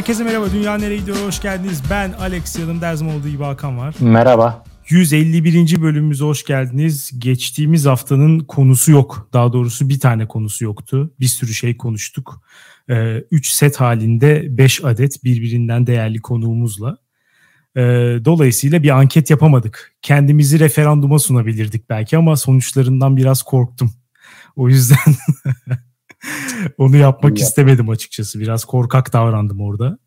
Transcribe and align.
Herkese 0.00 0.24
merhaba. 0.24 0.46
Dünya 0.52 0.78
nereye 0.78 0.96
gidiyor? 0.96 1.16
Hoş 1.26 1.42
geldiniz. 1.42 1.82
Ben 1.90 2.12
Alex 2.12 2.58
yanımda 2.58 2.86
her 2.86 2.94
zaman 2.94 3.14
olduğu 3.14 3.28
gibi 3.28 3.44
Hakan 3.44 3.78
var. 3.78 3.94
Merhaba. 4.00 4.64
151. 4.88 5.82
bölümümüze 5.82 6.24
hoş 6.24 6.44
geldiniz. 6.44 7.10
Geçtiğimiz 7.18 7.86
haftanın 7.86 8.40
konusu 8.40 8.92
yok. 8.92 9.28
Daha 9.32 9.52
doğrusu 9.52 9.88
bir 9.88 10.00
tane 10.00 10.28
konusu 10.28 10.64
yoktu. 10.64 11.14
Bir 11.20 11.26
sürü 11.26 11.54
şey 11.54 11.76
konuştuk. 11.76 12.42
3 12.88 13.50
ee, 13.50 13.54
set 13.54 13.80
halinde 13.80 14.46
5 14.58 14.84
adet 14.84 15.24
birbirinden 15.24 15.86
değerli 15.86 16.20
konuğumuzla. 16.20 16.96
Ee, 17.76 17.80
dolayısıyla 18.24 18.82
bir 18.82 18.90
anket 18.90 19.30
yapamadık. 19.30 19.94
Kendimizi 20.02 20.60
referanduma 20.60 21.18
sunabilirdik 21.18 21.90
belki 21.90 22.16
ama 22.16 22.36
sonuçlarından 22.36 23.16
biraz 23.16 23.42
korktum. 23.42 23.92
O 24.56 24.68
yüzden 24.68 25.14
onu 26.78 26.96
yapmak 26.96 27.38
istemedim 27.38 27.88
açıkçası. 27.88 28.40
Biraz 28.40 28.64
korkak 28.64 29.12
davrandım 29.12 29.60
orada. 29.60 29.98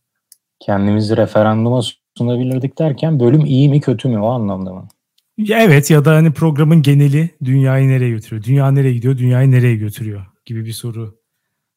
Kendimizi 0.60 1.18
referanduma 1.18 1.82
sunabilirdik 2.18 2.80
derken 2.80 3.20
bölüm 3.20 3.46
iyi 3.46 3.70
mi 3.70 3.82
kötü 3.82 4.08
mü 4.08 4.20
o 4.20 4.28
anlamda 4.28 4.74
mı? 4.74 4.88
Ya 5.38 5.60
evet 5.60 5.92
ya 5.92 6.06
da 6.06 6.16
hani 6.16 6.34
programın 6.34 6.82
geneli 6.82 7.30
dünyayı 7.44 7.88
nereye 7.88 8.10
götürüyor? 8.10 8.44
Dünya 8.44 8.72
nereye 8.72 8.94
gidiyor? 8.94 9.18
Dünyayı 9.18 9.52
nereye 9.52 9.76
götürüyor? 9.76 10.26
Gibi 10.46 10.66
bir 10.66 10.74
soru 10.74 11.20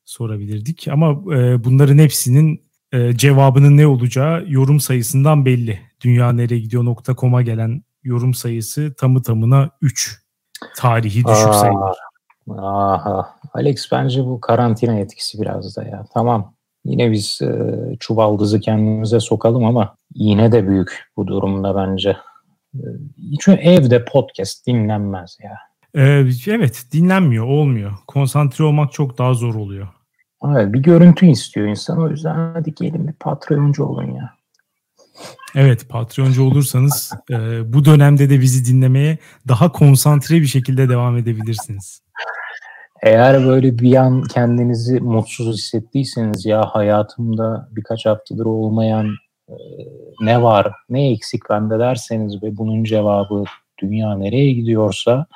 sorabilirdik. 0.04 0.88
Ama 0.88 1.10
e, 1.34 1.64
bunların 1.64 1.98
hepsinin 1.98 2.62
e, 2.92 3.16
cevabının 3.16 3.76
ne 3.76 3.86
olacağı 3.86 4.44
yorum 4.48 4.80
sayısından 4.80 5.44
belli. 5.44 5.80
Dünya 6.00 6.32
nereye 6.32 6.58
gidiyor.com'a 6.58 7.42
gelen 7.42 7.82
yorum 8.02 8.34
sayısı 8.34 8.94
tamı 8.98 9.22
tamına 9.22 9.70
3. 9.80 10.22
Tarihi 10.76 11.24
düşük 11.24 11.54
sayılar. 11.54 11.96
Aha. 12.50 13.36
Alex 13.54 13.92
bence 13.92 14.24
bu 14.24 14.40
karantina 14.40 14.98
etkisi 14.98 15.42
biraz 15.42 15.76
da 15.76 15.82
ya. 15.82 16.04
Tamam. 16.14 16.52
Yine 16.84 17.12
biz 17.12 17.42
e, 17.42 17.96
çuvaldızı 18.00 18.60
kendimize 18.60 19.20
sokalım 19.20 19.64
ama 19.64 19.96
yine 20.14 20.52
de 20.52 20.68
büyük 20.68 21.08
bu 21.16 21.26
durumda 21.26 21.76
bence. 21.76 22.16
E, 22.74 22.80
çünkü 23.40 23.60
evde 23.60 24.04
podcast 24.04 24.66
dinlenmez 24.66 25.38
ya. 25.42 25.56
Ee, 25.96 26.24
evet 26.46 26.84
dinlenmiyor 26.92 27.46
olmuyor. 27.46 27.92
Konsantre 28.06 28.64
olmak 28.64 28.92
çok 28.92 29.18
daha 29.18 29.34
zor 29.34 29.54
oluyor. 29.54 29.88
Evet 30.44 30.72
bir 30.72 30.78
görüntü 30.78 31.26
istiyor 31.26 31.66
insan 31.66 31.98
o 32.02 32.10
yüzden 32.10 32.52
hadi 32.54 32.74
gelin 32.74 33.08
bir 33.08 33.12
patroncu 33.12 33.84
olun 33.84 34.14
ya. 34.14 34.30
Evet 35.54 35.88
patroncu 35.88 36.44
olursanız 36.44 37.12
e, 37.30 37.36
bu 37.72 37.84
dönemde 37.84 38.30
de 38.30 38.40
bizi 38.40 38.72
dinlemeye 38.72 39.18
daha 39.48 39.72
konsantre 39.72 40.40
bir 40.40 40.46
şekilde 40.46 40.88
devam 40.88 41.16
edebilirsiniz. 41.16 42.00
Eğer 43.06 43.46
böyle 43.46 43.78
bir 43.78 43.94
an 43.94 44.22
kendinizi 44.22 45.00
mutsuz 45.00 45.56
hissettiyseniz 45.56 46.46
ya 46.46 46.62
hayatımda 46.62 47.68
birkaç 47.70 48.06
haftadır 48.06 48.44
olmayan 48.46 49.06
e, 49.48 49.54
ne 50.20 50.42
var, 50.42 50.72
ne 50.88 51.10
eksik 51.10 51.42
bende 51.50 51.78
derseniz 51.78 52.42
ve 52.42 52.56
bunun 52.56 52.84
cevabı 52.84 53.44
dünya 53.78 54.16
nereye 54.16 54.52
gidiyorsa 54.52 55.26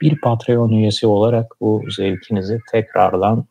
bir 0.00 0.20
Patreon 0.20 0.70
üyesi 0.70 1.06
olarak 1.06 1.52
bu 1.60 1.82
zevkinizi 1.96 2.58
tekrardan 2.72 3.46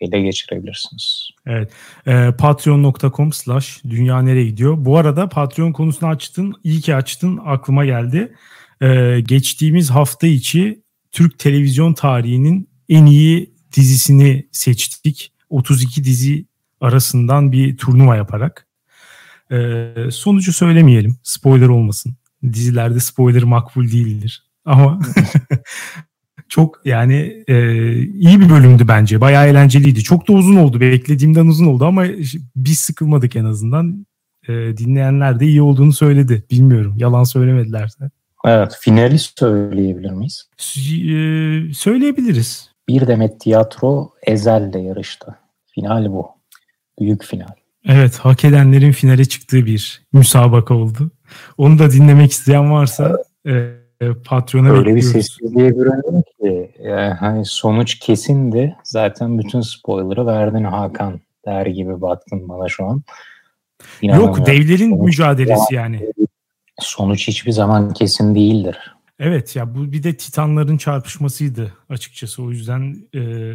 ele 0.00 0.22
geçirebilirsiniz. 0.22 1.30
Evet. 1.46 1.72
E, 2.06 2.30
Patreon.com 2.38 3.32
slash 3.32 3.84
dünya 3.84 4.22
nereye 4.22 4.46
gidiyor. 4.46 4.76
Bu 4.78 4.98
arada 4.98 5.28
Patreon 5.28 5.72
konusunu 5.72 6.08
açtın. 6.08 6.54
İyi 6.64 6.80
ki 6.80 6.94
açtın. 6.94 7.40
Aklıma 7.44 7.84
geldi. 7.84 8.34
E, 8.82 9.20
geçtiğimiz 9.20 9.90
hafta 9.90 10.26
içi 10.26 10.83
Türk 11.14 11.38
televizyon 11.38 11.94
tarihinin 11.94 12.68
en 12.88 13.06
iyi 13.06 13.54
dizisini 13.76 14.48
seçtik. 14.52 15.32
32 15.50 16.04
dizi 16.04 16.46
arasından 16.80 17.52
bir 17.52 17.76
turnuva 17.76 18.16
yaparak. 18.16 18.66
Ee, 19.52 19.94
sonucu 20.10 20.52
söylemeyelim. 20.52 21.16
Spoiler 21.22 21.68
olmasın. 21.68 22.16
Dizilerde 22.42 23.00
spoiler 23.00 23.42
makbul 23.42 23.92
değildir. 23.92 24.42
Ama 24.64 25.00
çok 26.48 26.80
yani 26.84 27.44
e, 27.48 27.56
iyi 28.02 28.40
bir 28.40 28.50
bölümdü 28.50 28.88
bence. 28.88 29.20
Bayağı 29.20 29.46
eğlenceliydi. 29.46 30.02
Çok 30.02 30.28
da 30.28 30.32
uzun 30.32 30.56
oldu. 30.56 30.80
Beklediğimden 30.80 31.46
uzun 31.46 31.66
oldu 31.66 31.84
ama 31.84 32.04
biz 32.56 32.78
sıkılmadık 32.78 33.36
en 33.36 33.44
azından. 33.44 34.06
E, 34.48 34.52
dinleyenler 34.52 35.40
de 35.40 35.46
iyi 35.46 35.62
olduğunu 35.62 35.92
söyledi. 35.92 36.44
Bilmiyorum. 36.50 36.94
Yalan 36.96 37.24
söylemedilerse. 37.24 38.10
Evet, 38.44 38.76
finali 38.80 39.18
söyleyebilir 39.18 40.10
miyiz? 40.10 40.48
Ee, 40.58 41.74
söyleyebiliriz. 41.74 42.70
Bir 42.88 43.06
Demet 43.06 43.40
Tiyatro 43.40 44.10
Ezel'le 44.26 44.78
yarıştı. 44.78 45.34
Final 45.74 46.12
bu. 46.12 46.28
Büyük 47.00 47.24
final. 47.24 47.54
Evet, 47.88 48.16
hak 48.16 48.44
edenlerin 48.44 48.92
finale 48.92 49.24
çıktığı 49.24 49.66
bir 49.66 50.02
müsabaka 50.12 50.74
oldu. 50.74 51.10
Onu 51.58 51.78
da 51.78 51.90
dinlemek 51.90 52.32
isteyen 52.32 52.72
varsa 52.72 53.16
e, 53.46 53.70
Patreon'a 54.24 54.70
Öyle 54.70 54.78
bekliyoruz. 54.78 55.04
bir 55.14 55.22
sessizliğe 55.22 55.76
büründüm 55.76 56.22
ki 56.22 56.70
yani 56.82 57.10
e, 57.10 57.14
hani 57.14 57.44
sonuç 57.44 57.98
kesindi. 57.98 58.76
Zaten 58.84 59.38
bütün 59.38 59.60
spoiler'ı 59.60 60.26
verdin 60.26 60.64
Hakan 60.64 61.20
der 61.46 61.66
gibi 61.66 62.00
baktın 62.00 62.48
bana 62.48 62.68
şu 62.68 62.84
an. 62.86 63.02
Yok 64.02 64.46
devlerin 64.46 65.04
mücadelesi 65.04 65.74
yani 65.74 66.00
sonuç 66.80 67.28
hiçbir 67.28 67.52
zaman 67.52 67.92
kesin 67.92 68.34
değildir. 68.34 68.76
Evet 69.18 69.56
ya 69.56 69.74
bu 69.74 69.92
bir 69.92 70.02
de 70.02 70.16
titanların 70.16 70.76
çarpışmasıydı 70.76 71.74
açıkçası. 71.88 72.42
O 72.42 72.50
yüzden 72.50 73.08
e, 73.14 73.52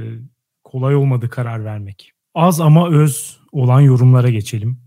kolay 0.63 0.95
olmadı 0.95 1.29
karar 1.29 1.65
vermek. 1.65 2.11
Az 2.35 2.61
ama 2.61 2.89
öz 2.89 3.39
olan 3.51 3.81
yorumlara 3.81 4.29
geçelim. 4.29 4.79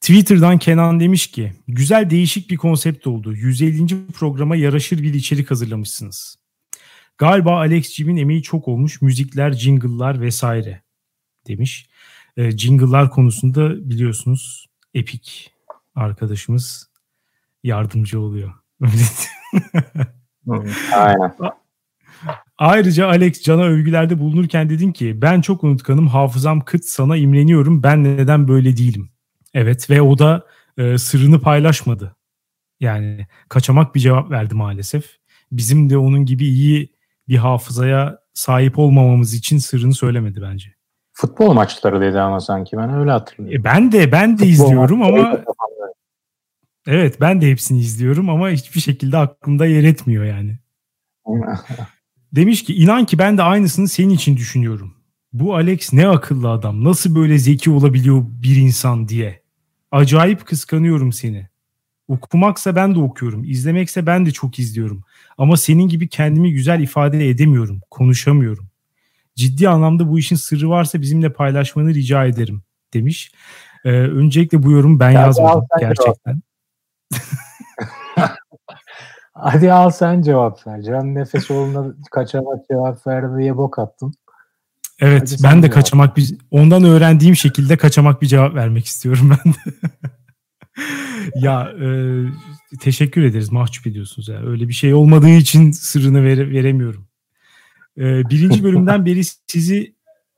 Twitter'dan 0.00 0.58
Kenan 0.58 1.00
demiş 1.00 1.26
ki 1.26 1.52
güzel 1.68 2.10
değişik 2.10 2.50
bir 2.50 2.56
konsept 2.56 3.06
oldu. 3.06 3.34
150. 3.34 4.06
programa 4.14 4.56
yaraşır 4.56 5.02
bir 5.02 5.14
içerik 5.14 5.50
hazırlamışsınız. 5.50 6.36
Galiba 7.18 7.56
Alex 7.56 7.94
Jim'in 7.94 8.16
emeği 8.16 8.42
çok 8.42 8.68
olmuş. 8.68 9.02
Müzikler, 9.02 9.52
jingle'lar 9.52 10.20
vesaire 10.20 10.82
demiş. 11.46 11.86
E, 12.36 12.50
jingle'lar 12.50 13.10
konusunda 13.10 13.90
biliyorsunuz 13.90 14.66
Epic 14.94 15.32
arkadaşımız 15.94 16.88
yardımcı 17.62 18.20
oluyor. 18.20 18.52
Aynen. 20.94 21.34
Ayrıca 22.58 23.06
Alex 23.08 23.42
Can'a 23.42 23.62
övgülerde 23.62 24.18
bulunurken 24.18 24.70
dedin 24.70 24.92
ki 24.92 25.22
ben 25.22 25.40
çok 25.40 25.64
unutkanım 25.64 26.08
hafızam 26.08 26.60
kıt 26.60 26.84
sana 26.84 27.16
imreniyorum 27.16 27.82
ben 27.82 28.04
neden 28.04 28.48
böyle 28.48 28.76
değilim. 28.76 29.10
Evet 29.54 29.90
ve 29.90 30.02
o 30.02 30.18
da 30.18 30.46
e, 30.78 30.98
sırrını 30.98 31.40
paylaşmadı. 31.40 32.16
Yani 32.80 33.26
kaçamak 33.48 33.94
bir 33.94 34.00
cevap 34.00 34.30
verdi 34.30 34.54
maalesef. 34.54 35.16
Bizim 35.52 35.90
de 35.90 35.98
onun 35.98 36.24
gibi 36.24 36.44
iyi 36.44 36.92
bir 37.28 37.36
hafızaya 37.36 38.18
sahip 38.34 38.78
olmamamız 38.78 39.34
için 39.34 39.58
sırrını 39.58 39.94
söylemedi 39.94 40.42
bence. 40.42 40.74
Futbol 41.12 41.52
maçları 41.52 42.00
dedi 42.00 42.20
ama 42.20 42.40
sanki 42.40 42.76
ben 42.76 42.94
öyle 42.94 43.10
hatırlıyorum. 43.10 43.60
E 43.60 43.64
ben 43.64 43.92
de 43.92 44.12
ben 44.12 44.30
de 44.30 44.36
Futbol 44.36 44.46
izliyorum 44.46 45.02
ama 45.02 45.38
Evet 46.90 47.20
ben 47.20 47.40
de 47.40 47.50
hepsini 47.50 47.80
izliyorum 47.80 48.30
ama 48.30 48.50
hiçbir 48.50 48.80
şekilde 48.80 49.16
aklımda 49.16 49.66
yer 49.66 49.84
etmiyor 49.84 50.24
yani. 50.24 50.58
Demiş 52.32 52.64
ki 52.64 52.74
inan 52.74 53.06
ki 53.06 53.18
ben 53.18 53.38
de 53.38 53.42
aynısını 53.42 53.88
senin 53.88 54.10
için 54.10 54.36
düşünüyorum. 54.36 54.94
Bu 55.32 55.54
Alex 55.54 55.92
ne 55.92 56.08
akıllı 56.08 56.50
adam. 56.50 56.84
Nasıl 56.84 57.14
böyle 57.14 57.38
zeki 57.38 57.70
olabiliyor 57.70 58.22
bir 58.28 58.56
insan 58.56 59.08
diye. 59.08 59.42
Acayip 59.90 60.46
kıskanıyorum 60.46 61.12
seni. 61.12 61.48
Okumaksa 62.08 62.76
ben 62.76 62.94
de 62.94 62.98
okuyorum. 62.98 63.44
İzlemekse 63.44 64.06
ben 64.06 64.26
de 64.26 64.30
çok 64.30 64.58
izliyorum. 64.58 65.02
Ama 65.38 65.56
senin 65.56 65.88
gibi 65.88 66.08
kendimi 66.08 66.52
güzel 66.52 66.80
ifade 66.80 67.28
edemiyorum. 67.28 67.80
Konuşamıyorum. 67.90 68.68
Ciddi 69.34 69.68
anlamda 69.68 70.08
bu 70.08 70.18
işin 70.18 70.36
sırrı 70.36 70.68
varsa 70.68 71.00
bizimle 71.00 71.32
paylaşmanı 71.32 71.94
rica 71.94 72.24
ederim 72.24 72.62
demiş. 72.94 73.32
Ee, 73.84 73.90
öncelikle 73.90 74.62
bu 74.62 74.70
yorum 74.70 75.00
ben 75.00 75.10
ya 75.10 75.20
yazmadım 75.20 75.66
gerçekten. 75.80 76.42
Hadi 79.34 79.72
al 79.72 79.90
sen 79.90 80.22
cevap 80.22 80.66
ver. 80.66 80.82
Can 80.82 81.14
Nefesoğlu'na 81.14 81.94
kaçamak 82.10 82.68
cevap 82.68 83.06
verdi 83.06 83.38
diye 83.38 83.56
bok 83.56 83.78
attın. 83.78 84.14
Evet 85.00 85.32
Hadi 85.32 85.42
ben 85.42 85.62
de 85.62 85.70
kaçamak 85.70 86.16
bir 86.16 86.34
ondan 86.50 86.84
öğrendiğim 86.84 87.36
şekilde 87.36 87.76
kaçamak 87.76 88.22
bir 88.22 88.26
cevap 88.26 88.54
vermek 88.54 88.86
istiyorum 88.86 89.30
ben 89.30 89.52
de. 89.52 89.58
ya 91.34 91.72
e, 91.82 91.88
teşekkür 92.80 93.22
ederiz 93.22 93.52
mahcup 93.52 93.86
ediyorsunuz 93.86 94.28
ya. 94.28 94.46
Öyle 94.46 94.68
bir 94.68 94.72
şey 94.72 94.94
olmadığı 94.94 95.28
için 95.28 95.70
sırrını 95.70 96.24
vere, 96.24 96.50
veremiyorum. 96.50 97.08
E, 97.98 98.30
birinci 98.30 98.64
bölümden 98.64 99.06
beri 99.06 99.22
sizi 99.46 99.94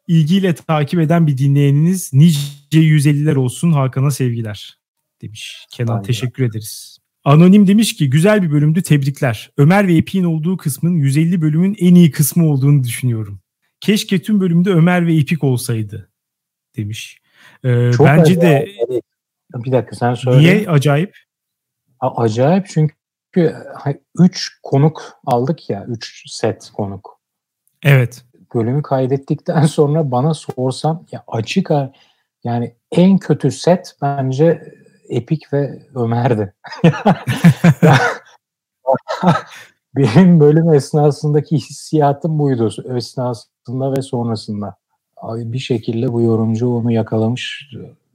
ilgiyle 0.09 0.55
takip 0.55 1.01
eden 1.01 1.27
bir 1.27 1.39
dinleyeniniz 1.39 2.13
nice 2.13 2.41
150'ler 2.73 3.37
olsun 3.37 3.73
Hakan'a 3.73 4.11
sevgiler 4.11 4.80
demiş. 5.23 5.67
Kenan 5.71 5.93
Aynen. 5.93 6.03
teşekkür 6.03 6.45
ederiz. 6.45 6.99
Anonim 7.25 7.67
demiş 7.67 7.97
ki 7.97 8.11
güzel 8.11 8.43
bir 8.43 8.51
bölümdü 8.51 8.83
tebrikler. 8.83 9.51
Ömer 9.57 9.89
ve 9.89 9.95
Epik'in 9.97 10.25
olduğu 10.25 10.57
kısmın 10.57 10.97
150 10.97 11.43
bölümün 11.43 11.77
en 11.81 11.95
iyi 11.95 12.11
kısmı 12.11 12.51
olduğunu 12.51 12.85
düşünüyorum. 12.85 13.41
Keşke 13.81 14.23
tüm 14.23 14.41
bölümde 14.41 14.71
Ömer 14.71 15.07
ve 15.07 15.15
Epik 15.15 15.45
olsaydı 15.45 16.11
demiş. 16.77 17.21
Ee, 17.65 17.91
Çok 17.93 18.07
bence 18.07 18.33
acayip. 18.33 18.43
de 18.43 18.67
bir 19.55 19.73
dakika 19.73 19.97
sen 19.97 20.15
söyle. 20.15 20.39
Niye 20.39 20.69
acayip? 20.69 21.17
acayip 22.01 22.67
çünkü 22.69 23.55
3 24.19 24.59
konuk 24.63 25.21
aldık 25.27 25.71
ya 25.71 25.85
3 25.89 26.23
set 26.27 26.71
konuk. 26.75 27.21
Evet. 27.83 28.25
Bölümü 28.55 28.83
kaydettikten 28.83 29.63
sonra 29.67 30.11
bana 30.11 30.35
sorsan 30.35 31.07
ya 31.13 31.25
açık 31.29 31.71
yani 32.45 32.75
en 32.93 33.19
kötü 33.19 33.51
set 33.51 33.97
bence 34.03 34.75
Epik 35.11 35.53
ve 35.53 35.89
Ömer'di. 35.95 36.55
Benim 39.97 40.41
bölüm 40.41 40.73
esnasındaki 40.73 41.57
hissiyatım 41.57 42.39
buydu. 42.39 42.71
Esnasında 42.97 43.93
ve 43.97 44.03
sonrasında. 44.03 44.77
Abi 45.17 45.53
bir 45.53 45.59
şekilde 45.59 46.13
bu 46.13 46.21
yorumcu 46.21 46.69
onu 46.69 46.93
yakalamış. 46.93 47.71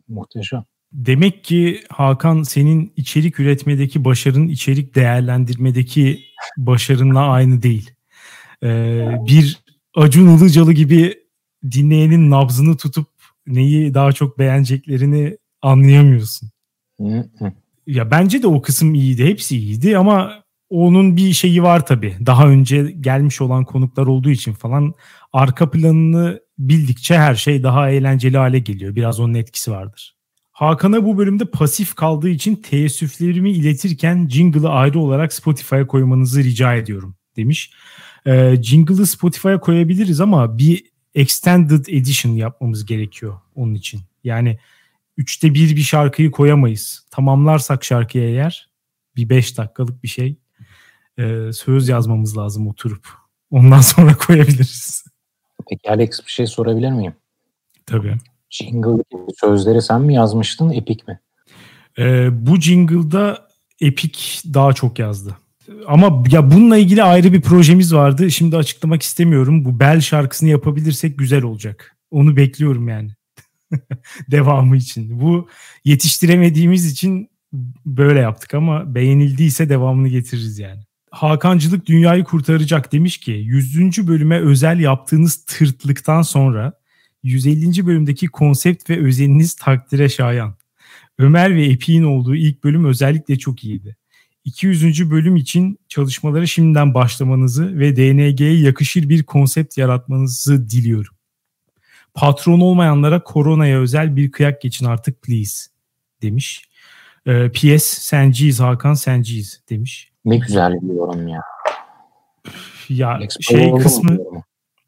Muhteşem. 0.07 0.63
Demek 0.91 1.43
ki 1.43 1.83
Hakan 1.89 2.43
senin 2.43 2.93
içerik 2.95 3.39
üretmedeki 3.39 4.05
başarın 4.05 4.47
içerik 4.47 4.95
değerlendirmedeki 4.95 6.19
başarınla 6.57 7.19
aynı 7.19 7.61
değil. 7.61 7.91
Ee, 8.63 9.07
bir 9.27 9.63
Acun 9.95 10.37
Ilıcalı 10.37 10.73
gibi 10.73 11.13
dinleyenin 11.71 12.31
nabzını 12.31 12.77
tutup 12.77 13.07
neyi 13.47 13.93
daha 13.93 14.11
çok 14.11 14.39
beğeneceklerini 14.39 15.37
anlayamıyorsun. 15.61 16.49
Ya 17.87 18.11
bence 18.11 18.43
de 18.43 18.47
o 18.47 18.61
kısım 18.61 18.93
iyiydi. 18.93 19.25
Hepsi 19.25 19.57
iyiydi 19.57 19.97
ama 19.97 20.43
onun 20.69 21.17
bir 21.17 21.33
şeyi 21.33 21.63
var 21.63 21.85
tabii. 21.85 22.15
Daha 22.25 22.47
önce 22.47 22.91
gelmiş 23.01 23.41
olan 23.41 23.65
konuklar 23.65 24.07
olduğu 24.07 24.29
için 24.29 24.53
falan 24.53 24.93
arka 25.33 25.71
planını 25.71 26.39
bildikçe 26.59 27.17
her 27.17 27.35
şey 27.35 27.63
daha 27.63 27.89
eğlenceli 27.89 28.37
hale 28.37 28.59
geliyor. 28.59 28.95
Biraz 28.95 29.19
onun 29.19 29.33
etkisi 29.33 29.71
vardır. 29.71 30.15
Hakan'a 30.51 31.05
bu 31.05 31.17
bölümde 31.17 31.45
pasif 31.45 31.95
kaldığı 31.95 32.29
için 32.29 32.55
teessüflerimi 32.55 33.51
iletirken 33.51 34.27
jingle'ı 34.29 34.69
ayrı 34.69 34.99
olarak 34.99 35.33
Spotify'a 35.33 35.87
koymanızı 35.87 36.43
rica 36.43 36.75
ediyorum 36.75 37.15
demiş. 37.35 37.71
Ee, 38.25 38.55
jingle'ı 38.61 39.05
Spotify'a 39.05 39.59
koyabiliriz 39.59 40.21
ama 40.21 40.57
bir 40.57 40.83
extended 41.15 41.85
edition 41.85 42.31
yapmamız 42.31 42.85
gerekiyor 42.85 43.33
onun 43.55 43.73
için. 43.73 44.01
Yani 44.23 44.57
üçte 45.17 45.53
bir 45.53 45.75
bir 45.75 45.81
şarkıyı 45.81 46.31
koyamayız. 46.31 47.05
Tamamlarsak 47.11 47.83
şarkıya 47.83 48.29
eğer 48.29 48.69
bir 49.15 49.29
beş 49.29 49.57
dakikalık 49.57 50.03
bir 50.03 50.07
şey 50.07 50.37
e, 51.17 51.53
söz 51.53 51.89
yazmamız 51.89 52.37
lazım 52.37 52.67
oturup. 52.67 53.07
Ondan 53.51 53.81
sonra 53.81 54.17
koyabiliriz. 54.17 55.05
Peki 55.69 55.89
Alex 55.89 56.25
bir 56.25 56.31
şey 56.31 56.47
sorabilir 56.47 56.91
miyim? 56.91 57.15
Tabii. 57.85 58.17
Jingle 58.49 59.03
sözleri 59.39 59.81
sen 59.81 60.01
mi 60.01 60.13
yazmıştın, 60.13 60.69
Epic 60.69 61.03
mi? 61.07 61.19
Ee, 61.97 62.29
bu 62.31 62.61
jingle'da 62.61 63.47
Epic 63.81 64.19
daha 64.53 64.73
çok 64.73 64.99
yazdı. 64.99 65.37
Ama 65.87 66.23
ya 66.31 66.51
bununla 66.51 66.77
ilgili 66.77 67.03
ayrı 67.03 67.33
bir 67.33 67.41
projemiz 67.41 67.93
vardı. 67.93 68.31
Şimdi 68.31 68.57
açıklamak 68.57 69.01
istemiyorum. 69.01 69.65
Bu 69.65 69.79
Bel 69.79 70.01
şarkısını 70.01 70.49
yapabilirsek 70.49 71.17
güzel 71.17 71.43
olacak. 71.43 71.97
Onu 72.11 72.35
bekliyorum 72.35 72.87
yani. 72.87 73.11
Devamı 74.31 74.77
için. 74.77 75.21
Bu 75.21 75.47
yetiştiremediğimiz 75.85 76.91
için 76.91 77.29
böyle 77.85 78.19
yaptık 78.19 78.53
ama 78.53 78.95
beğenildiyse 78.95 79.69
devamını 79.69 80.07
getiririz 80.07 80.59
yani. 80.59 80.81
Hakancılık 81.11 81.85
dünyayı 81.85 82.23
kurtaracak 82.23 82.91
demiş 82.91 83.17
ki 83.17 83.31
100. 83.31 84.07
bölüme 84.07 84.39
özel 84.39 84.79
yaptığınız 84.79 85.45
tırtlıktan 85.45 86.21
sonra 86.21 86.73
150. 87.23 87.85
bölümdeki 87.85 88.27
konsept 88.27 88.89
ve 88.89 88.99
özeniniz 89.05 89.55
takdire 89.55 90.09
şayan. 90.09 90.55
Ömer 91.17 91.55
ve 91.55 91.65
Epik'in 91.65 92.03
olduğu 92.03 92.35
ilk 92.35 92.63
bölüm 92.63 92.85
özellikle 92.85 93.39
çok 93.39 93.63
iyiydi. 93.63 93.95
200. 94.45 95.11
bölüm 95.11 95.35
için 95.35 95.79
çalışmalara 95.89 96.45
şimdiden 96.45 96.93
başlamanızı 96.93 97.79
ve 97.79 97.95
DNG'ye 97.95 98.61
yakışır 98.61 99.09
bir 99.09 99.23
konsept 99.23 99.77
yaratmanızı 99.77 100.69
diliyorum. 100.69 101.14
Patron 102.15 102.59
olmayanlara 102.59 103.23
koronaya 103.23 103.79
özel 103.79 104.15
bir 104.15 104.31
kıyak 104.31 104.61
geçin 104.61 104.85
artık 104.85 105.21
please 105.21 105.69
demiş. 106.21 106.69
Ee, 107.27 107.51
PS 107.51 107.83
senciyiz 107.83 108.59
Hakan 108.59 108.93
senciyiz 108.93 109.61
demiş. 109.69 110.11
Ne 110.25 110.37
güzel 110.37 110.73
bir 110.81 110.95
yorum 110.95 111.27
ya. 111.27 111.41
Ya 112.89 113.19
şey 113.41 113.71
kısmı 113.71 114.17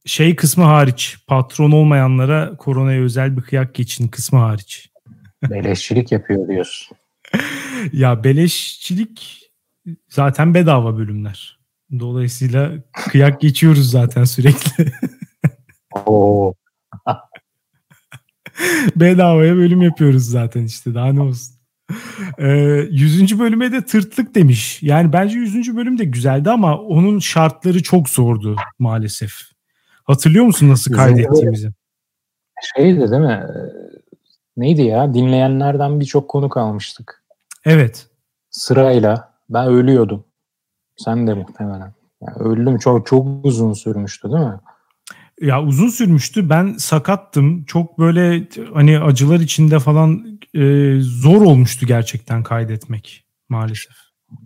şey 0.06 0.36
kısmı 0.36 0.64
hariç 0.64 1.18
patron 1.28 1.72
olmayanlara 1.72 2.58
koronaya 2.58 3.02
özel 3.02 3.38
bir 3.38 3.42
kıyak 3.42 3.76
geçin 3.76 4.08
kısmı 4.08 4.40
hariç. 4.40 4.90
Beleşçilik 5.50 6.12
yapıyor 6.12 6.48
diyorsun. 6.48 6.98
ya 7.94 8.24
beleşçilik 8.24 9.42
zaten 10.10 10.54
bedava 10.54 10.98
bölümler. 10.98 11.60
Dolayısıyla 12.00 12.72
kıyak 12.92 13.42
geçiyoruz 13.42 13.92
zaten 13.92 14.24
sürekli. 14.24 14.92
Oo. 16.06 16.54
Bedavaya 18.96 19.56
bölüm 19.56 19.82
yapıyoruz 19.82 20.30
zaten 20.30 20.64
işte 20.64 20.94
daha 20.94 21.14
ne 21.14 21.22
olsun. 21.22 21.58
Ee, 22.38 22.48
100. 22.92 23.40
bölüme 23.40 23.72
de 23.72 23.86
tırtlık 23.86 24.36
demiş. 24.36 24.84
Yani 24.84 25.14
bence 25.14 25.38
100. 25.38 25.76
bölüm 25.76 25.98
de 25.98 26.04
güzeldi 26.04 26.50
ama 26.50 26.78
onun 26.78 27.20
şartları 27.20 27.84
çok 27.84 28.10
zordu 28.10 28.56
maalesef. 28.80 29.32
Hatırlıyor 30.04 30.46
musun 30.46 30.70
nasıl 30.70 30.94
kaydettiğimizi? 30.94 31.72
Şeydi 32.76 33.12
değil 33.12 33.22
mi? 33.22 33.44
Neydi 34.58 34.82
ya? 34.82 35.14
Dinleyenlerden 35.14 36.00
birçok 36.00 36.30
konu 36.30 36.50
kalmıştık. 36.50 37.24
Evet. 37.66 38.08
Sırayla. 38.50 39.34
Ben 39.50 39.68
ölüyordum. 39.68 40.24
Sen 40.98 41.28
de 41.28 41.34
muhtemelen. 41.34 41.94
Yani 42.22 42.38
öldüm. 42.38 42.78
Çok 42.78 43.08
çok 43.08 43.28
uzun 43.46 43.74
sürmüştü 43.74 44.32
değil 44.32 44.44
mi? 44.44 44.60
Ya 45.42 45.64
uzun 45.64 45.88
sürmüştü. 45.88 46.50
Ben 46.50 46.74
sakattım. 46.74 47.64
Çok 47.64 48.00
böyle 48.00 48.48
hani 48.74 49.00
acılar 49.00 49.40
içinde 49.40 49.80
falan 49.80 50.40
e, 50.54 50.96
zor 51.02 51.42
olmuştu 51.42 51.86
gerçekten 51.86 52.44
kaydetmek 52.44 53.26
maalesef. 53.50 53.96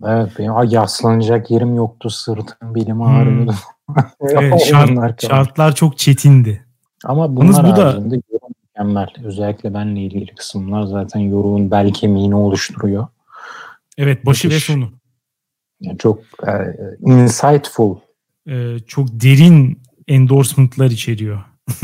Evet 0.06 0.32
benim 0.38 0.70
yaslanacak 0.70 1.50
yerim 1.50 1.74
yoktu. 1.74 2.10
Sırtım 2.10 2.74
belim 2.74 3.02
ağrıyordu. 3.02 3.52
Hmm. 3.86 3.96
evet, 4.28 4.64
şart, 4.64 5.22
şartlar 5.22 5.74
çok 5.74 5.98
çetindi. 5.98 6.66
Ama 7.04 7.36
bunlar 7.36 7.72
bu 7.72 7.76
da 7.76 8.00
mükemmel. 8.00 9.08
Özellikle 9.24 9.74
benle 9.74 10.00
ilgili 10.00 10.34
kısımlar 10.34 10.82
zaten 10.82 11.20
yoruğun 11.20 11.70
bel 11.70 11.92
kemiğini 11.92 12.34
oluşturuyor. 12.34 13.06
Evet 13.98 14.26
başı 14.26 14.48
Müthiş. 14.48 14.68
ve 14.68 14.72
sonu. 14.72 14.90
Yani 15.80 15.98
çok 15.98 16.18
e, 16.46 16.52
insightful. 17.00 17.96
E, 18.48 18.78
çok 18.86 19.08
derin 19.08 19.81
endorsement'lar 20.08 20.90
içeriyor. 20.90 21.42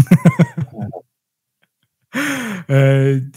e, 2.70 2.76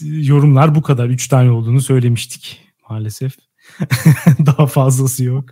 yorumlar 0.02 0.76
bu 0.76 0.82
kadar. 0.82 1.10
Üç 1.10 1.28
tane 1.28 1.52
olduğunu 1.52 1.82
söylemiştik 1.82 2.62
maalesef. 2.90 3.34
Daha 4.46 4.68
fazlası 4.68 5.24
yok. 5.24 5.46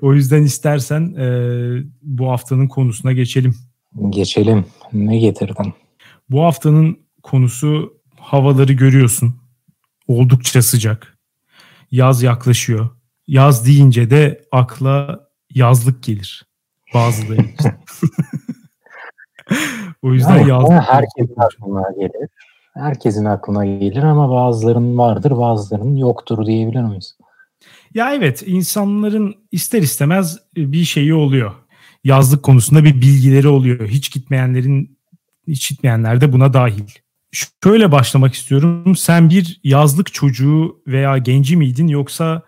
O 0.00 0.14
yüzden 0.14 0.42
istersen 0.42 1.14
e, 1.14 1.26
bu 2.02 2.30
haftanın 2.30 2.68
konusuna 2.68 3.12
geçelim. 3.12 3.54
Geçelim. 4.10 4.64
Ne 4.92 5.18
getirdin? 5.18 5.74
Bu 6.30 6.42
haftanın 6.42 6.98
konusu 7.22 8.00
havaları 8.20 8.72
görüyorsun. 8.72 9.36
Oldukça 10.06 10.62
sıcak. 10.62 11.18
Yaz 11.90 12.22
yaklaşıyor. 12.22 12.88
Yaz 13.26 13.66
deyince 13.66 14.10
de 14.10 14.44
akla 14.52 15.28
yazlık 15.54 16.02
gelir. 16.02 16.46
Bazıları 16.94 17.42
için. 17.42 17.72
o 20.02 20.12
yüzden 20.12 20.38
yani, 20.38 20.48
yazlık. 20.48 20.82
Herkesin 20.82 21.36
aklına 21.36 21.82
gelir. 21.96 22.28
Herkesin 22.74 23.24
aklına 23.24 23.64
gelir 23.64 24.02
ama 24.02 24.30
bazılarının 24.30 24.98
vardır 24.98 25.30
bazılarının 25.30 25.96
yoktur 25.96 26.46
diyebilir 26.46 26.82
miyiz? 26.82 27.16
Ya 27.94 28.14
evet 28.14 28.42
insanların 28.46 29.34
ister 29.52 29.82
istemez 29.82 30.38
bir 30.56 30.84
şeyi 30.84 31.14
oluyor. 31.14 31.52
Yazlık 32.04 32.42
konusunda 32.42 32.84
bir 32.84 32.94
bilgileri 32.94 33.48
oluyor. 33.48 33.88
Hiç 33.88 34.12
gitmeyenlerin 34.12 34.98
hiç 35.48 35.70
gitmeyenler 35.70 36.20
de 36.20 36.32
buna 36.32 36.52
dahil. 36.52 36.88
Şöyle 37.62 37.92
başlamak 37.92 38.34
istiyorum. 38.34 38.96
Sen 38.96 39.30
bir 39.30 39.60
yazlık 39.64 40.12
çocuğu 40.12 40.82
veya 40.86 41.18
genci 41.18 41.56
miydin 41.56 41.88
yoksa 41.88 42.42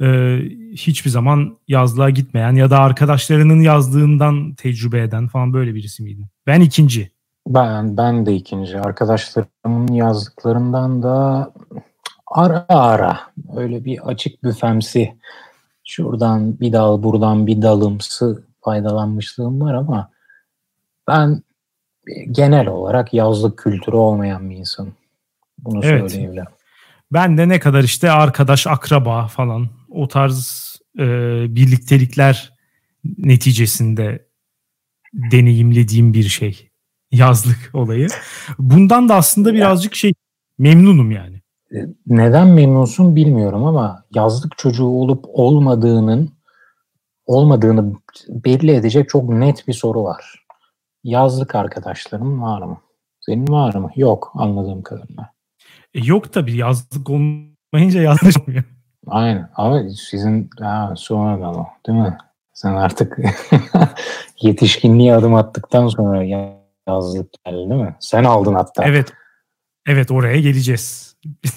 e, 0.00 0.38
hiçbir 0.72 1.10
zaman 1.10 1.58
yazlığa 1.68 2.10
gitmeyen 2.10 2.52
ya 2.52 2.70
da 2.70 2.78
arkadaşlarının 2.78 3.60
yazdığından 3.60 4.54
tecrübe 4.54 5.02
eden 5.02 5.28
falan 5.28 5.52
böyle 5.52 5.74
birisi 5.74 6.02
miydin? 6.02 6.26
Ben 6.46 6.60
ikinci. 6.60 7.10
Ben 7.48 7.96
ben 7.96 8.26
de 8.26 8.34
ikinci. 8.34 8.78
Arkadaşlarımın 8.78 9.92
yazdıklarından 9.92 11.02
da 11.02 11.52
ara 12.26 12.66
ara 12.68 13.20
öyle 13.56 13.84
bir 13.84 14.08
açık 14.08 14.44
büfemsi 14.44 15.14
şuradan 15.84 16.60
bir 16.60 16.72
dal 16.72 17.02
buradan 17.02 17.46
bir 17.46 17.62
dalımsı 17.62 18.44
faydalanmışlığım 18.64 19.60
var 19.60 19.74
ama 19.74 20.10
ben 21.08 21.42
genel 22.30 22.66
olarak 22.66 23.14
yazlık 23.14 23.58
kültürü 23.58 23.96
olmayan 23.96 24.50
bir 24.50 24.56
insan. 24.56 24.92
Bunu 25.58 25.80
evet. 25.84 26.10
söyleyebilirim. 26.10 26.46
Ben 27.12 27.38
de 27.38 27.48
ne 27.48 27.58
kadar 27.58 27.82
işte 27.82 28.10
arkadaş, 28.10 28.66
akraba 28.66 29.26
falan 29.26 29.68
o 29.90 30.08
tarz 30.08 30.76
e, 30.98 31.04
birliktelikler 31.54 32.52
neticesinde 33.18 34.26
deneyimlediğim 35.12 36.14
bir 36.14 36.22
şey 36.22 36.70
yazlık 37.12 37.70
olayı. 37.72 38.06
Bundan 38.58 39.08
da 39.08 39.14
aslında 39.14 39.54
birazcık 39.54 39.94
şey 39.94 40.12
memnunum 40.58 41.10
yani. 41.10 41.40
E, 41.74 41.78
neden 42.06 42.48
memnunsun 42.48 43.16
bilmiyorum 43.16 43.64
ama 43.64 44.04
yazlık 44.14 44.58
çocuğu 44.58 44.86
olup 44.86 45.24
olmadığının 45.28 46.30
olmadığını 47.26 47.92
belli 48.28 48.72
edecek 48.72 49.08
çok 49.08 49.28
net 49.28 49.68
bir 49.68 49.72
soru 49.72 50.04
var. 50.04 50.44
Yazlık 51.04 51.54
arkadaşlarım 51.54 52.42
var 52.42 52.62
mı? 52.62 52.80
Senin 53.20 53.48
var 53.48 53.74
mı? 53.74 53.90
Yok 53.96 54.32
anladığım 54.34 54.82
kadarıyla. 54.82 55.32
E 55.94 56.00
yok 56.04 56.32
tabii 56.32 56.56
yazlık 56.56 57.10
olmayınca 57.10 58.02
yazlık 58.02 58.42
olmuyor. 58.42 58.64
Aynen 59.06 59.50
ama 59.56 59.82
sizin 60.10 60.50
ha, 60.60 60.94
sonradan 60.96 61.54
o 61.54 61.66
değil 61.86 61.98
mi? 61.98 62.18
Sen 62.52 62.74
artık 62.74 63.18
yetişkinliğe 64.40 65.14
adım 65.14 65.34
attıktan 65.34 65.88
sonra 65.88 66.24
yazlık 66.86 67.32
geldi 67.44 67.70
değil 67.70 67.80
mi? 67.80 67.96
Sen 68.00 68.24
aldın 68.24 68.54
hatta. 68.54 68.84
Evet. 68.84 69.12
Evet 69.86 70.10
oraya 70.10 70.40
geleceğiz. 70.40 71.16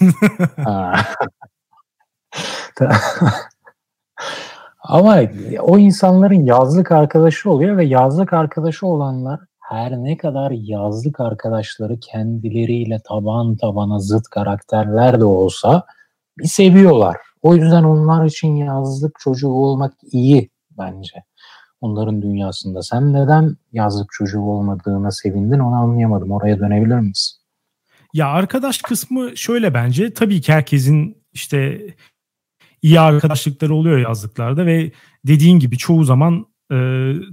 Ama 4.82 5.20
o 5.60 5.78
insanların 5.78 6.46
yazlık 6.46 6.92
arkadaşı 6.92 7.50
oluyor 7.50 7.76
ve 7.76 7.84
yazlık 7.84 8.32
arkadaşı 8.32 8.86
olanlar 8.86 9.40
her 9.60 9.92
ne 9.92 10.16
kadar 10.16 10.50
yazlık 10.50 11.20
arkadaşları 11.20 12.00
kendileriyle 12.00 13.00
taban 13.08 13.56
tabana 13.56 13.98
zıt 13.98 14.28
karakterler 14.28 15.20
de 15.20 15.24
olsa 15.24 15.84
bir 16.38 16.48
seviyorlar. 16.48 17.16
O 17.44 17.54
yüzden 17.54 17.82
onlar 17.82 18.26
için 18.26 18.56
yazlık 18.56 19.16
çocuğu 19.18 19.48
olmak 19.48 19.94
iyi 20.12 20.50
bence. 20.78 21.24
Onların 21.80 22.22
dünyasında. 22.22 22.82
Sen 22.82 23.12
neden 23.12 23.56
yazlık 23.72 24.12
çocuğu 24.12 24.40
olmadığına 24.40 25.10
sevindin 25.10 25.58
onu 25.58 25.74
anlayamadım. 25.74 26.30
Oraya 26.30 26.58
dönebilir 26.58 26.98
miyiz? 26.98 27.40
Ya 28.14 28.28
arkadaş 28.28 28.82
kısmı 28.82 29.36
şöyle 29.36 29.74
bence. 29.74 30.14
Tabii 30.14 30.40
ki 30.40 30.52
herkesin 30.52 31.16
işte 31.32 31.86
iyi 32.82 33.00
arkadaşlıkları 33.00 33.74
oluyor 33.74 33.98
yazlıklarda 33.98 34.66
ve 34.66 34.92
dediğin 35.26 35.58
gibi 35.58 35.78
çoğu 35.78 36.04
zaman 36.04 36.46
e, 36.72 36.76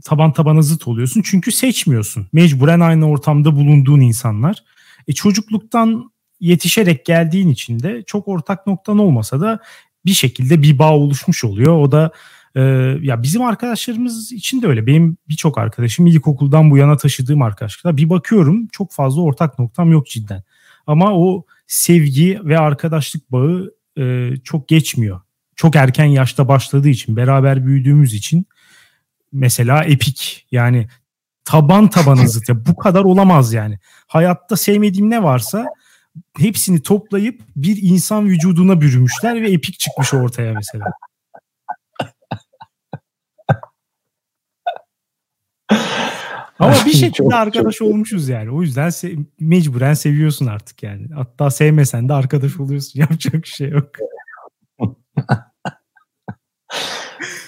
taban 0.05 0.33
tabana 0.33 0.61
zıt 0.61 0.87
oluyorsun. 0.87 1.21
Çünkü 1.25 1.51
seçmiyorsun. 1.51 2.27
Mecburen 2.33 2.79
aynı 2.79 3.09
ortamda 3.09 3.55
bulunduğun 3.55 4.01
insanlar. 4.01 4.63
E, 5.07 5.13
çocukluktan 5.13 6.11
yetişerek 6.39 7.05
geldiğin 7.05 7.49
için 7.49 7.79
de 7.79 8.03
çok 8.07 8.27
ortak 8.27 8.67
noktan 8.67 8.97
olmasa 8.97 9.41
da 9.41 9.59
bir 10.05 10.13
şekilde 10.13 10.61
bir 10.61 10.79
bağ 10.79 10.93
oluşmuş 10.93 11.43
oluyor. 11.43 11.77
O 11.77 11.91
da 11.91 12.11
e, 12.55 12.61
ya 13.01 13.23
bizim 13.23 13.41
arkadaşlarımız 13.41 14.31
için 14.31 14.61
de 14.61 14.67
öyle. 14.67 14.87
Benim 14.87 15.17
birçok 15.29 15.57
arkadaşım 15.57 16.07
ilkokuldan 16.07 16.71
bu 16.71 16.77
yana 16.77 16.97
taşıdığım 16.97 17.41
arkadaşlar. 17.41 17.97
Bir 17.97 18.09
bakıyorum 18.09 18.67
çok 18.67 18.91
fazla 18.91 19.21
ortak 19.21 19.59
noktam 19.59 19.91
yok 19.91 20.07
cidden. 20.07 20.43
Ama 20.87 21.13
o 21.13 21.45
sevgi 21.67 22.39
ve 22.43 22.59
arkadaşlık 22.59 23.31
bağı 23.31 23.73
e, 23.97 24.33
çok 24.43 24.67
geçmiyor. 24.67 25.21
Çok 25.55 25.75
erken 25.75 26.05
yaşta 26.05 26.47
başladığı 26.47 26.89
için, 26.89 27.15
beraber 27.15 27.65
büyüdüğümüz 27.65 28.13
için 28.13 28.45
mesela 29.31 29.83
epik 29.83 30.47
yani 30.51 30.87
taban 31.45 31.89
taban 31.89 32.15
zıt 32.15 32.49
ya 32.49 32.65
bu 32.65 32.75
kadar 32.75 33.03
olamaz 33.03 33.53
yani. 33.53 33.79
Hayatta 34.07 34.57
sevmediğim 34.57 35.09
ne 35.09 35.23
varsa 35.23 35.65
hepsini 36.37 36.81
toplayıp 36.81 37.41
bir 37.55 37.77
insan 37.81 38.25
vücuduna 38.25 38.81
bürümüşler 38.81 39.41
ve 39.41 39.51
epik 39.51 39.79
çıkmış 39.79 40.13
ortaya 40.13 40.53
mesela. 40.53 40.85
Ama 46.61 46.75
bir 46.85 46.91
şekilde 46.91 47.11
çok, 47.11 47.33
arkadaş 47.33 47.75
çok. 47.75 47.87
olmuşuz 47.87 48.29
yani. 48.29 48.51
O 48.51 48.61
yüzden 48.61 48.87
se- 48.87 49.25
mecburen 49.39 49.93
seviyorsun 49.93 50.45
artık 50.45 50.83
yani. 50.83 51.07
Hatta 51.15 51.51
sevmesen 51.51 52.09
de 52.09 52.13
arkadaş 52.13 52.59
oluyorsun. 52.59 52.99
Yapacak 52.99 53.33
bir 53.33 53.47
şey 53.47 53.69
yok. 53.69 53.89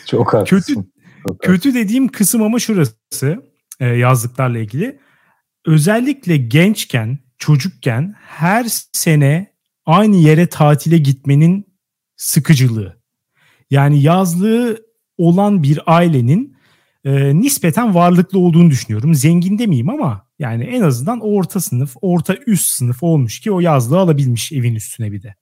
çok 0.05 0.33
haklısın. 0.33 0.75
Kötü, 0.75 0.89
çok 1.27 1.39
kötü 1.39 1.73
dediğim 1.73 2.07
kısım 2.07 2.43
ama 2.43 2.59
şurası 2.59 3.43
e, 3.79 3.85
yazlıklarla 3.85 4.59
ilgili. 4.59 4.99
Özellikle 5.65 6.37
gençken, 6.37 7.19
çocukken 7.43 8.15
her 8.17 8.65
sene 8.91 9.53
aynı 9.85 10.15
yere 10.15 10.47
tatile 10.47 10.97
gitmenin 10.97 11.65
sıkıcılığı. 12.15 12.97
Yani 13.69 14.01
yazlığı 14.01 14.85
olan 15.17 15.63
bir 15.63 15.79
ailenin 15.85 16.57
e, 17.05 17.35
nispeten 17.35 17.95
varlıklı 17.95 18.39
olduğunu 18.39 18.71
düşünüyorum. 18.71 19.15
Zengin 19.15 19.59
demeyeyim 19.59 19.89
ama 19.89 20.27
yani 20.39 20.63
en 20.63 20.81
azından 20.81 21.19
orta 21.19 21.59
sınıf, 21.59 21.95
orta 22.01 22.35
üst 22.47 22.65
sınıf 22.65 23.03
olmuş 23.03 23.39
ki 23.39 23.51
o 23.51 23.59
yazlığı 23.59 23.99
alabilmiş 23.99 24.51
evin 24.51 24.75
üstüne 24.75 25.11
bir 25.11 25.21
de. 25.21 25.35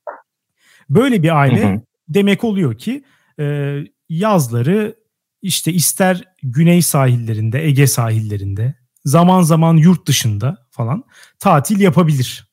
Böyle 0.89 1.24
bir 1.24 1.39
aile 1.39 1.70
hı 1.70 1.74
hı. 1.74 1.81
demek 2.10 2.43
oluyor 2.43 2.77
ki 2.77 3.03
e, 3.39 3.75
yazları 4.10 4.96
işte 5.41 5.74
ister 5.74 6.24
güney 6.43 6.81
sahillerinde, 6.81 7.65
Ege 7.65 7.88
sahillerinde, 7.88 8.80
zaman 9.05 9.41
zaman 9.41 9.77
yurt 9.77 10.08
dışında 10.08 10.67
falan 10.72 11.03
tatil 11.39 11.79
yapabilir. 11.79 12.51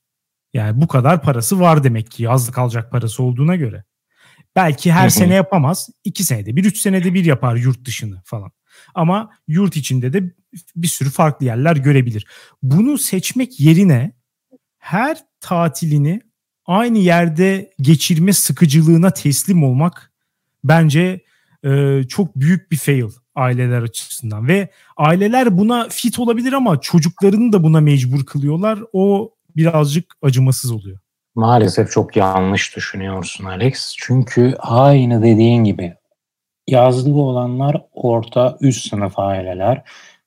Yani 0.54 0.80
bu 0.80 0.88
kadar 0.88 1.22
parası 1.22 1.60
var 1.60 1.84
demek 1.84 2.10
ki 2.10 2.22
yazlık 2.22 2.58
alacak 2.58 2.90
parası 2.90 3.22
olduğuna 3.22 3.56
göre. 3.56 3.84
Belki 4.56 4.92
her 4.92 5.08
sene 5.08 5.34
yapamaz. 5.34 5.90
iki 6.04 6.24
senede 6.24 6.56
bir, 6.56 6.64
üç 6.64 6.78
senede 6.78 7.14
bir 7.14 7.24
yapar 7.24 7.56
yurt 7.56 7.84
dışını 7.84 8.22
falan. 8.24 8.50
Ama 8.94 9.30
yurt 9.48 9.76
içinde 9.76 10.12
de 10.12 10.34
bir 10.76 10.88
sürü 10.88 11.10
farklı 11.10 11.46
yerler 11.46 11.76
görebilir. 11.76 12.26
Bunu 12.62 12.98
seçmek 12.98 13.60
yerine 13.60 14.12
her 14.78 15.18
tatilini 15.40 16.20
aynı 16.66 16.98
yerde 16.98 17.70
geçirme 17.80 18.32
sıkıcılığına 18.32 19.10
teslim 19.10 19.64
olmak 19.64 20.12
bence 20.64 21.24
e, 21.64 22.02
çok 22.08 22.36
büyük 22.36 22.70
bir 22.72 22.76
fail 22.76 23.10
aileler 23.38 23.82
açısından 23.82 24.48
ve 24.48 24.68
aileler 24.96 25.58
buna 25.58 25.88
fit 25.88 26.18
olabilir 26.18 26.52
ama 26.52 26.80
çocuklarını 26.80 27.52
da 27.52 27.62
buna 27.62 27.80
mecbur 27.80 28.26
kılıyorlar. 28.26 28.78
O 28.92 29.34
birazcık 29.56 30.14
acımasız 30.22 30.72
oluyor. 30.72 30.98
Maalesef 31.34 31.90
çok 31.90 32.16
yanlış 32.16 32.76
düşünüyorsun 32.76 33.44
Alex. 33.44 33.94
Çünkü 33.98 34.54
aynı 34.58 35.22
dediğin 35.22 35.64
gibi 35.64 35.94
yazlığı 36.68 37.20
olanlar 37.20 37.82
orta 37.92 38.58
üst 38.60 38.88
sınıf 38.90 39.18
aileler 39.18 39.82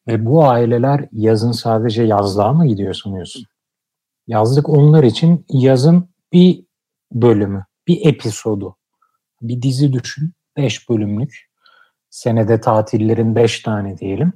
ve 0.07 0.25
bu 0.25 0.45
aileler 0.45 1.07
yazın 1.11 1.51
sadece 1.51 2.03
yazlığa 2.03 2.53
mı 2.53 2.67
gidiyor 2.67 2.93
sanıyorsun? 2.93 3.45
Yazlık 4.27 4.69
onlar 4.69 5.03
için 5.03 5.45
yazın 5.49 6.09
bir 6.33 6.65
bölümü, 7.11 7.65
bir 7.87 8.05
episodu. 8.05 8.77
Bir 9.41 9.61
dizi 9.61 9.93
düşün, 9.93 10.33
5 10.57 10.89
bölümlük. 10.89 11.50
Senede 12.11 12.61
tatillerin 12.61 13.35
5 13.35 13.59
tane 13.59 13.97
diyelim. 13.97 14.33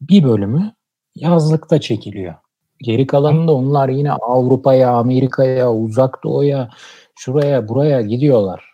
Bir 0.00 0.24
bölümü 0.24 0.72
yazlıkta 1.14 1.80
çekiliyor. 1.80 2.34
Geri 2.78 3.06
kalanında 3.06 3.52
onlar 3.54 3.88
yine 3.88 4.12
Avrupa'ya, 4.12 4.92
Amerika'ya, 4.92 5.72
Uzak 5.72 6.24
Doğu'ya, 6.24 6.70
şuraya, 7.18 7.68
buraya 7.68 8.00
gidiyorlar. 8.00 8.64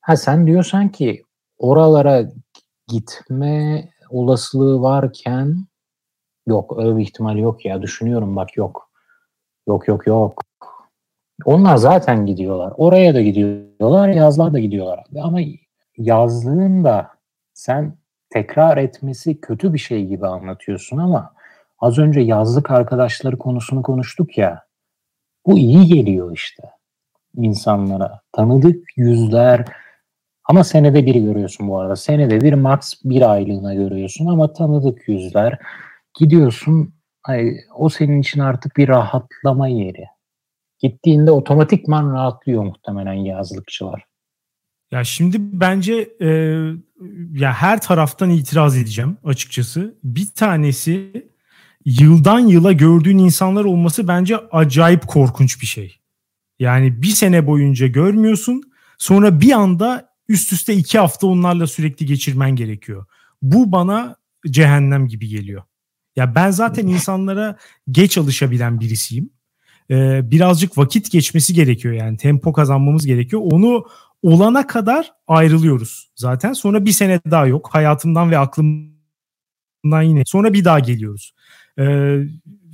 Ha 0.00 0.16
sen 0.16 0.46
diyorsan 0.46 0.88
ki 0.88 1.22
oralara 1.58 2.24
gitme 2.88 3.88
olasılığı 4.10 4.82
varken 4.82 5.66
yok 6.46 6.78
öyle 6.78 6.96
bir 6.96 7.02
ihtimal 7.02 7.38
yok 7.38 7.64
ya 7.64 7.82
düşünüyorum 7.82 8.36
bak 8.36 8.56
yok. 8.56 8.90
Yok 9.68 9.88
yok 9.88 10.06
yok. 10.06 10.42
Onlar 11.44 11.76
zaten 11.76 12.26
gidiyorlar. 12.26 12.72
Oraya 12.76 13.14
da 13.14 13.20
gidiyorlar, 13.20 14.08
yazlar 14.08 14.52
da 14.52 14.58
gidiyorlar. 14.58 15.04
Ama 15.22 15.38
yazlığın 15.98 16.84
da 16.84 17.15
sen 17.56 17.98
tekrar 18.30 18.76
etmesi 18.76 19.40
kötü 19.40 19.74
bir 19.74 19.78
şey 19.78 20.06
gibi 20.06 20.26
anlatıyorsun 20.26 20.98
ama 20.98 21.34
az 21.78 21.98
önce 21.98 22.20
yazlık 22.20 22.70
arkadaşları 22.70 23.38
konusunu 23.38 23.82
konuştuk 23.82 24.38
ya. 24.38 24.66
Bu 25.46 25.58
iyi 25.58 25.86
geliyor 25.86 26.32
işte 26.32 26.62
insanlara. 27.36 28.20
Tanıdık 28.32 28.84
yüzler, 28.96 29.64
ama 30.44 30.64
senede 30.64 31.06
bir 31.06 31.14
görüyorsun 31.14 31.68
bu 31.68 31.78
arada. 31.78 31.96
Senede 31.96 32.40
bir 32.40 32.52
max 32.52 32.94
bir 33.04 33.32
aylığına 33.32 33.74
görüyorsun 33.74 34.26
ama 34.26 34.52
tanıdık 34.52 35.08
yüzler. 35.08 35.58
Gidiyorsun 36.18 36.94
hani 37.22 37.56
o 37.74 37.88
senin 37.88 38.20
için 38.20 38.40
artık 38.40 38.76
bir 38.76 38.88
rahatlama 38.88 39.68
yeri. 39.68 40.04
Gittiğinde 40.78 41.30
otomatikman 41.30 42.14
rahatlıyor 42.14 42.62
muhtemelen 42.62 43.12
yazlıkçılar. 43.12 44.04
Ya 44.90 45.04
şimdi 45.04 45.36
bence 45.40 46.08
e, 46.20 46.28
ya 47.32 47.52
her 47.52 47.80
taraftan 47.80 48.30
itiraz 48.30 48.76
edeceğim 48.76 49.16
açıkçası. 49.24 49.98
Bir 50.04 50.26
tanesi 50.26 51.26
yıldan 51.84 52.38
yıla 52.38 52.72
gördüğün 52.72 53.18
insanlar 53.18 53.64
olması 53.64 54.08
bence 54.08 54.36
acayip 54.36 55.06
korkunç 55.06 55.60
bir 55.60 55.66
şey. 55.66 55.96
Yani 56.58 57.02
bir 57.02 57.08
sene 57.08 57.46
boyunca 57.46 57.86
görmüyorsun 57.86 58.62
sonra 58.98 59.40
bir 59.40 59.52
anda 59.52 60.08
üst 60.28 60.52
üste 60.52 60.74
iki 60.74 60.98
hafta 60.98 61.26
onlarla 61.26 61.66
sürekli 61.66 62.06
geçirmen 62.06 62.56
gerekiyor. 62.56 63.06
Bu 63.42 63.72
bana 63.72 64.16
cehennem 64.50 65.08
gibi 65.08 65.28
geliyor. 65.28 65.62
Ya 66.16 66.34
ben 66.34 66.50
zaten 66.50 66.86
insanlara 66.86 67.56
geç 67.90 68.18
alışabilen 68.18 68.80
birisiyim. 68.80 69.30
Ee, 69.90 70.30
birazcık 70.30 70.78
vakit 70.78 71.10
geçmesi 71.10 71.54
gerekiyor 71.54 71.94
yani 71.94 72.16
tempo 72.16 72.52
kazanmamız 72.52 73.06
gerekiyor. 73.06 73.42
Onu 73.44 73.86
olana 74.26 74.66
kadar 74.66 75.12
ayrılıyoruz 75.26 76.10
zaten. 76.16 76.52
Sonra 76.52 76.84
bir 76.84 76.92
sene 76.92 77.20
daha 77.30 77.46
yok. 77.46 77.68
Hayatımdan 77.72 78.30
ve 78.30 78.38
aklımdan 78.38 80.02
yine. 80.02 80.22
Sonra 80.26 80.52
bir 80.52 80.64
daha 80.64 80.78
geliyoruz. 80.78 81.34
Ee, 81.78 81.84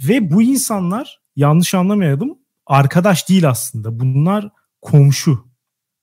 ve 0.09 0.30
bu 0.30 0.42
insanlar 0.42 1.21
yanlış 1.37 1.75
anlamayalım 1.75 2.38
arkadaş 2.66 3.28
değil 3.28 3.49
aslında. 3.49 4.00
Bunlar 4.00 4.49
komşu. 4.82 5.47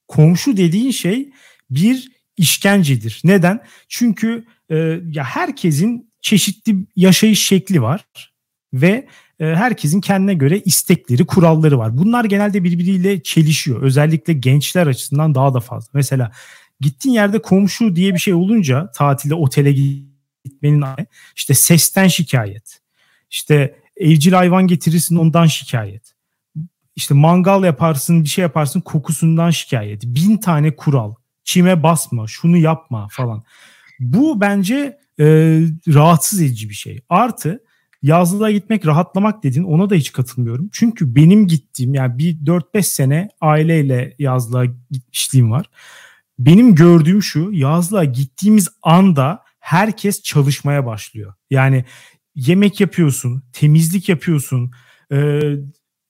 Komşu 0.07 0.57
dediğin 0.57 0.91
şey 0.91 1.31
bir 1.69 2.11
işkencedir. 2.37 3.21
Neden? 3.23 3.63
Çünkü 3.87 4.45
e, 4.69 4.75
ya 5.11 5.23
herkesin 5.23 6.11
çeşitli 6.21 6.75
yaşayış 6.95 7.43
şekli 7.47 7.81
var 7.81 8.05
ve 8.73 9.07
herkesin 9.39 10.01
kendine 10.01 10.33
göre 10.33 10.59
istekleri, 10.59 11.25
kuralları 11.25 11.77
var. 11.77 11.97
Bunlar 11.97 12.25
genelde 12.25 12.63
birbiriyle 12.63 13.23
çelişiyor. 13.23 13.81
Özellikle 13.81 14.33
gençler 14.33 14.87
açısından 14.87 15.35
daha 15.35 15.53
da 15.53 15.59
fazla. 15.59 15.89
Mesela 15.93 16.31
gittiğin 16.79 17.15
yerde 17.15 17.41
komşu 17.41 17.95
diye 17.95 18.13
bir 18.13 18.19
şey 18.19 18.33
olunca 18.33 18.91
tatilde 18.91 19.35
otele 19.35 19.71
gitmenin 20.45 20.85
işte 21.35 21.53
sesten 21.53 22.07
şikayet. 22.07 22.79
İşte 23.29 23.75
evcil 23.97 24.33
hayvan 24.33 24.67
getirirsin 24.67 25.15
ondan 25.15 25.45
şikayet. 25.45 26.13
İşte 26.95 27.13
mangal 27.13 27.63
yaparsın 27.63 28.23
bir 28.23 28.29
şey 28.29 28.41
yaparsın 28.41 28.81
kokusundan 28.81 29.49
şikayet. 29.49 30.03
Bin 30.03 30.37
tane 30.37 30.75
kural. 30.75 31.13
Çime 31.43 31.83
basma 31.83 32.27
şunu 32.27 32.57
yapma 32.57 33.07
falan. 33.11 33.43
Bu 33.99 34.41
bence 34.41 34.97
e, 35.19 35.25
rahatsız 35.87 36.41
edici 36.41 36.69
bir 36.69 36.73
şey. 36.73 37.01
Artı 37.09 37.63
yazlığa 38.01 38.51
gitmek 38.51 38.85
rahatlamak 38.85 39.43
dedin 39.43 39.63
ona 39.63 39.89
da 39.89 39.95
hiç 39.95 40.11
katılmıyorum. 40.11 40.69
Çünkü 40.71 41.15
benim 41.15 41.47
gittiğim 41.47 41.93
yani 41.93 42.17
bir 42.17 42.37
4-5 42.37 42.83
sene 42.83 43.29
aileyle 43.41 44.15
yazlığa 44.19 44.65
gitmişliğim 44.91 45.51
var. 45.51 45.69
Benim 46.39 46.75
gördüğüm 46.75 47.23
şu 47.23 47.49
yazlığa 47.51 48.03
gittiğimiz 48.03 48.67
anda 48.83 49.43
herkes 49.59 50.21
çalışmaya 50.21 50.85
başlıyor. 50.85 51.33
Yani 51.49 51.85
yemek 52.35 52.79
yapıyorsun, 52.79 53.43
temizlik 53.53 54.09
yapıyorsun, 54.09 54.71
e, 55.11 55.41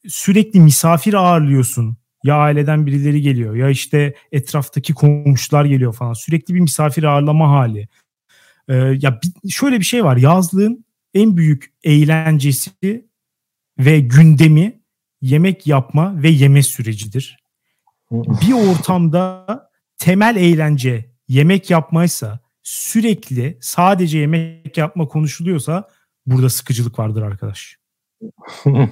sürekli 0.07 0.59
misafir 0.59 1.13
ağırlıyorsun. 1.13 1.97
Ya 2.23 2.35
aileden 2.35 2.85
birileri 2.85 3.21
geliyor 3.21 3.55
ya 3.55 3.69
işte 3.69 4.13
etraftaki 4.31 4.93
komşular 4.93 5.65
geliyor 5.65 5.93
falan. 5.93 6.13
Sürekli 6.13 6.53
bir 6.53 6.59
misafir 6.59 7.03
ağırlama 7.03 7.49
hali. 7.49 7.87
Ee, 8.67 8.75
ya 8.75 9.19
şöyle 9.49 9.79
bir 9.79 9.85
şey 9.85 10.03
var. 10.03 10.17
Yazlığın 10.17 10.85
en 11.13 11.37
büyük 11.37 11.73
eğlencesi 11.83 13.07
ve 13.79 13.99
gündemi 13.99 14.81
yemek 15.21 15.67
yapma 15.67 16.23
ve 16.23 16.29
yeme 16.29 16.63
sürecidir. 16.63 17.43
Bir 18.11 18.53
ortamda 18.53 19.45
temel 19.97 20.35
eğlence 20.35 21.11
yemek 21.27 21.69
yapmaysa 21.69 22.39
sürekli 22.63 23.57
sadece 23.61 24.17
yemek 24.17 24.77
yapma 24.77 25.07
konuşuluyorsa 25.07 25.87
burada 26.25 26.49
sıkıcılık 26.49 26.99
vardır 26.99 27.21
arkadaş. 27.21 27.77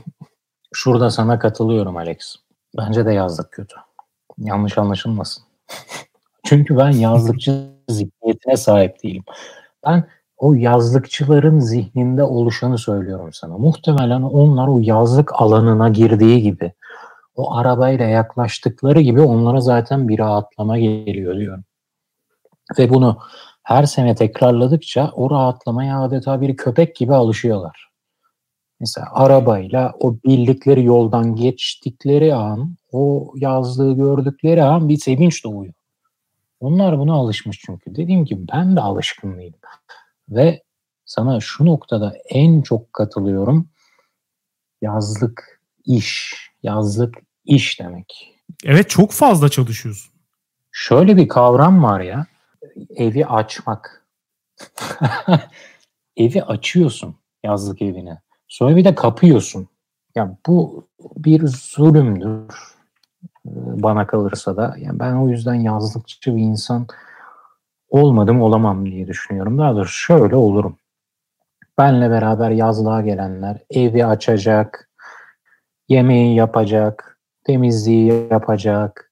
Şurada 0.73 1.12
sana 1.12 1.39
katılıyorum 1.39 1.97
Alex. 1.97 2.36
Bence 2.77 3.06
de 3.06 3.13
yazlık 3.13 3.51
kötü. 3.51 3.75
Yanlış 4.38 4.77
anlaşılmasın. 4.77 5.43
Çünkü 6.45 6.77
ben 6.77 6.91
yazlıkçı 6.91 7.69
zihniyetine 7.89 8.58
sahip 8.58 9.03
değilim. 9.03 9.23
Ben 9.86 10.08
o 10.38 10.54
yazlıkçıların 10.54 11.60
zihninde 11.60 12.23
oluşanı 12.23 12.78
söylüyorum 12.78 13.30
sana. 13.34 13.58
Muhtemelen 13.58 14.21
onlar 14.21 14.67
o 14.67 14.80
yazlık 14.82 15.41
alanına 15.41 15.89
girdiği 15.89 16.41
gibi, 16.41 16.73
o 17.36 17.56
arabayla 17.56 18.06
yaklaştıkları 18.06 19.02
gibi 19.02 19.21
onlara 19.21 19.62
zaten 19.62 20.08
bir 20.08 20.19
rahatlama 20.19 20.78
geliyor 20.78 21.38
diyorum. 21.38 21.63
Ve 22.80 22.89
bunu 22.89 23.17
her 23.63 23.84
sene 23.84 24.15
tekrarladıkça 24.15 25.12
o 25.15 25.32
rahatlamaya 25.32 26.02
adeta 26.02 26.41
bir 26.41 26.58
köpek 26.58 26.95
gibi 26.95 27.13
alışıyorlar. 27.13 27.88
Mesela 28.80 29.08
arabayla 29.12 29.93
o 30.00 30.15
bildikleri 30.15 30.84
yoldan 30.84 31.36
geçtikleri 31.36 32.36
an, 32.36 32.76
o 32.91 33.34
yazlığı 33.36 33.95
gördükleri 33.95 34.63
an 34.63 34.89
bir 34.89 34.97
sevinç 34.97 35.43
doğuyor. 35.43 35.73
Onlar 36.60 37.00
buna 37.00 37.13
alışmış 37.13 37.60
çünkü. 37.65 37.95
Dediğim 37.95 38.26
gibi 38.26 38.47
ben 38.54 38.76
de 38.76 38.82
alışkın 38.82 39.38
değilim. 39.38 39.60
Ve 40.30 40.63
sana 41.06 41.40
şu 41.40 41.66
noktada 41.66 42.18
en 42.30 42.62
çok 42.62 42.94
katılıyorum. 42.94 43.70
Yazlık 44.82 45.62
iş, 45.86 46.36
yazlık 46.63 47.16
iş 47.46 47.80
demek. 47.80 48.36
Evet 48.66 48.90
çok 48.90 49.12
fazla 49.12 49.50
çalışıyorsun. 49.50 50.13
Şöyle 50.72 51.18
bir 51.18 51.28
kavram 51.28 51.84
var 51.84 52.02
ya. 52.02 52.26
Evi 52.96 53.26
açmak. 53.26 54.08
evi 56.18 56.44
açıyorsun 56.44 57.16
yazlık 57.44 57.82
evine. 57.82 58.22
Sonra 58.48 58.76
bir 58.76 58.86
de 58.86 58.96
kapıyorsun. 58.96 59.68
Ya 60.16 60.38
bu 60.48 60.88
bir 61.00 61.48
zulümdür 61.48 62.78
bana 63.56 64.08
kalırsa 64.08 64.58
da. 64.58 64.76
Yani 64.80 65.00
ben 65.00 65.13
o 65.13 65.30
yüzden 65.30 65.54
yazlıkçı 65.54 66.36
bir 66.36 66.42
insan 66.42 66.88
olmadım 67.89 68.41
olamam 68.41 68.86
diye 68.86 69.08
düşünüyorum. 69.08 69.58
Daha 69.58 69.76
doğrusu 69.76 69.93
şöyle 69.93 70.36
olurum. 70.36 70.78
Benle 71.78 72.10
beraber 72.10 72.52
yazlığa 72.52 73.02
gelenler 73.02 73.58
evi 73.69 74.06
açacak, 74.06 74.89
yemeği 75.89 76.36
yapacak, 76.36 77.19
temizliği 77.43 78.28
yapacak. 78.32 79.12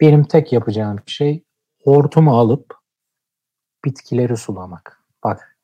Benim 0.00 0.24
tek 0.24 0.52
yapacağım 0.52 0.98
şey 1.06 1.44
hortumu 1.84 2.38
alıp 2.38 2.74
bitkileri 3.84 4.36
sulamak. 4.36 5.00
Bak 5.24 5.56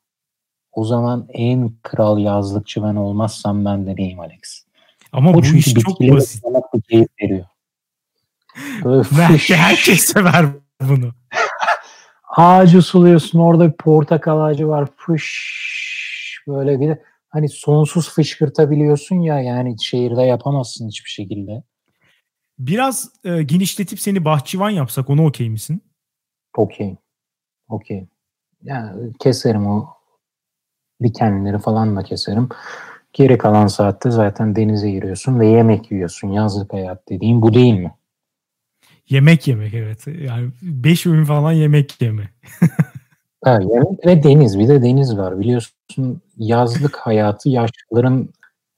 o 0.71 0.85
zaman 0.85 1.27
en 1.29 1.71
kral 1.83 2.17
yazlıkçı 2.17 2.83
ben 2.83 2.95
olmazsam 2.95 3.65
ben 3.65 3.85
de 3.87 3.95
neyim 3.95 4.19
Alex? 4.19 4.65
Ama 5.11 5.31
o 5.31 5.33
bu 5.33 5.45
iş 5.45 5.73
çok 5.73 6.01
basit. 6.01 6.43
Bir 6.73 6.81
keyif 6.81 7.07
veriyor. 7.21 7.45
Belki 9.17 9.55
herkes 9.55 9.99
sever 9.99 10.45
bunu. 10.81 11.11
Ağacı 12.37 12.81
suluyorsun 12.81 13.39
orada 13.39 13.67
bir 13.67 13.77
portakal 13.77 14.41
ağacı 14.41 14.67
var. 14.67 14.89
Fış 14.97 16.43
böyle 16.47 16.79
bir 16.79 16.87
de 16.87 17.03
hani 17.29 17.49
sonsuz 17.49 18.09
fışkırtabiliyorsun 18.09 19.15
ya 19.15 19.41
yani 19.41 19.75
şehirde 19.83 20.21
yapamazsın 20.21 20.87
hiçbir 20.87 21.09
şekilde. 21.09 21.63
Biraz 22.59 23.11
e, 23.23 23.43
genişletip 23.43 23.99
seni 23.99 24.25
bahçıvan 24.25 24.69
yapsak 24.69 25.09
onu 25.09 25.25
okey 25.25 25.49
misin? 25.49 25.81
Okey. 26.57 26.95
Okey. 27.69 28.07
Yani 28.63 29.13
keserim 29.19 29.67
o 29.67 29.87
dikenleri 31.03 31.59
falan 31.59 31.95
da 31.95 32.03
keserim. 32.03 32.49
Geri 33.13 33.37
kalan 33.37 33.67
saatte 33.67 34.11
zaten 34.11 34.55
denize 34.55 34.91
giriyorsun 34.91 35.39
ve 35.39 35.47
yemek 35.47 35.91
yiyorsun. 35.91 36.27
Yazlık 36.27 36.73
hayat 36.73 37.09
dediğim 37.09 37.41
bu 37.41 37.53
değil 37.53 37.73
mi? 37.73 37.96
Yemek 39.09 39.47
yemek 39.47 39.73
evet. 39.73 40.07
Yani 40.07 40.49
5 40.61 41.05
öğün 41.05 41.23
falan 41.23 41.51
yemek 41.51 42.01
yeme. 42.01 42.29
ha, 43.43 43.59
yemek 43.61 44.05
ve 44.05 44.23
deniz. 44.23 44.59
Bir 44.59 44.67
de 44.67 44.81
deniz 44.81 45.17
var. 45.17 45.39
Biliyorsun 45.39 46.21
yazlık 46.37 46.97
hayatı 46.97 47.49
yaşlıların 47.49 48.29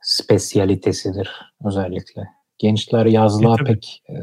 spesiyalitesidir 0.01 1.29
özellikle. 1.65 2.27
Gençler 2.57 3.05
yazlığa 3.05 3.55
e, 3.61 3.63
pek 3.63 4.03
e, 4.09 4.15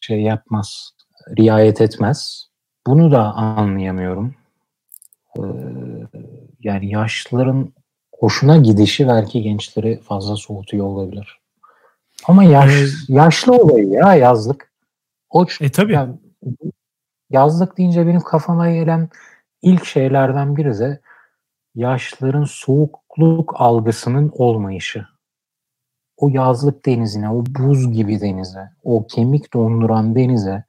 şey 0.00 0.22
yapmaz, 0.22 0.90
riayet 1.38 1.80
etmez. 1.80 2.48
Bunu 2.86 3.12
da 3.12 3.34
anlayamıyorum. 3.34 4.34
Ee, 5.38 5.42
yani 6.60 6.90
yaşlıların 6.90 7.72
hoşuna 8.18 8.56
gidişi 8.56 9.08
belki 9.08 9.42
gençleri 9.42 10.00
fazla 10.00 10.36
soğutuyor 10.36 10.86
olabilir. 10.86 11.38
Ama 12.24 12.44
yaş, 12.44 12.72
yaşlı 13.08 13.52
olayı 13.52 13.88
ya 13.88 14.14
yazlık. 14.14 14.72
O 15.30 15.46
e 15.60 15.70
tabii. 15.70 15.92
Yani, 15.92 16.14
yazlık 17.30 17.78
deyince 17.78 18.06
benim 18.06 18.20
kafama 18.20 18.70
gelen 18.70 19.08
ilk 19.62 19.84
şeylerden 19.84 20.56
biri 20.56 20.78
de 20.78 21.00
yaşlıların 21.74 22.44
soğukluk 22.44 23.52
algısının 23.56 24.32
olmayışı. 24.34 25.06
O 26.16 26.28
yazlık 26.28 26.86
denizine, 26.86 27.30
o 27.30 27.44
buz 27.46 27.92
gibi 27.92 28.20
denize, 28.20 28.70
o 28.82 29.06
kemik 29.06 29.54
donduran 29.54 30.14
denize 30.14 30.64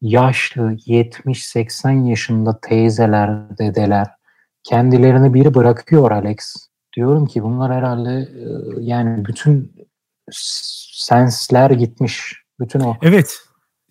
yaşlı 0.00 0.62
70-80 0.62 2.08
yaşında 2.08 2.60
teyzeler, 2.60 3.58
dedeler 3.58 4.08
kendilerini 4.64 5.34
biri 5.34 5.54
bırakıyor 5.54 6.10
Alex. 6.10 6.68
diyorum 6.96 7.26
ki 7.26 7.42
bunlar 7.42 7.72
herhalde 7.72 8.10
e, 8.10 8.46
yani 8.80 9.24
bütün 9.24 9.72
sensler 10.30 11.70
gitmiş. 11.70 12.42
Bütün 12.60 12.80
o. 12.80 12.96
Evet. 13.02 13.36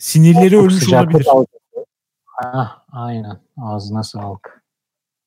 Sinirleri 0.01 0.57
o, 0.57 0.61
ölmüş 0.61 0.93
olabilir. 0.93 1.27
Ah, 2.43 2.83
aynen. 2.91 3.39
Ağzına 3.57 4.03
sağlık. 4.03 4.63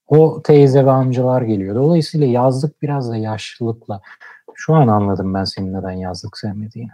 O 0.07 0.43
teyze 0.43 0.87
ve 0.87 0.91
amcalar 0.91 1.43
geliyor. 1.43 1.75
Dolayısıyla 1.75 2.27
yazlık 2.27 2.83
biraz 2.83 3.11
da 3.11 3.17
yaşlılıkla. 3.17 4.01
Şu 4.55 4.75
an 4.75 4.89
anladım 4.89 5.35
ben 5.35 5.45
senin 5.45 5.75
neden 5.75 5.91
yazlık 5.91 6.39
sevmediğini. 6.39 6.91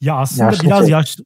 Ya 0.00 0.16
aslında 0.16 0.44
Yaşlı 0.44 0.64
biraz 0.64 0.88
yaş, 0.88 1.16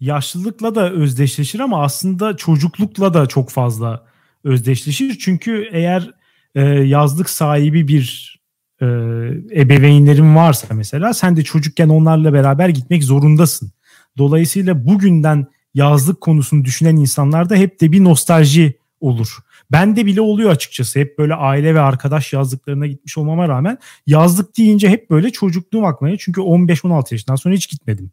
yaşlılıkla 0.00 0.74
da 0.74 0.90
özdeşleşir 0.90 1.60
ama 1.60 1.82
aslında 1.82 2.36
çocuklukla 2.36 3.14
da 3.14 3.26
çok 3.26 3.50
fazla 3.50 4.04
özdeşleşir. 4.44 5.18
Çünkü 5.18 5.68
eğer 5.72 6.10
e, 6.54 6.62
yazlık 6.62 7.30
sahibi 7.30 7.88
bir 7.88 8.36
e, 8.80 8.86
ebeveynlerin 9.60 10.36
varsa 10.36 10.74
mesela 10.74 11.14
sen 11.14 11.36
de 11.36 11.44
çocukken 11.44 11.88
onlarla 11.88 12.32
beraber 12.32 12.68
gitmek 12.68 13.04
zorundasın. 13.04 13.75
Dolayısıyla 14.18 14.86
bugünden 14.86 15.46
yazlık 15.74 16.20
konusunu 16.20 16.64
düşünen 16.64 16.96
insanlarda 16.96 17.54
hep 17.54 17.80
de 17.80 17.92
bir 17.92 18.04
nostalji 18.04 18.78
olur. 19.00 19.38
Ben 19.72 19.96
de 19.96 20.06
bile 20.06 20.20
oluyor 20.20 20.50
açıkçası. 20.50 20.98
Hep 20.98 21.18
böyle 21.18 21.34
aile 21.34 21.74
ve 21.74 21.80
arkadaş 21.80 22.32
yazlıklarına 22.32 22.86
gitmiş 22.86 23.18
olmama 23.18 23.48
rağmen 23.48 23.78
yazlık 24.06 24.56
deyince 24.56 24.88
hep 24.88 25.10
böyle 25.10 25.30
çocukluğum 25.30 25.84
aklıma. 25.84 26.16
Çünkü 26.18 26.40
15-16 26.40 27.14
yaşından 27.14 27.36
sonra 27.36 27.54
hiç 27.54 27.68
gitmedim. 27.68 28.10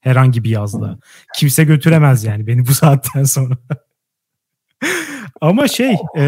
Herhangi 0.00 0.44
bir 0.44 0.50
yazlığa. 0.50 0.98
Kimse 1.36 1.64
götüremez 1.64 2.24
yani 2.24 2.46
beni 2.46 2.66
bu 2.66 2.74
saatten 2.74 3.24
sonra. 3.24 3.56
Ama 5.40 5.68
şey 5.68 5.96
e, 6.16 6.24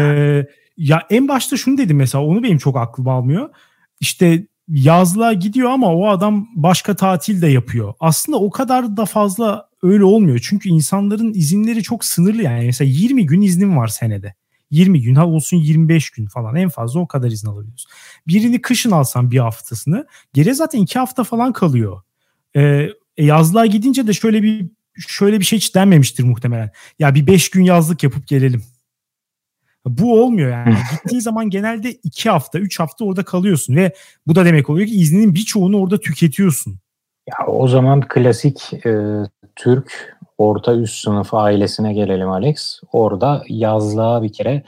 ya 0.77 1.07
en 1.09 1.27
başta 1.27 1.57
şunu 1.57 1.77
dedim 1.77 1.97
mesela 1.97 2.23
onu 2.23 2.43
benim 2.43 2.57
çok 2.57 2.77
aklım 2.77 3.07
almıyor. 3.07 3.49
İşte 3.99 4.47
yazlığa 4.67 5.33
gidiyor 5.33 5.69
ama 5.69 5.95
o 5.95 6.07
adam 6.07 6.47
başka 6.55 6.95
tatil 6.95 7.41
de 7.41 7.47
yapıyor. 7.47 7.93
Aslında 7.99 8.37
o 8.39 8.49
kadar 8.49 8.97
da 8.97 9.05
fazla 9.05 9.69
öyle 9.83 10.03
olmuyor. 10.03 10.39
Çünkü 10.43 10.69
insanların 10.69 11.33
izinleri 11.33 11.83
çok 11.83 12.05
sınırlı 12.05 12.43
yani. 12.43 12.65
Mesela 12.65 12.91
20 12.91 13.25
gün 13.25 13.41
iznim 13.41 13.77
var 13.77 13.87
senede. 13.87 14.33
20 14.71 15.01
gün 15.01 15.15
ha 15.15 15.27
olsun 15.27 15.57
25 15.57 16.09
gün 16.09 16.25
falan 16.25 16.55
en 16.55 16.69
fazla 16.69 16.99
o 16.99 17.07
kadar 17.07 17.31
izin 17.31 17.47
alabiliyorsun. 17.47 17.91
Birini 18.27 18.61
kışın 18.61 18.91
alsan 18.91 19.31
bir 19.31 19.39
haftasını 19.39 20.07
geri 20.33 20.55
zaten 20.55 20.79
iki 20.79 20.99
hafta 20.99 21.23
falan 21.23 21.53
kalıyor. 21.53 22.01
Ee, 22.55 22.89
e, 23.17 23.25
yazlığa 23.25 23.65
gidince 23.65 24.07
de 24.07 24.13
şöyle 24.13 24.43
bir 24.43 24.69
şöyle 25.07 25.39
bir 25.39 25.45
şey 25.45 25.59
hiç 25.59 25.75
denmemiştir 25.75 26.23
muhtemelen. 26.23 26.71
Ya 26.99 27.15
bir 27.15 27.27
5 27.27 27.49
gün 27.49 27.63
yazlık 27.63 28.03
yapıp 28.03 28.27
gelelim. 28.27 28.63
Bu 29.85 30.23
olmuyor 30.23 30.51
yani. 30.51 30.75
Gittiğin 30.91 31.21
zaman 31.21 31.49
genelde 31.49 31.91
2 31.91 32.29
hafta 32.29 32.59
3 32.59 32.79
hafta 32.79 33.05
orada 33.05 33.23
kalıyorsun 33.23 33.75
ve 33.75 33.93
bu 34.27 34.35
da 34.35 34.45
demek 34.45 34.69
oluyor 34.69 34.87
ki 34.87 34.95
izninin 34.95 35.33
birçoğunu 35.33 35.79
orada 35.81 35.99
tüketiyorsun. 35.99 36.79
Ya 37.27 37.47
o 37.47 37.67
zaman 37.67 38.01
klasik 38.01 38.85
e, 38.85 38.99
Türk 39.55 40.17
orta 40.37 40.75
üst 40.75 41.03
sınıf 41.03 41.33
ailesine 41.33 41.93
gelelim 41.93 42.29
Alex. 42.29 42.81
Orada 42.91 43.43
yazlığa 43.47 44.23
bir 44.23 44.33
kere 44.33 44.63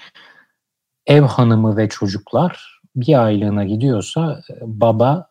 ev 1.07 1.21
hanımı 1.21 1.77
ve 1.77 1.89
çocuklar 1.89 2.81
bir 2.95 3.25
aylığına 3.25 3.63
gidiyorsa 3.63 4.41
baba 4.61 5.29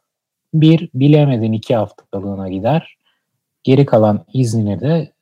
bir 0.55 0.91
bilemedin 0.95 1.53
iki 1.53 1.77
haftalığına 1.77 2.49
gider. 2.49 2.97
Geri 3.63 3.87
kalan 3.87 4.25
iznini 4.33 4.81
de 4.81 4.93
e, 4.93 5.14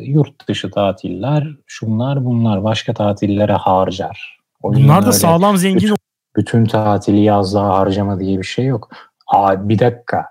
yurt 0.00 0.48
dışı 0.48 0.70
tatiller, 0.70 1.48
şunlar 1.66 2.24
bunlar 2.24 2.64
başka 2.64 2.94
tatillere 2.94 3.52
harcar. 3.52 4.38
O 4.62 4.74
bunlar 4.74 5.06
da 5.06 5.12
sağlam 5.12 5.56
zengin. 5.56 5.80
Bütün, 5.80 5.96
bütün 6.36 6.64
tatili 6.64 7.20
yazlığa 7.20 7.78
harcama 7.78 8.20
diye 8.20 8.38
bir 8.38 8.44
şey 8.44 8.64
yok. 8.64 8.90
Aa, 9.26 9.68
bir 9.68 9.78
dakika 9.78 10.26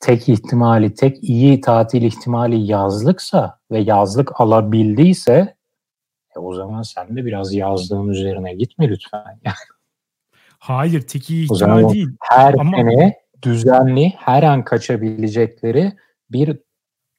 tek 0.00 0.28
ihtimali, 0.28 0.94
tek 0.94 1.24
iyi 1.24 1.60
tatil 1.60 2.02
ihtimali 2.02 2.66
yazlıksa 2.66 3.58
ve 3.70 3.78
yazlık 3.78 4.40
alabildiyse 4.40 5.58
e 6.36 6.38
o 6.38 6.54
zaman 6.54 6.82
sen 6.82 7.16
de 7.16 7.24
biraz 7.24 7.54
yazdığın 7.54 8.08
üzerine 8.08 8.54
gitme 8.54 8.88
lütfen. 8.88 9.40
Hayır, 10.58 11.00
tek 11.00 11.30
iyi 11.30 11.44
ihtimal 11.44 11.92
değil. 11.92 12.08
Her 12.20 12.54
Ama... 12.54 12.76
sene 12.76 13.16
düzenli, 13.42 14.12
her 14.18 14.42
an 14.42 14.64
kaçabilecekleri 14.64 15.92
bir 16.30 16.58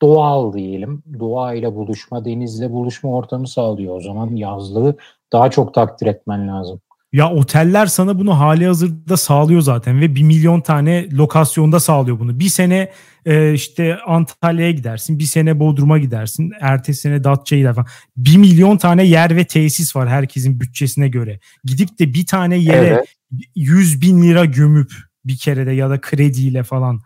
doğal 0.02 0.54
diyelim. 0.54 1.04
Doğayla 1.20 1.76
buluşma, 1.76 2.26
denizle 2.26 2.72
buluşma 2.72 3.10
ortamı 3.10 3.48
sağlıyor. 3.48 3.98
O 3.98 4.02
zaman 4.02 4.36
yazlığı 4.36 4.98
daha 5.32 5.52
çok 5.52 5.74
takdir 5.74 6.08
etmen 6.08 6.48
lazım. 6.48 6.82
Ya 7.14 7.32
oteller 7.32 7.86
sana 7.86 8.20
bunu 8.20 8.40
hali 8.40 8.68
hazırda 8.68 9.18
sağlıyor 9.18 9.62
zaten 9.62 10.02
ve 10.02 10.16
bir 10.16 10.24
milyon 10.24 10.62
tane 10.62 11.10
lokasyonda 11.12 11.80
sağlıyor 11.80 12.20
bunu. 12.20 12.40
Bir 12.40 12.50
sene 12.50 12.92
e, 13.26 13.54
işte 13.54 13.98
Antalya'ya 14.08 14.72
gidersin, 14.72 15.20
bir 15.20 15.24
sene 15.24 15.60
Bodrum'a 15.60 15.98
gidersin, 15.98 16.52
ertesi 16.62 17.02
sene 17.02 17.24
Datça'ya 17.24 17.60
gider 17.60 17.74
falan. 17.74 17.88
Bir 18.18 18.38
milyon 18.38 18.78
tane 18.78 19.04
yer 19.04 19.36
ve 19.36 19.46
tesis 19.46 19.96
var 19.96 20.10
herkesin 20.10 20.60
bütçesine 20.60 21.08
göre. 21.08 21.40
Gidip 21.64 22.00
de 22.00 22.14
bir 22.14 22.26
tane 22.26 22.58
yere 22.58 22.88
evet. 22.88 23.16
100 23.56 24.02
bin 24.02 24.24
lira 24.24 24.46
gömüp 24.46 24.92
bir 25.26 25.38
kerede 25.38 25.72
ya 25.72 25.90
da 25.90 26.02
krediyle 26.02 26.64
falan 26.64 27.02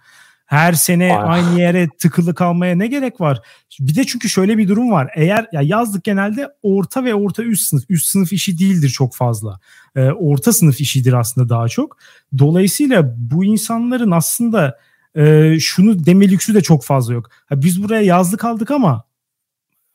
her 0.45 0.73
sene 0.73 1.17
Ay. 1.17 1.41
aynı 1.41 1.59
yere 1.59 1.87
tıkılı 1.97 2.35
kalmaya 2.35 2.75
ne 2.75 2.87
gerek 2.87 3.21
var? 3.21 3.41
Bir 3.79 3.95
de 3.95 4.03
çünkü 4.03 4.29
şöyle 4.29 4.57
bir 4.57 4.67
durum 4.67 4.91
var. 4.91 5.11
Eğer 5.15 5.47
ya 5.51 5.61
yazlık 5.61 6.03
genelde 6.03 6.49
orta 6.63 7.03
ve 7.03 7.15
orta 7.15 7.43
üst 7.43 7.63
sınıf. 7.63 7.83
Üst 7.89 8.05
sınıf 8.05 8.33
işi 8.33 8.59
değildir 8.59 8.89
çok 8.89 9.15
fazla. 9.15 9.59
Ee, 9.95 10.01
orta 10.01 10.53
sınıf 10.53 10.81
işidir 10.81 11.13
aslında 11.13 11.49
daha 11.49 11.67
çok. 11.67 11.97
Dolayısıyla 12.37 13.15
bu 13.17 13.45
insanların 13.45 14.11
aslında 14.11 14.79
e, 15.15 15.55
şunu 15.59 16.05
deme 16.05 16.29
lüksü 16.29 16.53
de 16.53 16.61
çok 16.61 16.83
fazla 16.83 17.13
yok. 17.13 17.29
Ha, 17.45 17.61
biz 17.61 17.83
buraya 17.83 18.01
yazlık 18.01 18.45
aldık 18.45 18.71
ama 18.71 19.03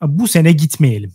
bu 0.01 0.27
sene 0.27 0.51
gitmeyelim. 0.51 1.13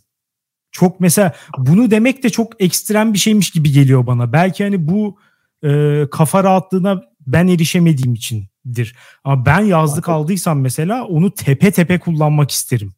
Çok 0.72 1.00
mesela 1.00 1.32
bunu 1.58 1.90
demek 1.90 2.22
de 2.22 2.30
çok 2.30 2.62
ekstrem 2.62 3.12
bir 3.12 3.18
şeymiş 3.18 3.50
gibi 3.50 3.72
geliyor 3.72 4.06
bana. 4.06 4.32
Belki 4.32 4.64
hani 4.64 4.88
bu 4.88 5.18
e, 5.64 6.02
kafa 6.10 6.44
rahatlığına 6.44 7.02
ben 7.26 7.48
erişemediğim 7.48 8.14
içindir. 8.64 8.96
Ama 9.24 9.46
ben 9.46 9.60
yazlık 9.60 10.08
aldıysam 10.08 10.60
mesela 10.60 11.06
onu 11.06 11.30
tepe 11.30 11.70
tepe 11.70 11.98
kullanmak 11.98 12.50
isterim. 12.50 12.92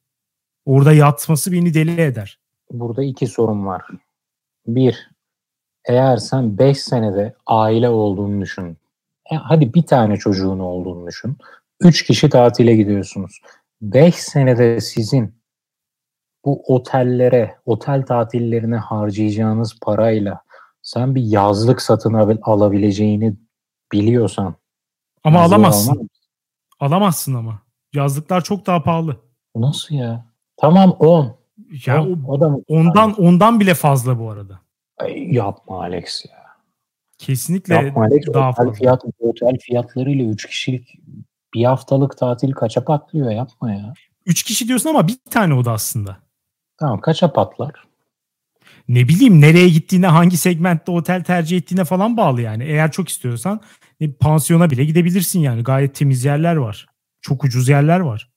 Orada 0.65 0.93
yatması 0.93 1.53
beni 1.53 1.75
deli 1.75 2.01
eder. 2.01 2.39
Burada 2.71 3.05
iki 3.05 3.27
sorun 3.27 3.67
var. 3.67 3.83
Bir, 4.67 5.11
eğer 5.89 6.17
sen 6.17 6.59
5 6.59 6.79
senede 6.79 7.35
aile 7.47 7.89
olduğunu 7.89 8.41
düşün. 8.41 8.77
E, 9.33 9.37
hadi 9.37 9.75
bir 9.75 9.83
tane 9.83 10.17
çocuğun 10.17 10.59
olduğunu 10.59 11.07
düşün. 11.07 11.37
3 11.81 12.03
kişi 12.05 12.29
tatile 12.29 12.77
gidiyorsunuz. 12.77 13.41
5 13.83 14.15
senede 14.15 14.81
sizin 14.81 15.35
bu 16.45 16.63
otellere, 16.75 17.57
otel 17.65 18.03
tatillerine 18.07 18.77
harcayacağınız 18.77 19.79
parayla 19.83 20.41
sen 20.83 21.15
bir 21.15 21.23
yazlık 21.23 21.83
satın 21.83 22.39
alabileceğini 22.43 23.37
biliyorsan. 23.93 24.57
Ama 25.27 25.41
alamazsın. 25.41 26.11
Alamazsın 26.81 27.35
ama. 27.35 27.63
Yazlıklar 27.93 28.45
çok 28.45 28.67
daha 28.67 28.83
pahalı. 28.83 29.17
Nasıl 29.57 29.95
ya? 29.95 30.25
Tamam 30.57 30.91
10. 30.91 31.37
Ya 31.87 32.05
o, 32.05 32.09
o 32.29 32.41
da 32.41 32.57
ondan 32.69 33.15
ondan 33.21 33.61
bile 33.61 33.75
fazla 33.75 34.19
bu 34.19 34.31
arada. 34.31 34.61
Ay, 34.99 35.35
yapma 35.35 35.81
Alex 35.81 36.25
ya. 36.31 36.47
Kesinlikle 37.19 37.75
yapma 37.75 38.03
Alex. 38.05 38.27
daha 38.35 38.51
otel 38.51 38.57
fazla. 38.65 38.73
Fiyat, 38.73 39.03
otel 39.21 39.59
fiyatlarıyla 39.59 40.25
3 40.25 40.47
kişilik 40.47 40.99
bir 41.55 41.65
haftalık 41.65 42.19
tatil 42.19 42.53
kaça 42.53 42.85
patlıyor 42.85 43.31
yapma 43.31 43.73
ya. 43.73 43.95
3 44.27 44.43
kişi 44.43 44.69
diyorsun 44.69 44.91
ama 44.91 45.09
bir 45.09 45.17
tane 45.31 45.55
oda 45.55 45.73
aslında. 45.73 46.17
Tamam 46.79 47.01
kaça 47.01 47.33
patlar? 47.33 47.73
Ne 48.89 49.09
bileyim 49.09 49.41
nereye 49.41 49.69
gittiğine 49.69 50.07
hangi 50.07 50.37
segmentte 50.37 50.93
otel 50.93 51.25
tercih 51.25 51.57
ettiğine 51.57 51.85
falan 51.85 52.17
bağlı 52.17 52.43
yani. 52.43 52.65
Eğer 52.65 52.91
çok 52.91 53.09
istiyorsan 53.09 53.61
e, 54.01 54.13
pansiyona 54.13 54.71
bile 54.71 54.85
gidebilirsin 54.85 55.41
yani. 55.41 55.63
Gayet 55.63 55.95
temiz 55.95 56.25
yerler 56.25 56.57
var. 56.57 56.87
Çok 57.21 57.45
ucuz 57.45 57.69
yerler 57.69 58.01
var. 58.01 58.31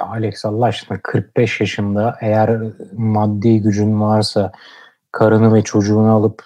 Alex 0.00 0.44
Allah 0.44 0.66
aşkına 0.66 1.00
45 1.02 1.60
yaşında 1.60 2.16
eğer 2.20 2.60
maddi 2.92 3.60
gücün 3.60 4.00
varsa 4.00 4.52
karını 5.12 5.54
ve 5.54 5.62
çocuğunu 5.62 6.12
alıp 6.12 6.42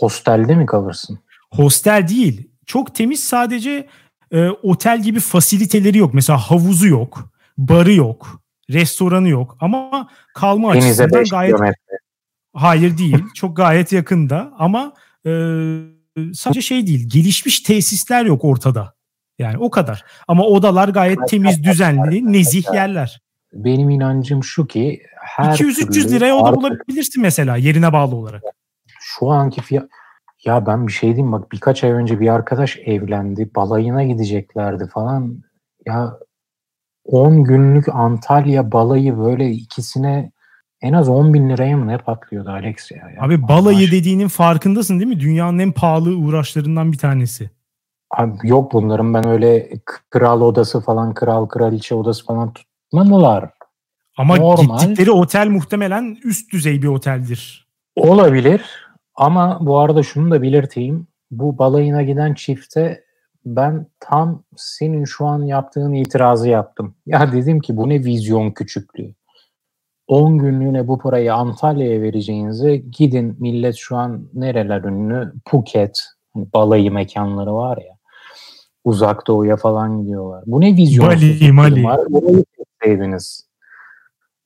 hostelde 0.00 0.54
mi 0.54 0.66
kalırsın? 0.66 1.18
Hostel 1.52 2.08
değil. 2.08 2.50
Çok 2.66 2.94
temiz 2.94 3.24
sadece 3.24 3.88
e, 4.32 4.48
otel 4.48 5.02
gibi 5.02 5.20
fasiliteleri 5.20 5.98
yok. 5.98 6.14
Mesela 6.14 6.38
havuzu 6.38 6.88
yok, 6.88 7.30
barı 7.58 7.92
yok, 7.92 8.40
restoranı 8.70 9.28
yok 9.28 9.56
ama 9.60 10.08
kalma 10.34 10.74
Denize 10.74 11.04
açısından 11.04 11.24
gayet 11.24 11.56
kilometre. 11.56 11.98
Hayır 12.58 12.98
değil. 12.98 13.24
Çok 13.34 13.56
gayet 13.56 13.92
yakında 13.92 14.52
ama 14.58 14.92
e, 15.26 15.30
sadece 16.32 16.60
şey 16.60 16.86
değil. 16.86 17.08
Gelişmiş 17.12 17.60
tesisler 17.60 18.24
yok 18.24 18.44
ortada. 18.44 18.94
Yani 19.38 19.58
o 19.58 19.70
kadar. 19.70 20.04
Ama 20.28 20.44
odalar 20.44 20.88
gayet 20.88 21.18
temiz, 21.28 21.64
düzenli, 21.64 22.32
nezih 22.32 22.74
yerler. 22.74 23.20
Benim 23.52 23.90
inancım 23.90 24.44
şu 24.44 24.66
ki 24.66 25.02
her 25.20 25.44
200-300 25.44 26.10
liraya 26.10 26.36
oda 26.36 26.48
artık, 26.48 26.62
bulabilirsin 26.62 27.22
mesela 27.22 27.56
yerine 27.56 27.92
bağlı 27.92 28.16
olarak. 28.16 28.42
Şu 29.00 29.28
anki 29.28 29.62
fiyat 29.62 29.88
Ya 30.44 30.66
ben 30.66 30.86
bir 30.86 30.92
şey 30.92 31.16
diyeyim 31.16 31.32
bak 31.32 31.52
birkaç 31.52 31.84
ay 31.84 31.90
önce 31.90 32.20
bir 32.20 32.28
arkadaş 32.28 32.78
evlendi. 32.78 33.50
Balayına 33.56 34.04
gideceklerdi 34.04 34.88
falan. 34.88 35.42
Ya 35.86 36.18
10 37.04 37.44
günlük 37.44 37.88
Antalya 37.88 38.72
balayı 38.72 39.18
böyle 39.18 39.50
ikisine 39.50 40.32
en 40.80 40.92
az 40.92 41.08
10 41.08 41.34
bin 41.34 41.48
liraya 41.50 41.76
mı 41.76 41.88
ne 41.88 41.98
patlıyordu 41.98 42.50
Alex 42.50 42.90
ya? 42.90 43.10
ya 43.16 43.22
Abi 43.22 43.48
balayı 43.48 43.78
Allah 43.78 43.92
dediğinin 43.92 44.28
farkındasın 44.28 44.98
değil 44.98 45.08
mi? 45.08 45.20
Dünyanın 45.20 45.58
en 45.58 45.72
pahalı 45.72 46.16
uğraşlarından 46.16 46.92
bir 46.92 46.98
tanesi. 46.98 47.50
Abi 48.10 48.32
yok 48.42 48.72
bunların 48.72 49.14
ben 49.14 49.26
öyle 49.28 49.70
kral 50.10 50.40
odası 50.40 50.80
falan, 50.80 51.14
kral 51.14 51.46
kraliçe 51.46 51.94
odası 51.94 52.24
falan 52.24 52.52
tutmadılar. 52.52 53.50
Ama 54.16 54.36
Normal. 54.36 54.78
gittikleri 54.78 55.10
otel 55.10 55.48
muhtemelen 55.48 56.16
üst 56.24 56.52
düzey 56.52 56.82
bir 56.82 56.88
oteldir. 56.88 57.68
Olabilir 57.96 58.88
ama 59.14 59.58
bu 59.60 59.78
arada 59.78 60.02
şunu 60.02 60.30
da 60.30 60.42
belirteyim. 60.42 61.06
Bu 61.30 61.58
balayına 61.58 62.02
giden 62.02 62.34
çifte 62.34 63.04
ben 63.44 63.86
tam 64.00 64.42
senin 64.56 65.04
şu 65.04 65.26
an 65.26 65.42
yaptığın 65.42 65.92
itirazı 65.92 66.48
yaptım. 66.48 66.94
Ya 67.06 67.32
dedim 67.32 67.60
ki 67.60 67.76
bu 67.76 67.88
ne 67.88 68.04
vizyon 68.04 68.50
küçüklüğü. 68.50 69.14
10 70.08 70.38
günlüğüne 70.38 70.88
bu 70.88 70.98
parayı 70.98 71.34
Antalya'ya 71.34 72.02
vereceğinize 72.02 72.76
gidin 72.76 73.36
millet 73.40 73.74
şu 73.74 73.96
an 73.96 74.28
nereler 74.34 74.82
ünlü? 74.82 75.32
Phuket, 75.44 76.00
hani 76.34 76.46
balayı 76.54 76.92
mekanları 76.92 77.54
var 77.54 77.76
ya. 77.76 77.98
Uzak 78.84 79.26
doğuya 79.26 79.56
falan 79.56 80.02
gidiyorlar. 80.02 80.44
Bu 80.46 80.60
ne 80.60 80.76
vizyon? 80.76 81.08
Bali, 81.08 81.52
Mali. 81.52 81.84
Var? 81.84 82.00
Burayı 82.08 82.44
sevdiniz. 82.82 83.48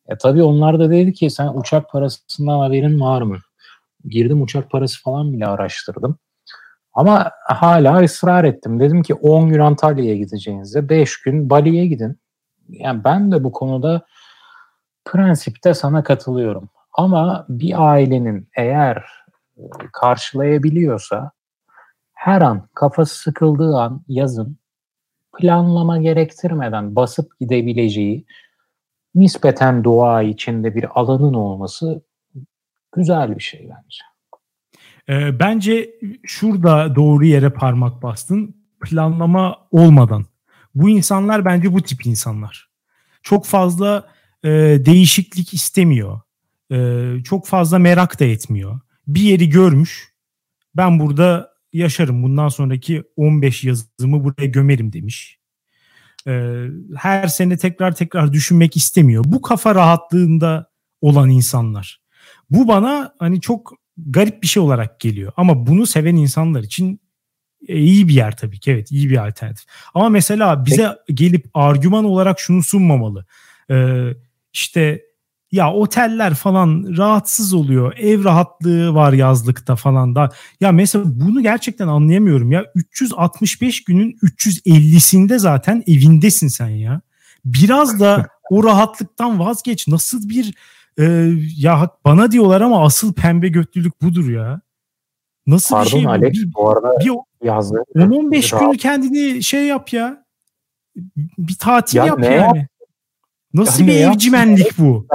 E 0.09 0.19
tabii 0.19 0.43
onlar 0.43 0.79
da 0.79 0.91
dedi 0.91 1.13
ki 1.13 1.31
sen 1.31 1.49
uçak 1.55 1.91
parasından 1.91 2.59
haberin 2.59 3.01
var 3.01 3.23
mı? 3.23 3.37
Girdim 4.05 4.43
uçak 4.43 4.71
parası 4.71 5.03
falan 5.03 5.33
bile 5.33 5.47
araştırdım. 5.47 6.19
Ama 6.95 7.31
hala 7.49 8.01
ısrar 8.01 8.45
ettim. 8.45 8.81
Dedim 8.81 9.03
ki 9.03 9.15
10 9.15 9.49
gün 9.49 9.59
Antalya'ya 9.59 10.17
gideceğinizde 10.17 10.89
5 10.89 11.23
gün 11.23 11.51
Bali'ye 11.51 11.87
gidin. 11.87 12.19
Yani 12.69 13.05
ben 13.05 13.33
de 13.33 13.45
bu 13.45 13.53
konuda 13.53 14.03
prensipte 15.05 15.75
sana 15.75 16.03
katılıyorum. 16.03 16.69
Ama 16.93 17.47
bir 17.49 17.93
ailenin 17.93 18.49
eğer 18.57 19.05
e, 19.57 19.63
karşılayabiliyorsa 19.93 21.31
her 22.15 22.41
an 22.41 22.69
kafası 22.75 23.15
sıkıldığı 23.17 23.77
an 23.77 24.03
yazın 24.09 24.57
planlama 25.39 25.99
gerektirmeden 25.99 26.97
basıp 26.97 27.41
gidebileceği 27.41 28.27
nispeten 29.15 29.85
doğa 29.85 30.23
içinde 30.23 30.75
bir 30.75 31.01
alanın 31.01 31.35
olması 31.35 32.03
güzel 32.93 33.37
bir 33.37 33.43
şey 33.43 33.71
bence. 33.71 34.05
E, 35.09 35.39
bence 35.39 35.91
şurada 36.25 36.95
doğru 36.95 37.25
yere 37.25 37.51
parmak 37.51 38.03
bastın. 38.03 38.57
Planlama 38.81 39.57
olmadan. 39.71 40.25
Bu 40.75 40.89
insanlar 40.89 41.45
bence 41.45 41.73
bu 41.73 41.83
tip 41.83 42.07
insanlar. 42.07 42.71
Çok 43.23 43.47
fazla 43.47 44.05
e, 44.45 44.51
değişiklik 44.85 45.55
istemiyor. 45.55 46.21
E, 46.73 47.09
çok 47.25 47.47
fazla 47.47 47.79
merak 47.79 48.21
da 48.21 48.25
etmiyor. 48.25 48.81
Bir 49.07 49.21
yeri 49.21 49.49
görmüş. 49.49 50.13
Ben 50.77 50.99
burada 50.99 51.53
yaşarım. 51.73 52.23
Bundan 52.23 52.49
sonraki 52.49 53.03
15 53.17 53.65
yazımı 53.65 54.25
buraya 54.25 54.47
gömerim 54.47 54.93
demiş. 54.93 55.39
E, 56.27 56.65
her 56.97 57.29
sene 57.29 57.57
tekrar 57.57 57.95
tekrar 57.95 58.33
düşünmek 58.33 58.77
istemiyor. 58.77 59.25
Bu 59.27 59.43
kafa 59.43 59.75
rahatlığında 59.75 60.71
olan 61.01 61.31
insanlar. 61.31 62.01
Bu 62.51 62.69
bana 62.69 63.15
hani 63.19 63.41
çok 63.41 63.73
garip 63.97 64.43
bir 64.43 64.49
şey 64.49 64.63
olarak 64.63 65.01
geliyor. 65.01 65.33
Ama 65.37 65.67
bunu 65.67 65.87
seven 65.87 66.17
insanlar 66.17 66.63
için 66.63 67.01
e, 67.69 67.79
iyi 67.79 68.09
bir 68.09 68.15
yer 68.15 68.37
tabii 68.37 68.61
ki. 68.61 68.71
Evet 68.71 68.93
iyi 68.93 69.11
bir 69.11 69.27
alternatif. 69.27 69.65
Ama 69.95 70.09
mesela 70.09 70.67
bize 70.67 70.97
gelip 71.15 71.47
argüman 71.55 72.05
olarak 72.05 72.41
şunu 72.41 72.63
sunmamalı. 72.63 73.27
Ee, 73.71 74.09
işte 74.53 75.03
ya 75.53 75.73
oteller 75.73 76.35
falan 76.35 76.95
rahatsız 76.99 77.55
oluyor. 77.55 77.97
Ev 77.99 78.25
rahatlığı 78.25 78.95
var 78.95 79.13
yazlıkta 79.13 79.77
falan 79.77 80.15
da. 80.15 80.31
Ya 80.61 80.73
mesela 80.73 81.05
bunu 81.07 81.43
gerçekten 81.43 81.89
anlayamıyorum 81.89 82.53
ya. 82.53 82.65
365 82.75 83.85
günün 83.85 84.13
350'sinde 84.13 85.39
zaten 85.39 85.83
evindesin 85.87 86.49
sen 86.49 86.69
ya. 86.69 87.01
Biraz 87.45 88.01
da 88.01 88.29
o 88.51 88.65
rahatlıktan 88.65 89.39
vazgeç. 89.39 89.89
Nasıl 89.89 90.29
bir 90.29 90.55
e, 90.99 91.05
ya 91.57 91.91
bana 92.05 92.33
diyorlar 92.33 92.61
ama 92.61 92.85
asıl 92.85 93.15
pembe 93.15 93.49
götlülük 93.49 94.03
budur 94.03 94.31
ya. 94.31 94.61
Nasıl 95.47 95.75
Pardon, 95.75 95.87
bir 95.87 95.91
şey 95.91 96.05
bu? 96.05 96.11
Alex, 96.11 96.33
bir, 96.33 96.55
bu 96.55 96.71
arada 96.71 96.95
bir, 97.01 97.47
yazdı. 97.47 97.85
10-15 97.95 98.61
gün 98.61 98.73
kendini 98.73 99.43
şey 99.43 99.67
yap 99.67 99.93
ya. 99.93 100.25
Bir 101.39 101.55
tatil 101.55 101.99
ya 101.99 102.07
yap 102.07 102.25
yani. 102.25 102.59
Yap? 102.59 102.69
Nasıl 103.55 103.85
ya 103.85 103.89
bir 103.89 103.95
evcimenlik 103.95 104.79
bu? 104.79 105.07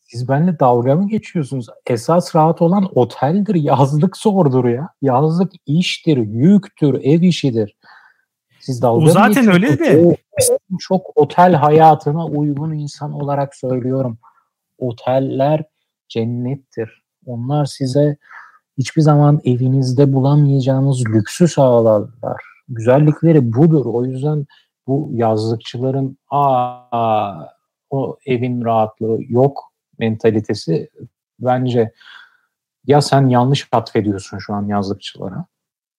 Siz 0.00 0.28
benimle 0.28 0.58
dalga 0.58 0.94
mı 0.94 1.08
geçiyorsunuz? 1.08 1.66
Esas 1.86 2.36
rahat 2.36 2.62
olan 2.62 2.98
oteldir. 2.98 3.54
Yazlık 3.54 4.16
zordur 4.16 4.64
ya. 4.64 4.88
Yazlık 5.02 5.52
iştir, 5.66 6.16
yüktür, 6.16 6.94
ev 6.94 7.22
işidir. 7.22 7.76
Siz 8.60 8.82
dalga 8.82 9.04
o 9.04 9.08
zaten 9.08 9.52
öyle 9.52 9.78
de. 9.78 10.16
çok 10.80 11.12
otel 11.14 11.54
hayatına 11.54 12.26
uygun 12.26 12.72
insan 12.72 13.12
olarak 13.12 13.56
söylüyorum 13.56 14.18
oteller 14.78 15.64
cennettir. 16.08 17.02
Onlar 17.26 17.64
size 17.64 18.16
hiçbir 18.78 19.02
zaman 19.02 19.40
evinizde 19.44 20.12
bulamayacağınız 20.12 21.06
lüksü 21.06 21.48
sağlarlar. 21.48 22.42
Güzellikleri 22.68 23.52
budur. 23.52 23.86
O 23.86 24.04
yüzden 24.04 24.46
bu 24.86 25.10
yazlıkçıların 25.12 26.18
aa 26.30 27.46
o 27.92 28.18
evin 28.26 28.64
rahatlığı 28.64 29.18
yok 29.28 29.72
mentalitesi 29.98 30.90
bence 31.40 31.92
ya 32.86 33.02
sen 33.02 33.28
yanlış 33.28 33.68
atfediyorsun 33.72 34.38
şu 34.38 34.54
an 34.54 34.66
yazlıkçılara. 34.66 35.46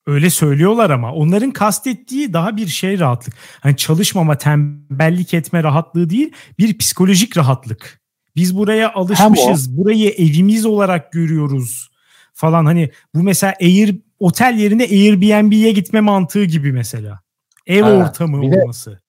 Öyle 0.07 0.29
söylüyorlar 0.29 0.89
ama 0.89 1.13
onların 1.13 1.51
kastettiği 1.51 2.33
daha 2.33 2.57
bir 2.57 2.67
şey 2.67 2.99
rahatlık. 2.99 3.33
Hani 3.61 3.77
çalışmama, 3.77 4.37
tembellik 4.37 5.33
etme 5.33 5.63
rahatlığı 5.63 6.09
değil, 6.09 6.33
bir 6.59 6.77
psikolojik 6.77 7.37
rahatlık. 7.37 8.01
Biz 8.35 8.57
buraya 8.57 8.93
alışmışız. 8.93 9.77
Burayı 9.77 10.09
evimiz 10.09 10.65
olarak 10.65 11.11
görüyoruz 11.11 11.89
falan. 12.33 12.65
Hani 12.65 12.91
bu 13.15 13.23
mesela 13.23 13.53
Air 13.61 13.95
otel 14.19 14.57
yerine 14.57 14.83
Airbnb'ye 14.83 15.71
gitme 15.71 16.01
mantığı 16.01 16.43
gibi 16.43 16.71
mesela. 16.71 17.19
Ev 17.67 17.85
evet, 17.85 18.07
ortamı 18.07 18.41
olması. 18.41 19.01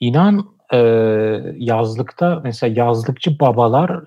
İnan 0.00 0.46
e, 0.72 0.78
yazlıkta 1.56 2.40
mesela 2.44 2.74
yazlıkçı 2.80 3.40
babalar 3.40 4.04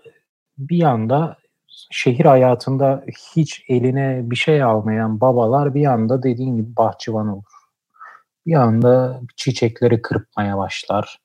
bir 0.57 0.83
anda 0.83 1.37
şehir 1.91 2.25
hayatında 2.25 3.03
hiç 3.35 3.65
eline 3.67 4.21
bir 4.23 4.35
şey 4.35 4.63
almayan 4.63 5.21
babalar 5.21 5.73
bir 5.73 5.85
anda 5.85 6.23
dediğin 6.23 6.57
gibi 6.57 6.75
bahçıvan 6.75 7.27
olur. 7.27 7.53
Bir 8.45 8.53
anda 8.53 9.21
çiçekleri 9.35 10.01
kırpmaya 10.01 10.57
başlar. 10.57 11.19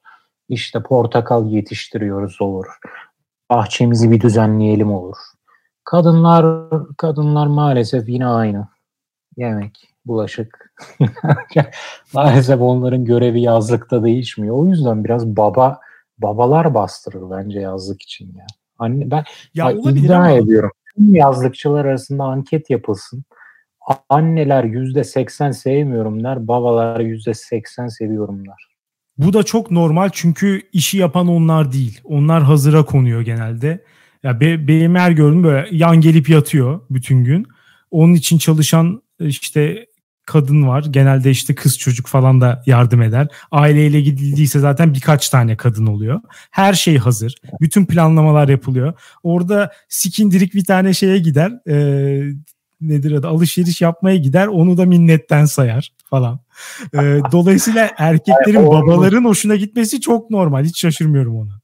İşte 0.48 0.82
portakal 0.82 1.46
yetiştiriyoruz 1.46 2.42
olur 2.42 2.66
bahçemizi 3.50 4.10
bir 4.10 4.20
düzenleyelim 4.20 4.92
olur. 4.92 5.16
Kadınlar 5.84 6.70
kadınlar 6.96 7.46
maalesef 7.46 8.08
yine 8.08 8.26
aynı. 8.26 8.68
Yemek, 9.38 9.88
bulaşık. 10.06 10.74
maalesef 12.14 12.60
onların 12.60 13.04
görevi 13.04 13.40
yazlıkta 13.40 14.04
değişmiyor. 14.04 14.56
O 14.56 14.66
yüzden 14.66 15.04
biraz 15.04 15.26
baba 15.26 15.80
babalar 16.18 16.74
bastırır 16.74 17.30
bence 17.30 17.60
yazlık 17.60 18.02
için 18.02 18.34
ya. 18.38 18.46
Anne 18.78 19.10
ben 19.10 19.24
ya 19.54 19.72
iddia 19.72 20.16
ama. 20.16 20.30
ediyorum. 20.30 20.70
Tüm 20.96 21.14
yazlıkçılar 21.14 21.84
arasında 21.84 22.24
anket 22.24 22.70
yapılsın. 22.70 23.24
Anneler 24.08 24.64
yüzde 24.64 25.04
seksen 25.04 25.50
sevmiyorum 25.50 26.24
der, 26.24 26.48
babalar 26.48 27.00
yüzde 27.00 27.34
seksen 27.34 27.88
seviyorum 27.88 28.46
der. 28.46 28.68
Bu 29.18 29.32
da 29.32 29.42
çok 29.42 29.70
normal 29.70 30.10
çünkü 30.12 30.62
işi 30.72 30.98
yapan 30.98 31.28
onlar 31.28 31.72
değil. 31.72 32.00
Onlar 32.04 32.42
hazıra 32.42 32.84
konuyor 32.84 33.20
genelde. 33.20 33.84
Ya 34.22 34.40
be, 34.40 34.68
benim 34.68 34.94
her 34.94 35.10
gördüğüm 35.10 35.44
böyle 35.44 35.68
yan 35.72 36.00
gelip 36.00 36.28
yatıyor 36.28 36.80
bütün 36.90 37.24
gün. 37.24 37.46
Onun 37.90 38.14
için 38.14 38.38
çalışan 38.38 39.02
işte 39.20 39.86
kadın 40.28 40.68
var. 40.68 40.84
Genelde 40.90 41.30
işte 41.30 41.54
kız 41.54 41.78
çocuk 41.78 42.06
falan 42.06 42.40
da 42.40 42.62
yardım 42.66 43.02
eder. 43.02 43.28
Aileyle 43.50 44.00
gidildiyse 44.00 44.58
zaten 44.58 44.94
birkaç 44.94 45.28
tane 45.28 45.56
kadın 45.56 45.86
oluyor. 45.86 46.20
Her 46.50 46.74
şey 46.74 46.98
hazır. 46.98 47.34
Bütün 47.60 47.86
planlamalar 47.86 48.48
yapılıyor. 48.48 48.92
Orada 49.22 49.72
sikindirik 49.88 50.54
bir 50.54 50.64
tane 50.64 50.94
şeye 50.94 51.18
gider. 51.18 51.52
Ee, 51.68 52.32
nedir 52.80 53.12
adı 53.12 53.28
alışveriş 53.28 53.80
yapmaya 53.80 54.16
gider 54.16 54.46
onu 54.46 54.76
da 54.76 54.84
minnetten 54.84 55.44
sayar 55.44 55.92
falan. 56.04 56.40
Ee, 56.94 57.20
dolayısıyla 57.32 57.90
erkeklerin 57.98 58.66
babaların 58.66 59.24
hoşuna 59.24 59.56
gitmesi 59.56 60.00
çok 60.00 60.30
normal. 60.30 60.64
Hiç 60.64 60.80
şaşırmıyorum 60.80 61.36
ona. 61.36 61.60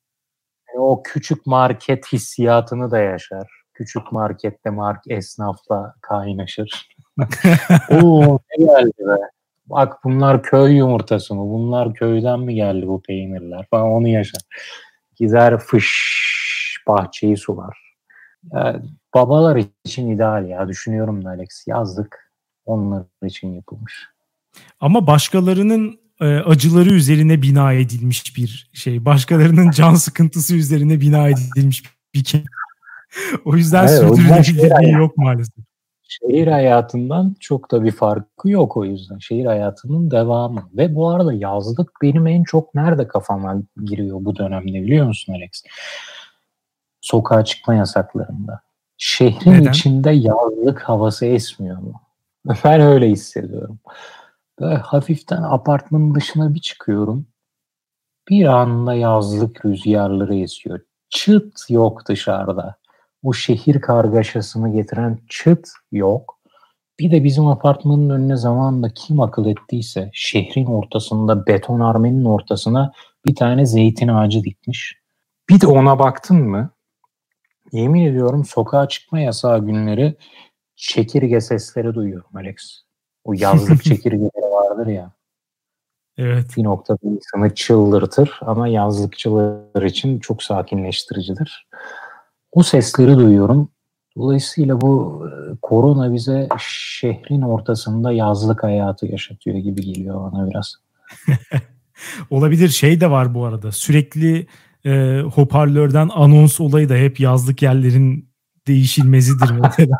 O 0.79 1.03
küçük 1.03 1.47
market 1.47 2.12
hissiyatını 2.12 2.90
da 2.90 2.99
yaşar. 2.99 3.51
Küçük 3.75 4.12
markette 4.12 4.71
mark 4.71 5.01
esnafla 5.09 5.95
kaynaşır. 6.01 6.93
Oo 7.90 8.38
ne 8.59 8.64
geldi 8.66 8.92
be. 8.98 9.16
Bak 9.66 10.05
bunlar 10.05 10.42
köy 10.42 10.77
yumurtası 10.77 11.35
mı? 11.35 11.40
Bunlar 11.40 11.94
köyden 11.94 12.40
mi 12.40 12.55
geldi 12.55 12.87
bu 12.87 13.03
peynirler 13.03 13.66
falan 13.70 13.88
onu 13.88 14.09
yaşa. 14.09 14.38
Gider 15.16 15.59
fış 15.59 16.14
bahçeyi 16.88 17.37
sular. 17.37 17.94
Yani 18.53 18.83
babalar 19.14 19.64
için 19.85 20.11
ideal 20.11 20.48
ya. 20.48 20.68
Düşünüyorum 20.68 21.24
da 21.24 21.29
Alex. 21.29 21.64
Yazlık 21.66 22.33
onlar 22.66 23.03
için 23.22 23.53
yapılmış. 23.53 24.09
Ama 24.81 25.07
başkalarının 25.07 26.00
e, 26.20 26.24
acıları 26.24 26.90
üzerine 26.90 27.42
bina 27.42 27.72
edilmiş 27.72 28.37
bir 28.37 28.70
şey. 28.72 29.05
Başkalarının 29.05 29.70
can 29.74 29.94
sıkıntısı 29.94 30.57
üzerine 30.57 31.00
bina 31.00 31.29
edilmiş 31.29 31.83
bir 32.14 32.24
şey. 32.24 32.44
o 33.44 33.57
yüzden 33.57 33.87
evet, 33.88 34.00
sürdürülebilirliği 34.00 34.92
yok 34.92 35.16
maalesef. 35.16 35.64
Şehir 36.20 36.46
hayatından 36.46 37.37
çok 37.40 37.70
da 37.70 37.85
bir 37.85 37.90
farkı 37.90 38.50
yok 38.50 38.77
o 38.77 38.85
yüzden. 38.85 39.18
Şehir 39.18 39.46
hayatının 39.46 40.11
devamı. 40.11 40.70
Ve 40.72 40.94
bu 40.94 41.09
arada 41.09 41.33
yazlık 41.33 41.90
benim 42.03 42.27
en 42.27 42.42
çok 42.42 42.74
nerede 42.74 43.09
kafama 43.09 43.57
giriyor 43.85 44.18
bu 44.20 44.37
dönemde 44.37 44.83
biliyor 44.83 45.07
musun 45.07 45.33
Alex? 45.33 45.64
Sokağa 47.00 47.44
çıkma 47.44 47.74
yasaklarında. 47.74 48.61
Şehrin 48.98 49.53
Neden? 49.53 49.70
içinde 49.70 50.11
yazlık 50.11 50.81
havası 50.81 51.27
esmiyor 51.27 51.79
mu? 51.79 52.00
Ben 52.64 52.81
öyle 52.81 53.09
hissediyorum. 53.09 53.79
Böyle 54.61 54.74
hafiften 54.74 55.42
apartmanın 55.42 56.14
dışına 56.14 56.55
bir 56.55 56.61
çıkıyorum. 56.61 57.27
Bir 58.31 58.44
anda 58.44 58.94
yazlık 58.94 59.64
rüzgarları 59.64 60.37
esiyor. 60.37 60.81
Çıt 61.09 61.70
yok 61.70 62.09
dışarıda. 62.09 62.77
Bu 63.25 63.35
şehir 63.35 63.81
kargaşasını 63.81 64.73
getiren 64.73 65.19
çıt 65.29 65.69
yok. 65.93 66.39
Bir 66.99 67.11
de 67.11 67.25
bizim 67.25 67.47
apartmanın 67.47 68.11
önüne 68.11 68.37
zamanında 68.37 68.89
kim 68.95 69.21
akıl 69.21 69.47
ettiyse 69.47 70.11
şehrin 70.13 70.67
ortasında 70.67 71.47
beton 71.47 71.81
armenin 71.81 72.25
ortasına 72.25 72.93
bir 73.27 73.35
tane 73.35 73.67
zeytin 73.67 74.09
ağacı 74.09 74.45
dikmiş. 74.45 74.99
Bir 75.49 75.61
de 75.61 75.67
ona 75.67 75.99
baktın 75.99 76.37
mı? 76.37 76.71
Yemin 77.73 78.07
ediyorum 78.07 78.45
sokağa 78.45 78.89
çıkma 78.89 79.21
yasağı 79.21 79.67
günleri 79.67 80.17
çekirge 80.77 81.41
sesleri 81.41 81.95
duyuyorum 81.95 82.37
Alex. 82.37 82.57
O 83.25 83.33
yazlık 83.33 83.85
çekirgeleri 83.85 84.51
vardır 84.53 84.87
ya. 84.87 85.13
Evet. 86.19 86.47
Bir 86.57 86.65
noktada 86.65 86.99
insanı 87.03 87.55
çıldırtır 87.55 88.41
ama 88.41 88.69
yazlıkçılar 88.69 89.83
için 89.83 90.19
çok 90.19 90.43
sakinleştiricidir. 90.43 91.69
O 92.55 92.62
sesleri 92.62 93.17
duyuyorum. 93.17 93.69
Dolayısıyla 94.17 94.81
bu 94.81 95.23
e, 95.29 95.57
korona 95.62 96.14
bize 96.14 96.49
şehrin 96.61 97.43
ortasında 97.43 98.12
yazlık 98.12 98.62
hayatı 98.62 99.07
yaşatıyor 99.07 99.57
gibi 99.57 99.83
geliyor 99.83 100.33
bana 100.33 100.51
biraz. 100.51 100.75
Olabilir 102.31 102.69
şey 102.69 103.01
de 103.01 103.11
var 103.11 103.35
bu 103.35 103.45
arada. 103.45 103.73
Sürekli 103.73 104.47
e, 104.87 105.21
hoparlörden 105.35 106.11
anons 106.14 106.61
olayı 106.61 106.88
da 106.88 106.95
hep 106.95 107.21
yazlık 107.21 107.62
yerlerin 107.62 108.29
değişilmezidir 108.67 109.51
mesela. 109.62 109.99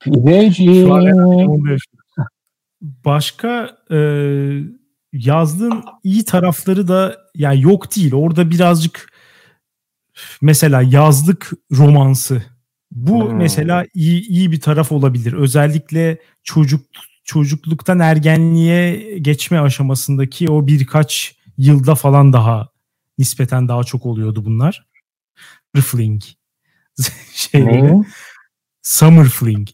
Pideci. 0.00 0.88
Başka 2.82 3.70
e, 3.90 3.98
yazlığın 5.18 5.84
iyi 6.04 6.24
tarafları 6.24 6.88
da 6.88 7.16
yani 7.34 7.62
yok 7.62 7.96
değil. 7.96 8.14
Orada 8.14 8.50
birazcık 8.50 9.12
mesela 10.42 10.82
yazlık 10.82 11.50
romansı. 11.72 12.42
Bu 12.90 13.30
hmm. 13.30 13.36
mesela 13.36 13.86
iyi 13.94 14.28
iyi 14.28 14.52
bir 14.52 14.60
taraf 14.60 14.92
olabilir. 14.92 15.32
Özellikle 15.32 16.18
çocuk 16.42 16.86
çocukluktan 17.24 18.00
ergenliğe 18.00 19.18
geçme 19.18 19.60
aşamasındaki 19.60 20.50
o 20.50 20.66
birkaç 20.66 21.36
yılda 21.58 21.94
falan 21.94 22.32
daha 22.32 22.68
nispeten 23.18 23.68
daha 23.68 23.84
çok 23.84 24.06
oluyordu 24.06 24.44
bunlar. 24.44 24.88
Fling. 25.76 26.22
Şeyleri. 27.32 28.04
Summer 28.82 29.26
Fling. 29.26 29.68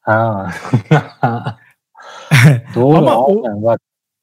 Ha. 0.00 0.54
Doğru 2.74 2.96
Ama 2.96 3.26
o, 3.26 3.62
bak 3.62 3.80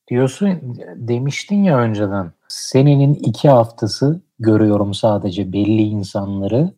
diyorsun 0.08 0.78
demiştin 0.96 1.63
ya 1.63 1.78
önceden 1.78 2.32
senenin 2.48 3.13
iki 3.13 3.50
haftası 3.50 4.22
görüyorum 4.39 4.94
sadece 4.94 5.54
belli 5.54 5.82
insanları. 5.82 6.74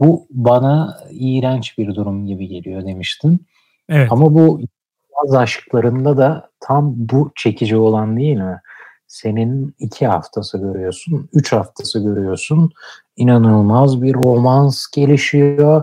Bu 0.00 0.26
bana 0.30 0.98
iğrenç 1.10 1.78
bir 1.78 1.94
durum 1.94 2.26
gibi 2.26 2.48
geliyor 2.48 2.86
demiştin. 2.86 3.46
Evet. 3.88 4.12
Ama 4.12 4.34
bu 4.34 4.60
yaz 5.22 5.34
aşklarında 5.34 6.16
da 6.16 6.50
tam 6.60 6.92
bu 6.96 7.32
çekici 7.36 7.76
olan 7.76 8.16
değil 8.16 8.36
mi? 8.36 8.60
Senin 9.06 9.74
iki 9.78 10.06
haftası 10.06 10.58
görüyorsun, 10.58 11.28
üç 11.32 11.52
haftası 11.52 12.04
görüyorsun. 12.04 12.70
İnanılmaz 13.16 14.02
bir 14.02 14.14
romans 14.14 14.86
gelişiyor. 14.94 15.82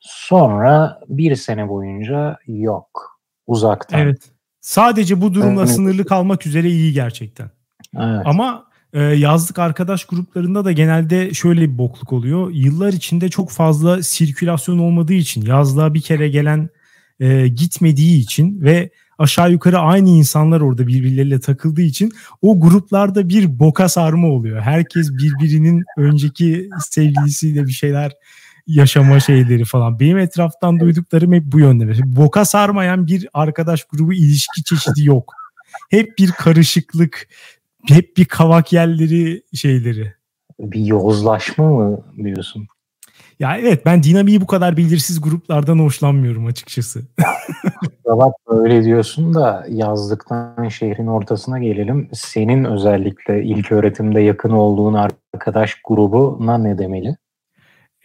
Sonra 0.00 1.00
bir 1.08 1.36
sene 1.36 1.68
boyunca 1.68 2.38
yok. 2.46 3.20
Uzaktan. 3.46 4.00
Evet. 4.00 4.35
Sadece 4.66 5.20
bu 5.20 5.34
durumla 5.34 5.62
evet. 5.62 5.74
sınırlı 5.74 6.04
kalmak 6.04 6.46
üzere 6.46 6.70
iyi 6.70 6.92
gerçekten. 6.92 7.50
Evet. 7.96 8.22
Ama 8.24 8.64
e, 8.92 9.02
yazlık 9.02 9.58
arkadaş 9.58 10.04
gruplarında 10.04 10.64
da 10.64 10.72
genelde 10.72 11.34
şöyle 11.34 11.60
bir 11.60 11.78
bokluk 11.78 12.12
oluyor. 12.12 12.50
Yıllar 12.50 12.92
içinde 12.92 13.28
çok 13.28 13.50
fazla 13.50 14.02
sirkülasyon 14.02 14.78
olmadığı 14.78 15.12
için 15.12 15.46
yazlığa 15.46 15.94
bir 15.94 16.00
kere 16.00 16.28
gelen 16.28 16.68
e, 17.20 17.48
gitmediği 17.48 18.20
için 18.20 18.62
ve 18.62 18.90
aşağı 19.18 19.52
yukarı 19.52 19.78
aynı 19.78 20.08
insanlar 20.08 20.60
orada 20.60 20.86
birbirleriyle 20.86 21.40
takıldığı 21.40 21.82
için 21.82 22.12
o 22.42 22.60
gruplarda 22.60 23.28
bir 23.28 23.58
boka 23.58 23.88
sarma 23.88 24.28
oluyor. 24.28 24.60
Herkes 24.60 25.12
birbirinin 25.12 25.84
önceki 25.96 26.68
sevgilisiyle 26.90 27.66
bir 27.66 27.72
şeyler 27.72 28.12
yaşama 28.66 29.20
şeyleri 29.20 29.64
falan. 29.64 30.00
Benim 30.00 30.18
etraftan 30.18 30.80
duyduklarım 30.80 31.32
hep 31.32 31.42
bu 31.46 31.60
yönde. 31.60 31.92
Boka 32.04 32.44
sarmayan 32.44 33.06
bir 33.06 33.28
arkadaş 33.34 33.84
grubu 33.84 34.12
ilişki 34.12 34.64
çeşidi 34.64 35.04
yok. 35.04 35.34
Hep 35.90 36.18
bir 36.18 36.30
karışıklık, 36.30 37.28
hep 37.88 38.16
bir 38.16 38.24
kavak 38.24 38.72
yerleri 38.72 39.42
şeyleri. 39.54 40.14
Bir 40.60 40.80
yozlaşma 40.80 41.70
mı 41.70 42.00
diyorsun? 42.24 42.68
Ya 43.40 43.56
evet 43.56 43.86
ben 43.86 44.02
dinamiği 44.02 44.40
bu 44.40 44.46
kadar 44.46 44.76
belirsiz 44.76 45.20
gruplardan 45.20 45.78
hoşlanmıyorum 45.78 46.46
açıkçası. 46.46 47.02
Bak 48.06 48.34
öyle 48.46 48.84
diyorsun 48.84 49.34
da 49.34 49.66
yazlıktan 49.68 50.68
şehrin 50.68 51.06
ortasına 51.06 51.58
gelelim. 51.58 52.08
Senin 52.12 52.64
özellikle 52.64 53.44
ilk 53.44 53.72
öğretimde 53.72 54.20
yakın 54.20 54.50
olduğun 54.50 54.94
arkadaş 54.94 55.74
grubuna 55.84 56.58
ne 56.58 56.78
demeli? 56.78 57.16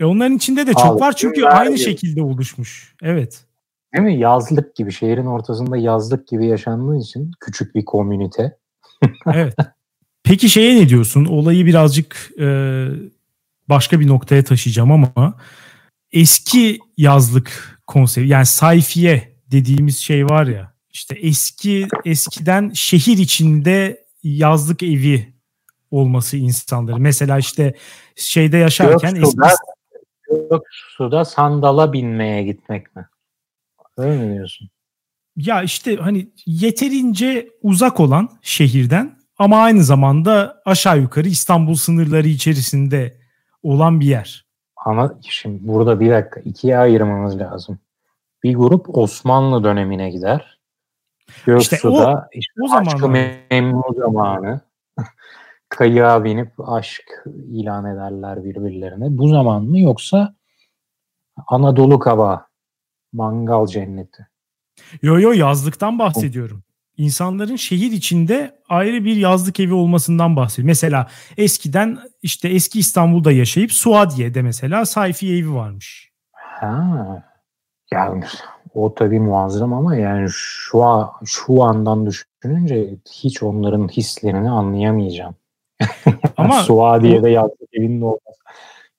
E 0.02 0.06
onların 0.06 0.36
içinde 0.36 0.68
de 0.68 0.74
çok 0.74 0.86
Abi, 0.86 1.02
var 1.02 1.16
çünkü 1.16 1.46
aynı 1.46 1.78
şekilde 1.78 2.24
oluşmuş. 2.24 2.96
Evet. 3.02 3.44
Değil 3.94 4.06
mi? 4.06 4.20
Yazlık 4.20 4.76
gibi, 4.76 4.92
şehrin 4.92 5.26
ortasında 5.26 5.78
yazlık 5.78 6.28
gibi 6.28 6.46
yaşandığı 6.46 6.98
için 6.98 7.32
küçük 7.40 7.76
bir 7.76 7.86
komünite. 7.86 8.58
evet. 9.34 9.56
Peki 10.24 10.50
şeye 10.50 10.76
ne 10.76 10.90
diyorsun? 10.90 11.26
Olayı 11.26 11.66
birazcık 11.66 12.32
e, 12.40 12.88
başka 13.70 14.00
bir 14.00 14.08
noktaya 14.08 14.44
taşıyacağım 14.44 14.92
ama 14.92 15.38
eski 16.12 16.80
yazlık 16.98 17.80
konsepti 17.88 18.30
yani 18.30 18.46
sayfiye 18.46 19.32
dediğimiz 19.52 19.98
şey 19.98 20.26
var 20.26 20.48
ya 20.48 20.74
işte 20.90 21.16
eski 21.16 21.88
eskiden 22.06 22.72
şehir 22.74 23.18
içinde 23.18 24.06
yazlık 24.24 24.84
evi 24.84 25.34
olması 25.92 26.38
insanları. 26.38 27.00
Mesela 27.00 27.38
işte 27.38 27.74
şeyde 28.16 28.58
yaşarken 28.58 29.16
eski... 29.16 29.38
Göksu'da 30.52 31.26
sandala 31.26 31.94
binmeye 31.94 32.44
gitmek 32.44 32.96
mi? 32.96 33.08
Öyle 33.98 34.24
mi 34.24 34.34
diyorsun? 34.34 34.70
Ya 35.36 35.64
işte 35.64 35.96
hani 35.96 36.32
yeterince 36.46 37.50
uzak 37.62 38.00
olan 38.00 38.30
şehirden 38.42 39.20
ama 39.38 39.58
aynı 39.58 39.84
zamanda 39.84 40.62
aşağı 40.66 41.00
yukarı 41.00 41.28
İstanbul 41.28 41.76
sınırları 41.76 42.28
içerisinde 42.28 43.18
olan 43.64 44.00
bir 44.00 44.06
yer. 44.06 44.46
Ama 44.76 45.14
şimdi 45.22 45.68
burada 45.68 46.00
bir 46.00 46.12
dakika 46.12 46.40
ikiye 46.40 46.78
ayırmamız 46.78 47.40
lazım. 47.40 47.80
Bir 48.44 48.56
grup 48.56 48.98
Osmanlı 48.98 49.64
dönemine 49.64 50.10
gider. 50.10 50.60
Göksu'da 51.46 51.76
işte 51.76 51.88
o, 51.88 52.22
işte 52.34 52.54
o 52.62 52.76
aşkı 52.76 53.10
memnu 53.10 53.84
zamanı. 53.98 54.62
Kayığa 55.70 56.24
binip 56.24 56.70
aşk 56.70 57.24
ilan 57.52 57.86
ederler 57.86 58.44
birbirlerine. 58.44 59.18
Bu 59.18 59.28
zaman 59.28 59.64
mı 59.64 59.80
yoksa 59.80 60.36
Anadolu 61.48 62.00
Kaba, 62.00 62.48
Mangal 63.14 63.68
Cenneti? 63.68 64.28
Yo 65.02 65.20
yo 65.20 65.32
yazlıktan 65.32 66.00
bahsediyorum. 66.00 66.64
İnsanların 66.98 67.56
şehir 67.56 67.92
içinde 67.92 68.56
ayrı 68.70 69.06
bir 69.06 69.16
yazlık 69.16 69.60
evi 69.60 69.74
olmasından 69.74 70.36
bahsediyor. 70.36 70.66
Mesela 70.66 71.08
eskiden 71.38 72.00
işte 72.22 72.50
eski 72.50 72.80
İstanbul'da 72.80 73.32
yaşayıp 73.32 73.72
Suadiye'de 73.72 74.42
mesela 74.42 74.86
sayfi 74.86 75.28
evi 75.28 75.54
varmış. 75.54 76.12
Ha. 76.32 77.24
Yani 77.92 78.24
o 78.74 78.94
tabii 78.94 79.20
muazzam 79.20 79.74
ama 79.74 79.96
yani 79.96 80.28
şu 80.32 80.84
an, 80.84 81.12
şu 81.26 81.64
andan 81.64 82.06
düşününce 82.06 82.96
hiç 83.12 83.44
onların 83.44 83.88
hislerini 83.88 84.50
anlayamayacağım. 84.50 85.36
Ama 86.38 86.54
Suadiye'de 86.64 87.30
yazlık 87.30 87.70
evinin 87.74 88.02
olması 88.02 88.42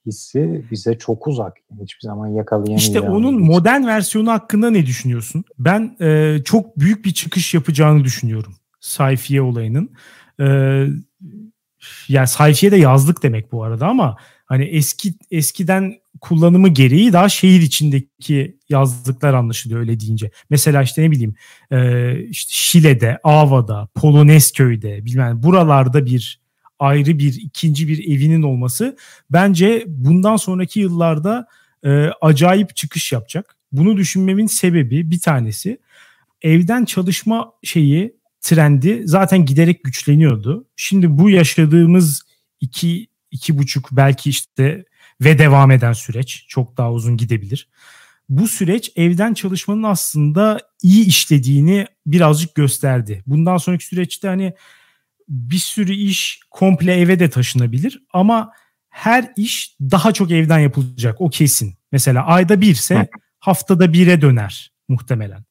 hissi 0.07 0.65
bize 0.71 0.99
çok 0.99 1.27
uzak. 1.27 1.57
Hiçbir 1.83 2.01
zaman 2.01 2.29
yakalayamayacağım. 2.29 2.79
İşte 2.79 3.01
onun 3.01 3.41
modern 3.41 3.87
versiyonu 3.87 4.31
hakkında 4.31 4.71
ne 4.71 4.87
düşünüyorsun? 4.87 5.45
Ben 5.59 5.97
e, 6.01 6.39
çok 6.45 6.79
büyük 6.79 7.05
bir 7.05 7.15
çıkış 7.15 7.55
yapacağını 7.55 8.05
düşünüyorum. 8.05 8.55
Sayfiye 8.81 9.43
olayının. 9.43 9.91
E, 10.41 10.47
yani 12.09 12.29
sayfiye 12.29 12.73
de 12.73 12.77
yazlık 12.77 13.23
demek 13.23 13.53
bu 13.53 13.65
arada 13.65 13.87
ama 13.87 14.17
hani 14.47 14.65
eski 14.65 15.15
eskiden 15.31 15.95
kullanımı 16.21 16.69
gereği 16.69 17.13
daha 17.13 17.29
şehir 17.29 17.61
içindeki 17.61 18.59
yazlıklar 18.69 19.35
anlaşılıyor 19.35 19.81
öyle 19.81 20.01
deyince. 20.01 20.31
Mesela 20.51 20.83
işte 20.83 21.03
ne 21.03 21.11
bileyim 21.11 21.35
e, 21.71 22.19
işte 22.21 22.51
Şile'de, 22.53 23.19
Ava'da, 23.25 23.89
Polonezköy'de 23.95 25.05
bilmem 25.05 25.43
buralarda 25.43 26.07
bir 26.07 26.42
ayrı 26.83 27.19
bir 27.19 27.35
ikinci 27.35 27.89
bir 27.89 27.99
evinin 27.99 28.43
olması 28.43 28.97
bence 29.31 29.85
bundan 29.87 30.37
sonraki 30.37 30.81
yıllarda 30.81 31.47
e, 31.85 31.91
acayip 32.21 32.77
çıkış 32.77 33.13
yapacak. 33.13 33.57
Bunu 33.73 33.97
düşünmemin 33.97 34.47
sebebi 34.47 35.11
bir 35.11 35.21
tanesi 35.21 35.79
evden 36.43 36.85
çalışma 36.85 37.53
şeyi 37.63 38.17
trendi 38.41 39.03
zaten 39.05 39.47
giderek 39.47 39.85
güçleniyordu. 39.85 40.67
Şimdi 40.77 41.19
bu 41.19 41.31
yaşadığımız 41.31 42.23
iki 42.61 43.07
iki 43.31 43.59
buçuk 43.59 43.89
belki 43.93 44.31
işte 44.31 44.85
ve 45.21 45.39
devam 45.39 45.71
eden 45.71 45.93
süreç 45.93 46.45
çok 46.49 46.77
daha 46.77 46.93
uzun 46.93 47.17
gidebilir. 47.17 47.69
Bu 48.29 48.49
süreç 48.49 48.93
evden 48.97 49.35
çalışmanın 49.35 49.83
aslında 49.83 50.61
iyi 50.83 51.07
işlediğini 51.07 51.87
birazcık 52.07 52.55
gösterdi. 52.55 53.23
Bundan 53.27 53.57
sonraki 53.57 53.87
süreçte 53.87 54.29
hani 54.29 54.55
bir 55.33 55.59
sürü 55.59 55.93
iş 55.93 56.41
komple 56.51 56.95
eve 56.95 57.19
de 57.19 57.31
taşınabilir 57.31 58.03
ama 58.13 58.53
her 58.89 59.33
iş 59.37 59.77
daha 59.81 60.13
çok 60.13 60.31
evden 60.31 60.59
yapılacak 60.59 61.21
o 61.21 61.31
kesin. 61.31 61.75
Mesela 61.93 62.27
ayda 62.27 62.61
birse 62.61 63.09
haftada 63.39 63.93
bire 63.93 64.21
döner 64.21 64.73
muhtemelen. 64.89 65.45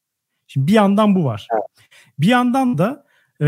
Şimdi 0.47 0.67
bir 0.67 0.73
yandan 0.73 1.15
bu 1.15 1.25
var. 1.25 1.47
Bir 2.19 2.27
yandan 2.27 2.77
da 2.77 3.05
e, 3.41 3.47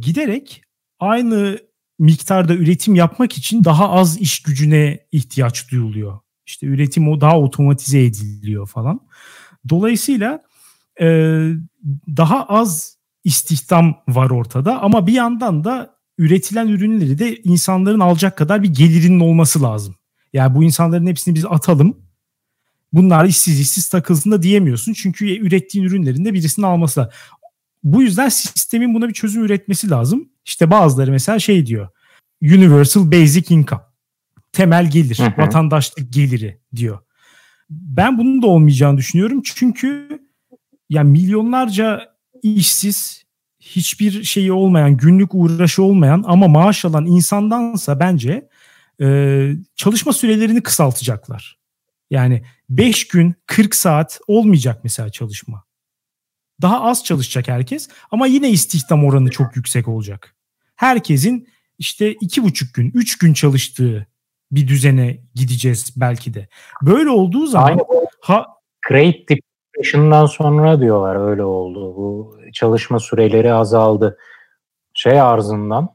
giderek 0.00 0.62
aynı 0.98 1.58
miktarda 1.98 2.54
üretim 2.54 2.94
yapmak 2.94 3.38
için 3.38 3.64
daha 3.64 3.90
az 3.90 4.20
iş 4.20 4.42
gücüne 4.42 5.06
ihtiyaç 5.12 5.70
duyuluyor. 5.70 6.18
İşte 6.46 6.66
üretim 6.66 7.08
o 7.08 7.20
daha 7.20 7.40
otomatize 7.40 8.04
ediliyor 8.04 8.66
falan. 8.66 9.00
Dolayısıyla 9.68 10.42
e, 11.00 11.06
daha 12.16 12.44
az 12.44 12.99
istihdam 13.24 13.94
var 14.08 14.30
ortada 14.30 14.82
ama 14.82 15.06
bir 15.06 15.12
yandan 15.12 15.64
da 15.64 15.94
üretilen 16.18 16.68
ürünleri 16.68 17.18
de 17.18 17.36
insanların 17.36 18.00
alacak 18.00 18.38
kadar 18.38 18.62
bir 18.62 18.74
gelirinin 18.74 19.20
olması 19.20 19.62
lazım. 19.62 19.94
Yani 20.32 20.54
bu 20.54 20.64
insanların 20.64 21.06
hepsini 21.06 21.34
biz 21.34 21.44
atalım. 21.44 21.96
Bunlar 22.92 23.24
işsiz 23.24 23.60
işsiz 23.60 23.88
takılsın 23.88 24.30
da 24.30 24.42
diyemiyorsun. 24.42 24.92
Çünkü 24.92 25.26
ürettiğin 25.26 25.84
ürünlerin 25.84 26.24
de 26.24 26.34
birisinin 26.34 26.66
alması 26.66 27.00
lazım. 27.00 27.12
Bu 27.82 28.02
yüzden 28.02 28.28
sistemin 28.28 28.94
buna 28.94 29.08
bir 29.08 29.14
çözüm 29.14 29.44
üretmesi 29.44 29.90
lazım. 29.90 30.28
İşte 30.44 30.70
bazıları 30.70 31.10
mesela 31.10 31.38
şey 31.38 31.66
diyor. 31.66 31.88
Universal 32.42 33.12
Basic 33.12 33.54
Income. 33.54 33.82
Temel 34.52 34.90
gelir, 34.90 35.18
hı 35.18 35.24
hı. 35.24 35.42
vatandaşlık 35.42 36.12
geliri 36.12 36.60
diyor. 36.76 36.98
Ben 37.70 38.18
bunun 38.18 38.42
da 38.42 38.46
olmayacağını 38.46 38.98
düşünüyorum. 38.98 39.42
Çünkü 39.44 40.08
yani 40.88 41.10
milyonlarca 41.10 42.10
işsiz, 42.42 43.24
hiçbir 43.60 44.24
şeyi 44.24 44.52
olmayan, 44.52 44.96
günlük 44.96 45.34
uğraşı 45.34 45.82
olmayan 45.82 46.24
ama 46.26 46.48
maaş 46.48 46.84
alan 46.84 47.06
insandansa 47.06 48.00
bence 48.00 48.48
e, 49.02 49.52
çalışma 49.76 50.12
sürelerini 50.12 50.62
kısaltacaklar. 50.62 51.58
Yani 52.10 52.42
5 52.68 53.08
gün 53.08 53.34
40 53.46 53.74
saat 53.74 54.20
olmayacak 54.26 54.80
mesela 54.84 55.10
çalışma. 55.10 55.64
Daha 56.62 56.82
az 56.82 57.04
çalışacak 57.04 57.48
herkes 57.48 57.88
ama 58.10 58.26
yine 58.26 58.50
istihdam 58.50 59.04
oranı 59.04 59.30
çok 59.30 59.56
yüksek 59.56 59.88
olacak. 59.88 60.36
Herkesin 60.76 61.48
işte 61.78 62.12
iki 62.12 62.42
buçuk 62.42 62.74
gün, 62.74 62.90
üç 62.94 63.18
gün 63.18 63.34
çalıştığı 63.34 64.06
bir 64.52 64.68
düzene 64.68 65.20
gideceğiz 65.34 65.92
belki 65.96 66.34
de. 66.34 66.48
Böyle 66.82 67.10
olduğu 67.10 67.46
zaman 67.46 67.68
Aynen. 67.68 67.84
ha 68.20 68.46
Great 68.88 69.26
Depression'dan 69.80 70.26
sonra 70.26 70.80
diyorlar 70.80 71.30
öyle 71.30 71.44
oldu. 71.44 71.96
Bu 71.96 72.36
çalışma 72.52 73.00
süreleri 73.00 73.52
azaldı. 73.52 74.18
Şey 74.94 75.20
arzından, 75.20 75.88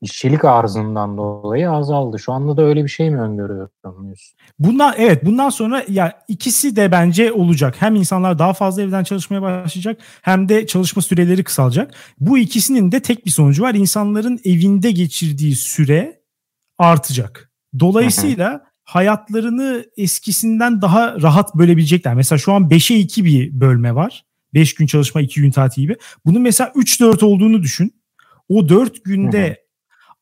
işçilik 0.00 0.44
arzından 0.44 1.16
dolayı 1.16 1.70
azaldı. 1.70 2.18
Şu 2.18 2.32
anda 2.32 2.56
da 2.56 2.62
öyle 2.62 2.84
bir 2.84 2.88
şey 2.88 3.10
mi 3.10 3.20
öngörüyorsunuz? 3.20 4.34
Bundan 4.58 4.94
evet 4.98 5.24
bundan 5.24 5.50
sonra 5.50 5.84
ya 5.88 6.24
ikisi 6.28 6.76
de 6.76 6.92
bence 6.92 7.32
olacak. 7.32 7.74
Hem 7.78 7.96
insanlar 7.96 8.38
daha 8.38 8.52
fazla 8.52 8.82
evden 8.82 9.04
çalışmaya 9.04 9.42
başlayacak 9.42 10.00
hem 10.22 10.48
de 10.48 10.66
çalışma 10.66 11.02
süreleri 11.02 11.44
kısalacak. 11.44 11.94
Bu 12.20 12.38
ikisinin 12.38 12.92
de 12.92 13.00
tek 13.00 13.26
bir 13.26 13.30
sonucu 13.30 13.62
var. 13.62 13.74
İnsanların 13.74 14.40
evinde 14.44 14.90
geçirdiği 14.90 15.56
süre 15.56 16.20
artacak. 16.78 17.50
Dolayısıyla 17.80 18.73
hayatlarını 18.84 19.84
eskisinden 19.96 20.82
daha 20.82 21.20
rahat 21.22 21.54
bölebilecekler. 21.54 22.14
Mesela 22.14 22.38
şu 22.38 22.52
an 22.52 22.62
5'e 22.62 22.96
2 22.96 23.24
bir 23.24 23.60
bölme 23.60 23.94
var. 23.94 24.24
5 24.54 24.74
gün 24.74 24.86
çalışma 24.86 25.20
2 25.20 25.40
gün 25.40 25.50
tatil 25.50 25.82
gibi. 25.82 25.96
Bunun 26.26 26.42
mesela 26.42 26.70
3-4 26.70 27.24
olduğunu 27.24 27.62
düşün. 27.62 27.94
O 28.48 28.68
4 28.68 29.04
günde 29.04 29.46
Hı-hı. 29.46 29.56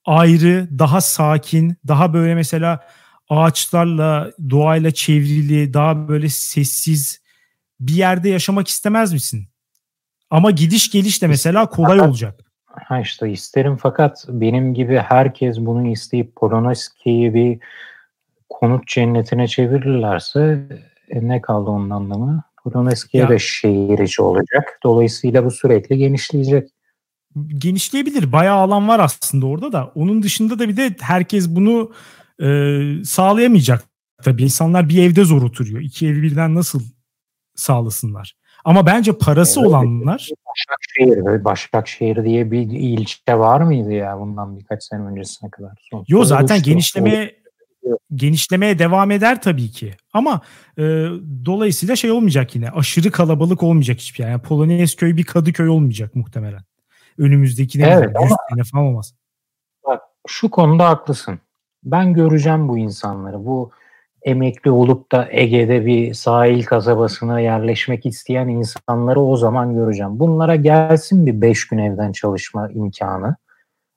ayrı, 0.04 0.68
daha 0.78 1.00
sakin, 1.00 1.76
daha 1.88 2.14
böyle 2.14 2.34
mesela 2.34 2.80
ağaçlarla, 3.28 4.30
doğayla 4.50 4.90
çevrili, 4.90 5.74
daha 5.74 6.08
böyle 6.08 6.28
sessiz 6.28 7.22
bir 7.80 7.94
yerde 7.94 8.28
yaşamak 8.28 8.68
istemez 8.68 9.12
misin? 9.12 9.48
Ama 10.30 10.50
gidiş 10.50 10.90
geliş 10.90 11.22
de 11.22 11.26
mesela 11.26 11.66
kolay 11.66 11.96
fakat, 11.96 12.08
olacak. 12.08 12.40
Ha 12.66 13.00
işte 13.00 13.30
isterim 13.30 13.76
fakat 13.76 14.24
benim 14.28 14.74
gibi 14.74 14.98
herkes 14.98 15.58
bunu 15.58 15.88
isteyip 15.88 16.36
Polonezki'yi 16.36 17.34
bir 17.34 17.58
konut 18.52 18.86
cennetine 18.86 19.48
çevirirlerse 19.48 20.68
e, 21.08 21.28
ne 21.28 21.40
kaldı 21.40 21.70
onun 21.70 21.90
anlamı? 21.90 22.42
Polonezki'ye 22.64 23.28
de 23.28 23.38
şehir 23.38 23.98
içi 23.98 24.22
olacak. 24.22 24.78
Dolayısıyla 24.84 25.44
bu 25.44 25.50
sürekli 25.50 25.98
genişleyecek. 25.98 26.68
Genişleyebilir. 27.58 28.32
Bayağı 28.32 28.56
alan 28.56 28.88
var 28.88 29.00
aslında 29.00 29.46
orada 29.46 29.72
da. 29.72 29.92
Onun 29.94 30.22
dışında 30.22 30.58
da 30.58 30.68
bir 30.68 30.76
de 30.76 30.96
herkes 31.00 31.48
bunu 31.48 31.92
e, 32.42 32.80
sağlayamayacak. 33.04 33.84
Tabii 34.22 34.42
insanlar 34.42 34.88
bir 34.88 35.02
evde 35.02 35.24
zor 35.24 35.42
oturuyor. 35.42 35.80
İki 35.80 36.06
evi 36.08 36.22
birden 36.22 36.54
nasıl 36.54 36.82
sağlasınlar? 37.54 38.36
Ama 38.64 38.86
bence 38.86 39.12
parası 39.12 39.60
evet, 39.60 39.68
olanlar 39.68 40.28
Başakşehir, 40.46 41.44
Başakşehir 41.44 42.24
diye 42.24 42.50
bir 42.50 42.60
ilçe 42.60 43.38
var 43.38 43.60
mıydı 43.60 43.92
ya 43.92 44.20
bundan 44.20 44.58
birkaç 44.58 44.84
sene 44.84 45.02
öncesine 45.02 45.50
kadar? 45.50 45.72
Sonuçta 45.90 46.16
Yo 46.16 46.24
zaten 46.24 46.62
genişlemeye 46.62 47.41
genişlemeye 48.14 48.78
devam 48.78 49.10
eder 49.10 49.42
tabii 49.42 49.70
ki. 49.70 49.96
Ama 50.12 50.40
e, 50.78 50.82
dolayısıyla 51.44 51.96
şey 51.96 52.10
olmayacak 52.10 52.54
yine. 52.54 52.70
Aşırı 52.70 53.10
kalabalık 53.10 53.62
olmayacak 53.62 53.98
hiçbir 53.98 54.24
yer. 54.24 54.30
Yani 54.30 54.42
Polonezköy 54.42 55.16
bir 55.16 55.24
Kadıköy 55.24 55.68
olmayacak 55.68 56.14
muhtemelen. 56.14 56.62
Önümüzdeki 57.18 57.78
ne 57.78 57.86
evet, 57.86 58.16
ama, 58.16 58.26
100 58.26 58.32
sene 58.50 58.62
falan 58.72 58.84
olmaz. 58.84 59.14
Bak 59.86 60.02
şu 60.28 60.50
konuda 60.50 60.88
haklısın. 60.88 61.38
Ben 61.84 62.14
göreceğim 62.14 62.68
bu 62.68 62.78
insanları. 62.78 63.46
Bu 63.46 63.70
emekli 64.22 64.70
olup 64.70 65.12
da 65.12 65.28
Ege'de 65.30 65.86
bir 65.86 66.14
sahil 66.14 66.64
kasabasına 66.64 67.40
yerleşmek 67.40 68.06
isteyen 68.06 68.48
insanları 68.48 69.20
o 69.20 69.36
zaman 69.36 69.74
göreceğim. 69.74 70.18
Bunlara 70.18 70.56
gelsin 70.56 71.26
bir 71.26 71.40
5 71.40 71.68
gün 71.68 71.78
evden 71.78 72.12
çalışma 72.12 72.68
imkanı. 72.70 73.36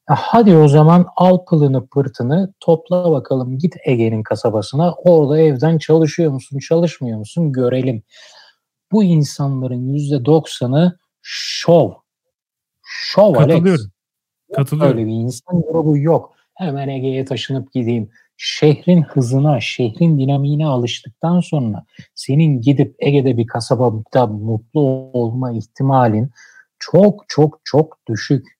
Hadi 0.08 0.56
o 0.58 0.68
zaman 0.68 1.06
al 1.16 1.45
pılını 1.45 1.88
pırtını 1.88 2.53
topla 2.60 3.12
bakalım 3.12 3.58
git 3.58 3.76
Ege'nin 3.86 4.24
kasabasına 4.24 4.93
orada 4.93 5.39
evden 5.39 5.78
çalışıyor 5.78 6.32
musun 6.32 6.60
çalışmıyor 6.60 7.18
musun 7.20 7.51
görelim. 7.51 8.03
Bu 8.91 9.03
insanların 9.03 9.93
yüzde 9.93 10.26
doksanı 10.26 10.97
şov. 11.22 11.91
Şov 12.84 13.34
Katılıyorum. 13.34 13.68
Alex. 13.68 13.89
Katılıyorum. 14.56 14.97
Öyle 14.97 15.08
bir 15.08 15.14
insan 15.14 15.62
grubu 15.62 15.97
yok. 15.97 16.34
Hemen 16.53 16.88
Ege'ye 16.88 17.26
taşınıp 17.26 17.74
gideyim. 17.74 18.10
Şehrin 18.38 19.01
hızına, 19.01 19.60
şehrin 19.60 20.20
dinamiğine 20.20 20.66
alıştıktan 20.66 21.39
sonra 21.39 21.86
senin 22.16 22.62
gidip 22.62 22.95
Ege'de 22.99 23.38
bir 23.38 23.47
kasabada 23.47 24.28
mutlu 24.28 24.82
olma 25.14 25.51
ihtimalin 25.51 26.32
çok 26.80 27.24
çok 27.28 27.60
çok 27.64 27.97
düşük. 28.08 28.55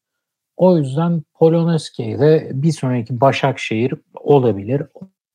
O 0.58 0.78
yüzden 0.78 1.24
Polonezköy'de 1.34 2.52
bir 2.54 2.72
sonraki 2.72 3.22
Başakşehir 3.22 3.94
olabilir. 4.16 4.84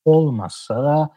Olmazsa 0.05 0.83
da 0.83 1.11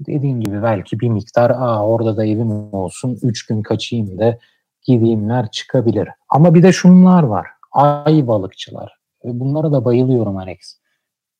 dediğim 0.00 0.40
gibi 0.40 0.62
belki 0.62 1.00
bir 1.00 1.08
miktar 1.08 1.50
Aa, 1.50 1.86
orada 1.86 2.16
da 2.16 2.26
evim 2.26 2.74
olsun 2.74 3.18
3 3.22 3.46
gün 3.46 3.62
kaçayım 3.62 4.18
da 4.18 4.38
gideyimler 4.82 5.50
çıkabilir. 5.50 6.08
Ama 6.28 6.54
bir 6.54 6.62
de 6.62 6.72
şunlar 6.72 7.22
var. 7.22 7.46
Ay 7.72 8.26
balıkçılar. 8.26 8.98
Bunlara 9.24 9.72
da 9.72 9.84
bayılıyorum 9.84 10.36
Alex. 10.36 10.80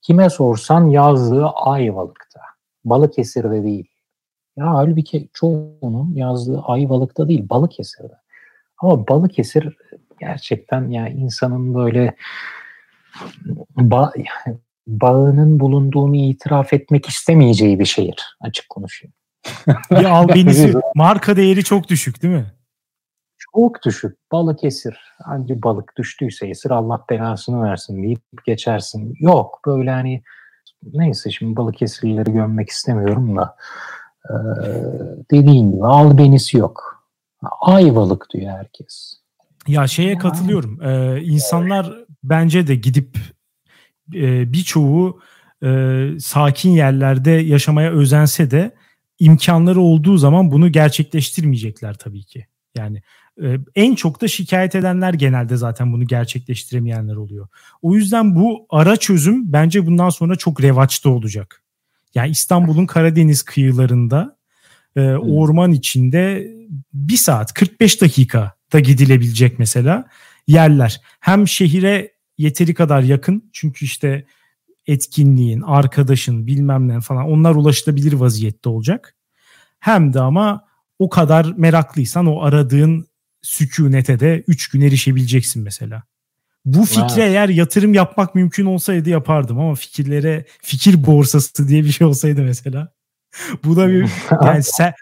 Kime 0.02 0.30
sorsan 0.30 0.86
yazdığı 0.86 1.46
Ayvalık'ta. 1.46 2.40
Balıkesir'de 2.84 3.62
değil. 3.62 3.88
Ya 4.56 4.74
halbuki 4.74 5.28
çoğunun 5.32 6.14
yazdığı 6.14 6.60
Ayvalık'ta 6.60 7.28
değil 7.28 7.48
Balıkesir'de. 7.48 8.14
Ama 8.78 9.08
Balıkesir 9.08 9.76
gerçekten 10.26 10.88
ya 10.88 11.08
insanın 11.08 11.74
böyle 11.74 12.16
ba 13.76 14.12
bağının 14.86 15.60
bulunduğunu 15.60 16.16
itiraf 16.16 16.72
etmek 16.72 17.08
istemeyeceği 17.08 17.78
bir 17.78 17.84
şehir. 17.84 18.36
Açık 18.40 18.68
konuşayım. 18.68 19.14
Bir 19.90 20.04
albenisi 20.04 20.74
marka 20.94 21.36
değeri 21.36 21.64
çok 21.64 21.88
düşük 21.88 22.22
değil 22.22 22.34
mi? 22.34 22.46
Çok 23.38 23.82
düşük. 23.84 24.18
Balık 24.32 24.64
esir. 24.64 24.98
Hangi 25.24 25.62
balık 25.62 25.96
düştüyse 25.96 26.46
esir 26.46 26.70
Allah 26.70 27.04
belasını 27.10 27.62
versin 27.62 28.02
deyip 28.02 28.22
geçersin. 28.46 29.14
Yok 29.20 29.60
böyle 29.66 29.90
hani 29.90 30.22
neyse 30.92 31.30
şimdi 31.30 31.56
balık 31.56 31.82
esirleri 31.82 32.32
gömmek 32.32 32.68
istemiyorum 32.68 33.36
da 33.36 33.56
ee, 34.30 34.34
dediğin 35.30 35.72
gibi 35.72 35.86
albenisi 35.86 36.56
yok. 36.58 37.04
Ayvalık 37.60 38.26
diyor 38.32 38.52
herkes. 38.52 39.23
Ya 39.68 39.86
şeye 39.86 40.18
katılıyorum. 40.18 40.82
Ee, 40.82 41.22
insanlar 41.22 41.92
bence 42.24 42.66
de 42.66 42.74
gidip 42.74 43.18
e, 44.14 44.52
birçoğu 44.52 45.20
e, 45.64 46.08
sakin 46.18 46.70
yerlerde 46.70 47.30
yaşamaya 47.30 47.90
özense 47.90 48.50
de 48.50 48.74
imkanları 49.18 49.80
olduğu 49.80 50.16
zaman 50.16 50.50
bunu 50.50 50.72
gerçekleştirmeyecekler 50.72 51.94
tabii 51.94 52.24
ki. 52.24 52.46
Yani 52.76 53.02
e, 53.42 53.58
en 53.74 53.94
çok 53.94 54.20
da 54.20 54.28
şikayet 54.28 54.74
edenler 54.74 55.14
genelde 55.14 55.56
zaten 55.56 55.92
bunu 55.92 56.06
gerçekleştiremeyenler 56.06 57.16
oluyor. 57.16 57.48
O 57.82 57.94
yüzden 57.94 58.36
bu 58.36 58.66
ara 58.70 58.96
çözüm 58.96 59.52
bence 59.52 59.86
bundan 59.86 60.10
sonra 60.10 60.36
çok 60.36 60.62
revaçta 60.62 61.10
olacak. 61.10 61.62
Yani 62.14 62.30
İstanbul'un 62.30 62.86
Karadeniz 62.86 63.42
kıyılarında 63.42 64.36
e, 64.96 65.10
orman 65.10 65.72
içinde 65.72 66.50
bir 66.92 67.16
saat 67.16 67.54
45 67.54 68.00
dakika 68.00 68.52
da 68.74 68.80
gidilebilecek 68.80 69.58
mesela 69.58 70.04
yerler. 70.46 71.00
Hem 71.20 71.48
şehire 71.48 72.12
yeteri 72.38 72.74
kadar 72.74 73.02
yakın 73.02 73.50
çünkü 73.52 73.84
işte 73.84 74.24
etkinliğin, 74.86 75.60
arkadaşın 75.60 76.46
bilmem 76.46 76.88
ne 76.88 77.00
falan 77.00 77.26
onlar 77.26 77.54
ulaşılabilir 77.54 78.12
vaziyette 78.12 78.68
olacak. 78.68 79.14
Hem 79.80 80.14
de 80.14 80.20
ama 80.20 80.64
o 80.98 81.08
kadar 81.08 81.52
meraklıysan 81.56 82.26
o 82.26 82.42
aradığın 82.42 83.06
sükunete 83.42 84.20
de 84.20 84.44
3 84.46 84.68
gün 84.68 84.80
erişebileceksin 84.80 85.62
mesela. 85.62 86.02
Bu 86.64 86.84
fikre 86.84 87.06
wow. 87.06 87.24
eğer 87.24 87.48
yatırım 87.48 87.94
yapmak 87.94 88.34
mümkün 88.34 88.64
olsaydı 88.64 89.10
yapardım 89.10 89.58
ama 89.58 89.74
fikirlere 89.74 90.44
fikir 90.62 91.06
borsası 91.06 91.68
diye 91.68 91.84
bir 91.84 91.90
şey 91.90 92.06
olsaydı 92.06 92.42
mesela. 92.42 92.92
Bu 93.64 93.76
da 93.76 93.88
bir 93.88 94.10
yani 94.44 94.62
ser, 94.62 94.94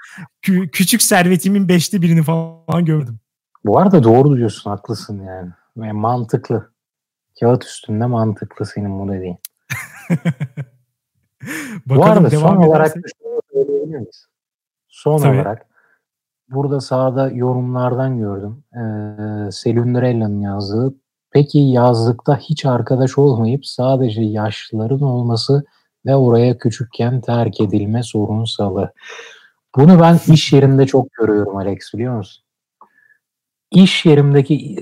kü, 0.42 0.70
küçük 0.70 1.02
servetimin 1.02 1.68
beşte 1.68 2.02
birini 2.02 2.22
falan 2.22 2.84
gördüm. 2.84 3.20
Bu 3.64 3.78
arada 3.78 4.02
doğru 4.02 4.36
diyorsun 4.36 4.70
haklısın 4.70 5.22
yani. 5.22 5.50
yani 5.76 5.92
mantıklı. 5.92 6.72
Kağıt 7.40 7.64
üstünde 7.64 8.06
mantıklı 8.06 8.66
senin 8.66 8.98
bu 9.08 9.12
dediğin. 9.12 9.38
bu 11.86 12.04
arada 12.04 12.30
son 12.30 12.56
olarak 12.56 12.94
söyleyebilir 13.52 13.96
miyiz? 13.96 14.26
Son 14.88 15.18
Tabii. 15.18 15.36
olarak 15.36 15.66
burada 16.48 16.80
sağda 16.80 17.30
yorumlardan 17.30 18.18
gördüm. 18.18 18.64
Ee, 18.74 19.50
Selundrella'nın 19.50 20.40
yazdığı 20.40 20.94
Peki 21.32 21.58
yazlıkta 21.58 22.36
hiç 22.36 22.66
arkadaş 22.66 23.18
olmayıp 23.18 23.66
sadece 23.66 24.22
yaşlıların 24.22 25.02
olması 25.02 25.64
ve 26.06 26.16
oraya 26.16 26.58
küçükken 26.58 27.20
terk 27.20 27.60
edilme 27.60 28.02
sorunsalı. 28.02 28.92
Bunu 29.76 30.00
ben 30.00 30.18
iş 30.32 30.52
yerinde 30.52 30.86
çok 30.86 31.12
görüyorum 31.12 31.56
Alex 31.56 31.94
biliyor 31.94 32.16
musun? 32.16 32.44
İş 33.72 34.06
yerimdeki 34.06 34.76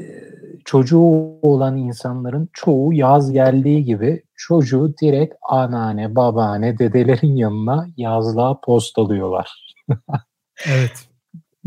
çocuğu 0.65 1.39
olan 1.43 1.77
insanların 1.77 2.49
çoğu 2.53 2.93
yaz 2.93 3.33
geldiği 3.33 3.85
gibi 3.85 4.23
çocuğu 4.35 4.95
direkt 5.03 5.35
anneanne, 5.43 6.17
babaanne, 6.17 6.79
dedelerin 6.79 7.37
yanına 7.37 7.87
yazlığa 7.97 8.61
postalıyorlar. 8.61 9.75
evet. 10.67 11.09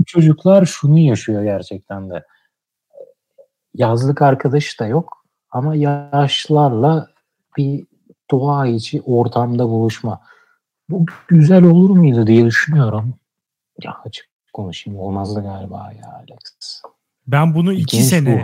Çocuklar 0.06 0.66
şunu 0.66 1.00
yaşıyor 1.00 1.44
gerçekten 1.44 2.10
de 2.10 2.26
yazlık 3.74 4.22
arkadaş 4.22 4.80
da 4.80 4.86
yok 4.86 5.26
ama 5.52 5.76
yaşlarla 5.76 7.08
bir 7.58 7.88
doğa 8.32 8.68
içi 8.68 9.02
ortamda 9.02 9.70
buluşma. 9.70 10.22
Bu 10.90 11.06
güzel 11.28 11.64
olur 11.64 11.90
muydu 11.90 12.28
diye 12.28 12.46
düşünüyorum. 12.46 13.16
Ya 13.84 13.98
açık 14.06 14.28
konuşayım 14.54 15.00
olmazdı 15.00 15.44
galiba 15.44 15.92
ya 16.02 16.14
Alex. 16.14 16.82
Ben 17.28 17.56
bunu 17.56 17.74
iki 17.74 17.98
Genç 17.98 18.06
sene 18.06 18.44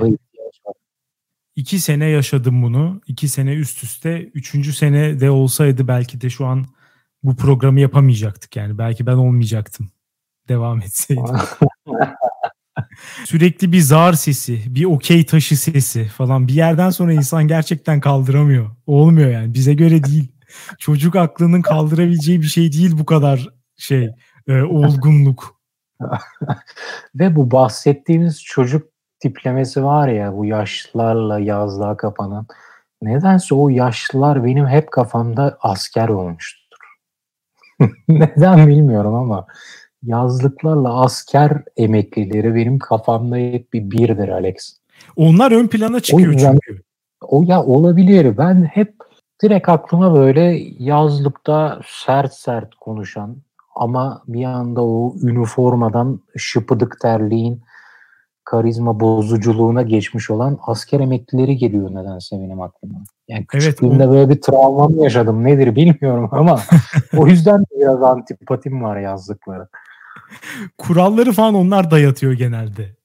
iki 1.55 1.79
sene 1.79 2.05
yaşadım 2.05 2.61
bunu. 2.61 3.01
iki 3.07 3.27
sene 3.27 3.53
üst 3.53 3.83
üste. 3.83 4.23
Üçüncü 4.33 4.73
sene 4.73 5.19
de 5.19 5.31
olsaydı 5.31 5.87
belki 5.87 6.21
de 6.21 6.29
şu 6.29 6.45
an 6.45 6.65
bu 7.23 7.35
programı 7.35 7.79
yapamayacaktık 7.79 8.55
yani. 8.55 8.77
Belki 8.77 9.05
ben 9.05 9.15
olmayacaktım. 9.15 9.91
Devam 10.49 10.81
etseydim. 10.81 11.23
Sürekli 13.25 13.71
bir 13.71 13.79
zar 13.79 14.13
sesi, 14.13 14.75
bir 14.75 14.85
okey 14.85 15.25
taşı 15.25 15.57
sesi 15.57 16.05
falan. 16.05 16.47
Bir 16.47 16.53
yerden 16.53 16.89
sonra 16.89 17.13
insan 17.13 17.47
gerçekten 17.47 17.99
kaldıramıyor. 17.99 18.69
Olmuyor 18.87 19.31
yani. 19.31 19.53
Bize 19.53 19.73
göre 19.73 20.03
değil. 20.03 20.27
Çocuk 20.79 21.15
aklının 21.15 21.61
kaldırabileceği 21.61 22.41
bir 22.41 22.47
şey 22.47 22.71
değil 22.71 22.91
bu 22.97 23.05
kadar 23.05 23.47
şey 23.77 24.09
e, 24.47 24.61
olgunluk. 24.61 25.58
Ve 27.15 27.35
bu 27.35 27.51
bahsettiğimiz 27.51 28.43
çocuk 28.43 28.87
tiplemesi 29.19 29.83
var 29.83 30.07
ya 30.07 30.37
bu 30.37 30.45
yaşlılarla 30.45 31.39
yazlığa 31.39 31.97
kapanan. 31.97 32.47
Nedense 33.01 33.55
o 33.55 33.69
yaşlılar 33.69 34.43
benim 34.43 34.67
hep 34.67 34.91
kafamda 34.91 35.57
asker 35.61 36.09
olmuştur. 36.09 36.77
Neden 38.07 38.67
bilmiyorum 38.67 39.13
ama 39.13 39.47
yazlıklarla 40.03 41.01
asker 41.01 41.63
emeklileri 41.77 42.55
benim 42.55 42.79
kafamda 42.79 43.35
hep 43.35 43.73
bir 43.73 43.91
birdir 43.91 44.29
Alex. 44.29 44.77
Onlar 45.15 45.51
ön 45.51 45.67
plana 45.67 45.99
çıkıyor 45.99 46.29
o 46.29 46.31
yüzden, 46.31 46.59
çünkü. 46.65 46.81
O 47.21 47.43
ya 47.47 47.63
olabilir. 47.63 48.37
Ben 48.37 48.63
hep 48.63 48.95
direkt 49.43 49.69
aklıma 49.69 50.15
böyle 50.15 50.41
yazlıkta 50.79 51.81
sert 51.85 52.33
sert 52.33 52.75
konuşan 52.75 53.37
ama 53.79 54.23
bir 54.27 54.43
anda 54.43 54.81
o 54.83 55.15
üniformadan 55.23 56.21
şıpıdık 56.37 56.99
terliğin 57.01 57.61
karizma 58.43 58.99
bozuculuğuna 58.99 59.81
geçmiş 59.81 60.29
olan 60.29 60.59
asker 60.61 60.99
emeklileri 60.99 61.57
geliyor 61.57 61.95
nedense 61.95 62.35
benim 62.39 62.61
aklıma. 62.61 63.03
Yani 63.27 63.45
küçüklüğümde 63.45 63.95
evet, 63.95 64.07
o... 64.07 64.11
böyle 64.11 64.29
bir 64.29 64.41
travmam 64.41 64.99
yaşadım 64.99 65.43
nedir 65.43 65.75
bilmiyorum 65.75 66.29
ama 66.31 66.59
o 67.17 67.27
yüzden 67.27 67.63
biraz 67.75 68.03
antipatim 68.03 68.83
var 68.83 68.97
yazlıklara. 68.97 69.67
Kuralları 70.77 71.31
falan 71.31 71.53
onlar 71.53 71.91
dayatıyor 71.91 72.33
genelde. 72.33 72.95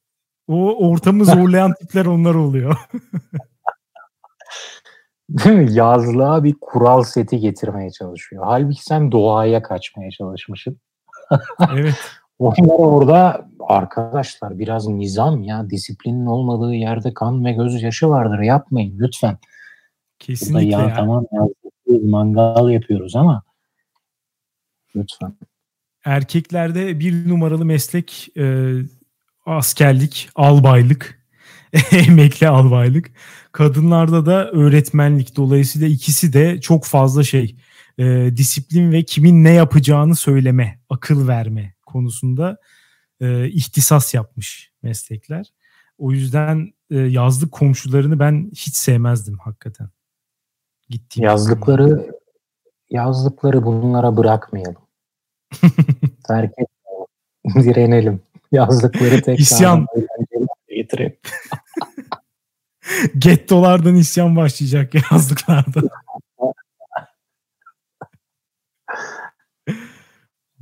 O 0.47 0.89
ortamı 0.89 1.25
zorlayan 1.35 1.73
tipler 1.73 2.05
onlar 2.05 2.35
oluyor. 2.35 2.75
Değil 5.29 5.55
mi? 5.55 5.73
Yazlığa 5.73 6.43
bir 6.43 6.55
kural 6.61 7.03
seti 7.03 7.39
getirmeye 7.39 7.91
çalışıyor. 7.91 8.43
Halbuki 8.47 8.83
sen 8.83 9.11
doğaya 9.11 9.61
kaçmaya 9.61 10.11
çalışmışsın. 10.11 10.77
evet. 11.73 11.95
Onlar 12.39 12.65
orada 12.67 13.49
arkadaşlar 13.59 14.59
biraz 14.59 14.87
nizam 14.87 15.43
ya 15.43 15.69
disiplinin 15.69 16.25
olmadığı 16.25 16.73
yerde 16.73 17.13
kan 17.13 17.45
ve 17.45 17.51
gözyaşı 17.51 18.09
vardır 18.09 18.39
yapmayın 18.39 18.99
lütfen. 18.99 19.37
Kesinlikle 20.19 20.71
ya. 20.71 20.79
ya. 20.79 20.95
Tamam 20.95 21.25
ya 21.31 21.47
mangal 22.01 22.69
yapıyoruz 22.69 23.15
ama 23.15 23.43
lütfen 24.95 25.33
erkeklerde 26.05 26.99
bir 26.99 27.29
numaralı 27.29 27.65
meslek 27.65 28.37
e, 28.37 28.73
askerlik, 29.45 30.29
albaylık, 30.35 31.24
emekli 32.07 32.47
albaylık. 32.47 33.11
Kadınlarda 33.51 34.25
da 34.25 34.51
öğretmenlik. 34.51 35.35
Dolayısıyla 35.35 35.87
ikisi 35.87 36.33
de 36.33 36.61
çok 36.61 36.85
fazla 36.85 37.23
şey 37.23 37.55
e, 37.97 38.31
disiplin 38.37 38.91
ve 38.91 39.03
kimin 39.03 39.43
ne 39.43 39.51
yapacağını 39.51 40.15
söyleme, 40.15 40.79
akıl 40.89 41.27
verme 41.27 41.75
konusunda 41.85 42.57
e, 43.21 43.49
ihtisas 43.49 44.13
yapmış 44.13 44.71
meslekler. 44.83 45.53
O 45.97 46.11
yüzden 46.11 46.73
e, 46.91 46.97
yazlık 46.97 47.51
komşularını 47.51 48.19
ben 48.19 48.49
hiç 48.51 48.75
sevmezdim 48.75 49.37
hakikaten. 49.37 49.89
Gittiğim 50.89 51.25
yazlıkları 51.25 51.89
zaman. 51.89 52.05
yazlıkları 52.89 53.65
bunlara 53.65 54.17
bırakmayalım. 54.17 54.81
Terk 56.27 56.51
etmeyelim. 56.51 57.73
Direnelim. 57.73 58.21
Yazlıkları 58.51 59.15
tekrar 59.15 59.37
İsyan. 59.37 59.87
Getirelim. 60.85 61.17
Gettolardan 63.17 63.95
isyan 63.95 64.35
başlayacak 64.35 64.93
yazlıklarda. 65.11 65.81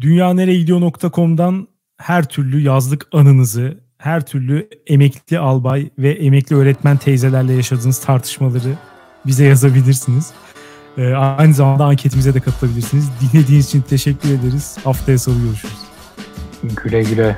Dünyanereyegidiyor.com'dan 0.02 1.68
her 1.98 2.30
türlü 2.30 2.62
yazlık 2.62 3.08
anınızı, 3.12 3.84
her 3.98 4.26
türlü 4.26 4.70
emekli 4.88 5.40
albay 5.40 5.90
ve 5.98 6.12
emekli 6.12 6.56
öğretmen 6.56 6.98
teyzelerle 6.98 7.54
yaşadığınız 7.54 8.00
tartışmaları 8.00 8.78
bize 9.26 9.46
yazabilirsiniz. 9.46 10.34
Ee, 10.98 11.14
aynı 11.14 11.54
zamanda 11.54 11.86
anketimize 11.86 12.34
de 12.34 12.40
katılabilirsiniz. 12.40 13.10
Dinlediğiniz 13.22 13.68
için 13.68 13.82
teşekkür 13.82 14.30
ederiz. 14.30 14.78
Haftaya 14.84 15.18
salı 15.18 15.42
görüşürüz. 15.44 15.78
Güle 16.84 17.04
güle. 17.04 17.38